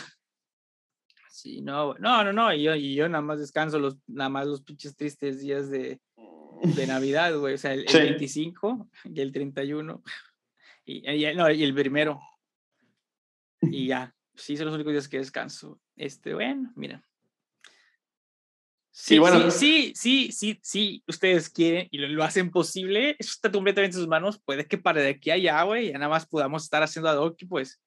Sí, 1.31 1.61
no, 1.61 1.95
no, 1.99 2.25
no, 2.25 2.33
no, 2.33 2.53
y 2.53 2.63
yo, 2.63 2.75
y 2.75 2.95
yo 2.95 3.09
nada 3.09 3.23
más 3.23 3.39
descanso 3.39 3.79
los, 3.79 3.99
nada 4.07 4.31
más 4.31 4.47
los 4.47 4.63
pinches 4.63 4.97
tristes 4.97 5.41
días 5.41 5.71
de, 5.71 6.01
de 6.63 6.87
Navidad, 6.87 7.37
güey, 7.39 7.55
o 7.55 7.59
sea, 7.59 7.75
el, 7.75 7.85
25 7.85 8.89
y 9.05 9.21
el 9.21 9.33
31, 9.33 10.03
y, 10.87 11.09
y, 11.11 11.35
no, 11.35 11.51
y 11.51 11.63
el 11.63 11.75
primero, 11.75 12.21
y 13.61 13.87
ya, 13.87 14.15
sí, 14.35 14.57
son 14.57 14.67
los 14.67 14.75
únicos 14.75 14.93
días 14.93 15.09
que 15.09 15.19
descanso. 15.19 15.81
Este, 15.97 16.35
bueno, 16.35 16.73
mira. 16.75 17.06
Sí, 18.99 19.19
bueno. 19.19 19.51
sí, 19.51 19.93
sí, 19.95 20.33
sí, 20.33 20.59
sí, 20.63 21.05
ustedes 21.07 21.51
quieren 21.51 21.87
y 21.91 21.99
lo, 21.99 22.25
hacen 22.25 22.51
posible, 22.51 23.15
eso 23.19 23.33
está 23.33 23.53
completamente 23.53 23.95
en 23.95 24.01
sus 24.01 24.09
manos, 24.09 24.41
puede 24.43 24.67
que 24.67 24.79
para 24.79 25.03
de 25.03 25.11
aquí 25.11 25.29
a 25.29 25.35
allá, 25.35 25.63
güey, 25.65 25.93
ya 25.93 25.99
nada 25.99 26.09
más 26.09 26.25
podamos 26.25 26.65
estar 26.65 26.83
haciendo 26.83 27.11
ad 27.11 27.19
hoc 27.19 27.37
y 27.43 27.45
pues 27.45 27.79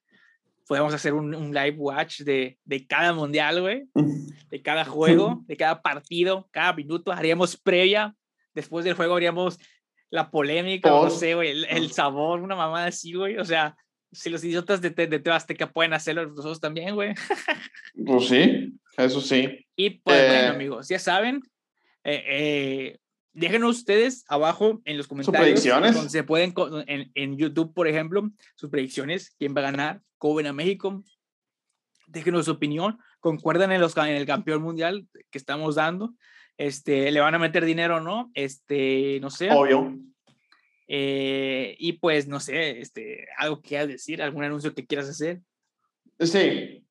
podemos 0.67 0.93
hacer 0.93 1.15
un, 1.15 1.33
un 1.33 1.51
live 1.51 1.77
watch 1.77 2.21
de, 2.21 2.59
de 2.63 2.85
cada 2.85 3.11
mundial, 3.11 3.59
güey, 3.59 3.85
de 4.51 4.61
cada 4.61 4.85
juego, 4.85 5.43
de 5.47 5.57
cada 5.57 5.81
partido, 5.81 6.47
cada 6.51 6.73
minuto, 6.73 7.11
haríamos 7.11 7.57
previa, 7.57 8.13
después 8.53 8.85
del 8.85 8.93
juego 8.93 9.15
haríamos 9.15 9.57
la 10.11 10.29
polémica, 10.29 10.91
no 10.91 11.09
sé, 11.09 11.33
güey, 11.33 11.49
el, 11.49 11.65
el, 11.65 11.91
sabor, 11.91 12.39
una 12.39 12.55
mamada 12.55 12.85
así, 12.85 13.13
güey, 13.13 13.35
o 13.37 13.45
sea, 13.45 13.75
si 14.11 14.29
los 14.29 14.43
idiotas 14.43 14.79
de, 14.79 14.91
de, 14.91 15.07
de 15.07 15.31
Azteca 15.31 15.71
pueden 15.71 15.93
hacerlo, 15.93 16.27
nosotros 16.27 16.59
también, 16.59 16.93
güey. 16.93 17.15
pues 18.05 18.27
sí, 18.27 18.79
eso 19.05 19.21
sí. 19.21 19.65
Y 19.75 19.89
pues 20.01 20.27
bueno, 20.27 20.33
eh, 20.33 20.47
amigos, 20.47 20.87
ya 20.87 20.99
saben, 20.99 21.41
eh, 22.03 22.23
eh, 22.27 22.97
déjenos 23.33 23.77
ustedes 23.77 24.25
abajo 24.27 24.81
en 24.85 24.97
los 24.97 25.07
comentarios. 25.07 25.61
¿Sus 25.61 25.71
predicciones? 25.71 26.11
Se 26.11 26.23
pueden, 26.23 26.53
en, 26.87 27.11
en, 27.13 27.37
YouTube, 27.37 27.73
por 27.73 27.87
ejemplo, 27.87 28.29
sus 28.55 28.69
predicciones, 28.69 29.35
quién 29.37 29.55
va 29.55 29.61
a 29.61 29.71
ganar, 29.71 30.01
cómo 30.17 30.39
a 30.39 30.53
México. 30.53 31.03
Déjenos 32.07 32.45
su 32.45 32.51
opinión, 32.51 32.97
concuerdan 33.19 33.71
en, 33.71 33.81
los, 33.81 33.95
en 33.97 34.15
el 34.15 34.25
campeón 34.25 34.61
mundial 34.61 35.07
que 35.29 35.37
estamos 35.37 35.75
dando. 35.75 36.15
Este, 36.57 37.11
¿Le 37.11 37.19
van 37.19 37.35
a 37.35 37.39
meter 37.39 37.63
dinero 37.63 37.97
o 37.97 37.99
no? 38.01 38.31
Este, 38.33 39.19
no 39.21 39.29
sé. 39.29 39.49
Obvio. 39.51 39.95
Eh, 40.87 41.75
y 41.77 41.93
pues, 41.93 42.27
no 42.27 42.39
sé, 42.39 42.81
este, 42.81 43.27
algo 43.37 43.61
que 43.61 43.69
quieras 43.69 43.87
decir, 43.87 44.21
algún 44.21 44.43
anuncio 44.43 44.73
que 44.73 44.87
quieras 44.87 45.07
hacer. 45.07 45.39
Sí. 46.19 46.83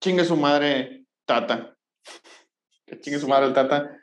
Chingue 0.00 0.24
su 0.24 0.36
madre, 0.36 0.99
Tata. 1.30 1.76
chingue 3.00 3.20
su 3.20 3.28
madre, 3.28 3.52
Tata. 3.52 3.96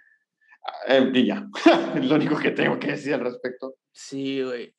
Eh, 0.87 1.11
y 1.13 1.25
ya. 1.25 1.45
es 1.95 2.05
lo 2.05 2.15
único 2.15 2.37
que 2.37 2.51
tengo 2.51 2.79
que 2.79 2.91
decir 2.91 3.15
al 3.15 3.19
respecto. 3.19 3.75
Sí, 3.91 4.41
güey. 4.41 4.73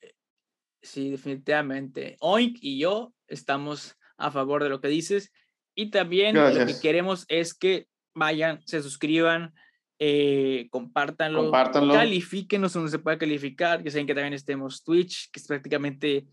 Sí, 0.81 1.11
definitivamente. 1.11 2.17
Oink 2.21 2.57
y 2.61 2.79
yo 2.79 3.13
estamos 3.27 3.97
a 4.17 4.31
favor 4.31 4.63
de 4.63 4.69
lo 4.69 4.81
que 4.81 4.87
dices. 4.87 5.31
Y 5.75 5.91
también 5.91 6.35
lo 6.35 6.65
que 6.65 6.79
queremos 6.81 7.25
es 7.27 7.53
que 7.53 7.87
vayan, 8.15 8.61
se 8.65 8.81
suscriban, 8.81 9.53
eh, 9.99 10.67
compártanlo, 10.71 11.43
compártanlo, 11.43 11.93
califíquenos 11.93 12.73
donde 12.73 12.89
se 12.89 12.99
pueda 12.99 13.19
calificar, 13.19 13.83
que 13.83 13.91
saben 13.91 14.07
que 14.07 14.15
también 14.15 14.33
estemos 14.33 14.83
Twitch, 14.83 15.29
que 15.31 15.39
es 15.39 15.45
prácticamente 15.47 16.25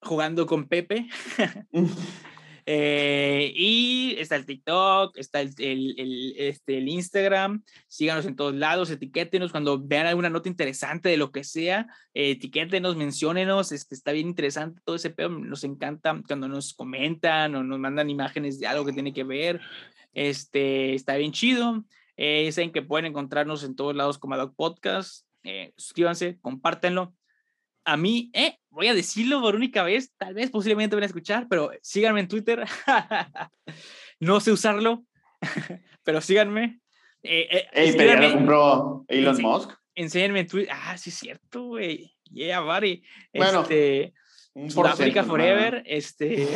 jugando 0.00 0.46
con 0.46 0.66
Pepe. 0.66 1.06
eh, 2.66 3.52
y 3.54 4.16
está 4.18 4.36
el 4.36 4.44
TikTok, 4.44 5.16
está 5.16 5.40
el, 5.40 5.54
el, 5.58 6.34
este, 6.36 6.78
el 6.78 6.88
Instagram, 6.88 7.62
síganos 7.88 8.26
en 8.26 8.36
todos 8.36 8.54
lados, 8.54 8.90
etiquétenos 8.90 9.52
cuando 9.52 9.80
vean 9.80 10.06
alguna 10.06 10.28
nota 10.28 10.48
interesante 10.48 11.08
de 11.08 11.16
lo 11.16 11.32
que 11.32 11.44
sea, 11.44 11.86
eh, 12.12 12.32
etiquétenos, 12.32 12.96
menciónenos, 12.96 13.72
este, 13.72 13.94
está 13.94 14.12
bien 14.12 14.28
interesante 14.28 14.80
todo 14.84 14.96
ese 14.96 15.10
pedo, 15.10 15.30
nos 15.30 15.64
encanta 15.64 16.20
cuando 16.26 16.48
nos 16.48 16.74
comentan 16.74 17.54
o 17.54 17.62
nos 17.62 17.78
mandan 17.78 18.10
imágenes 18.10 18.58
de 18.58 18.66
algo 18.66 18.84
que 18.84 18.92
tiene 18.92 19.14
que 19.14 19.24
ver, 19.24 19.60
este, 20.12 20.94
está 20.94 21.16
bien 21.16 21.32
chido. 21.32 21.84
Eh, 22.16 22.50
saben 22.52 22.72
que 22.72 22.82
pueden 22.82 23.06
encontrarnos 23.06 23.62
en 23.62 23.76
todos 23.76 23.94
lados 23.94 24.18
como 24.18 24.34
Adoc 24.34 24.54
Podcast. 24.56 25.26
Eh, 25.42 25.72
suscríbanse, 25.76 26.38
compártenlo. 26.40 27.14
A 27.88 27.96
mí, 27.96 28.30
eh, 28.32 28.58
voy 28.70 28.88
a 28.88 28.94
decirlo 28.94 29.40
por 29.40 29.54
única 29.54 29.84
vez, 29.84 30.12
tal 30.18 30.34
vez 30.34 30.50
posiblemente 30.50 30.96
van 30.96 31.04
a 31.04 31.06
escuchar, 31.06 31.46
pero 31.48 31.70
síganme 31.82 32.18
en 32.18 32.26
Twitter. 32.26 32.66
no 34.20 34.40
sé 34.40 34.50
usarlo, 34.50 35.04
pero 36.02 36.20
síganme. 36.20 36.80
Eh, 37.22 37.64
eh 37.72 37.94
pero 37.96 38.20
ya 38.20 38.28
lo 38.28 38.34
compró 38.34 39.04
Elon 39.06 39.40
Musk. 39.40 39.70
Enséñenme 39.94 40.40
en 40.40 40.46
Twitter. 40.48 40.74
Ah, 40.74 40.98
sí, 40.98 41.10
es 41.10 41.16
cierto, 41.16 41.62
güey. 41.62 42.12
Yeah, 42.28 42.60
buddy. 42.60 43.04
Bueno, 43.32 43.62
este, 43.62 44.12
Sudáfrica 44.68 45.22
Forever. 45.22 45.84
Este. 45.86 46.48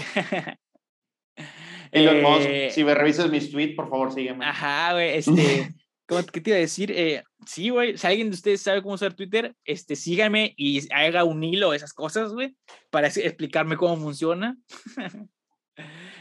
Elon 1.92 2.22
Musk, 2.22 2.46
eh, 2.48 2.70
si 2.72 2.82
me 2.82 2.92
revisas 2.92 3.30
mis 3.30 3.52
tweets, 3.52 3.76
por 3.76 3.88
favor, 3.88 4.12
sígueme. 4.12 4.44
Ajá, 4.44 4.94
güey, 4.94 5.10
este, 5.16 5.72
¿cómo, 6.10 6.26
¿qué 6.26 6.40
te 6.40 6.50
iba 6.50 6.56
a 6.56 6.60
decir? 6.60 6.90
Eh, 6.90 7.22
sí, 7.46 7.70
güey, 7.70 7.96
si 7.96 8.06
alguien 8.06 8.30
de 8.30 8.34
ustedes 8.34 8.60
sabe 8.60 8.82
cómo 8.82 8.96
usar 8.96 9.14
Twitter, 9.14 9.54
este, 9.64 9.94
síganme 9.94 10.54
y 10.56 10.92
haga 10.92 11.22
un 11.22 11.42
hilo 11.44 11.70
de 11.70 11.76
esas 11.76 11.92
cosas, 11.92 12.32
güey, 12.32 12.56
para 12.90 13.06
explicarme 13.06 13.76
cómo 13.76 13.96
funciona. 13.96 14.58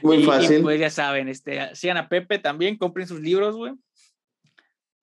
Muy 0.03 0.23
fácil. 0.23 0.59
Y 0.59 0.61
pues 0.61 0.79
ya 0.79 0.91
saben, 0.91 1.27
este, 1.27 1.75
sigan 1.75 1.97
a 1.97 2.07
Pepe 2.07 2.37
también, 2.37 2.77
compren 2.77 3.07
sus 3.07 3.19
libros, 3.19 3.55
güey. 3.55 3.73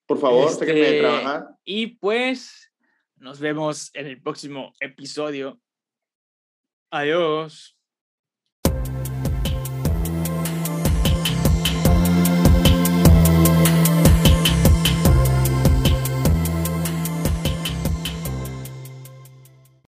Por 0.06 0.18
favor, 0.18 0.48
este, 0.48 0.66
de 0.66 1.00
trabajar. 1.00 1.46
Y 1.64 1.96
pues 1.96 2.72
nos 3.16 3.40
vemos 3.40 3.90
en 3.94 4.06
el 4.06 4.22
próximo 4.22 4.72
episodio. 4.78 5.60
Adiós. 6.90 7.75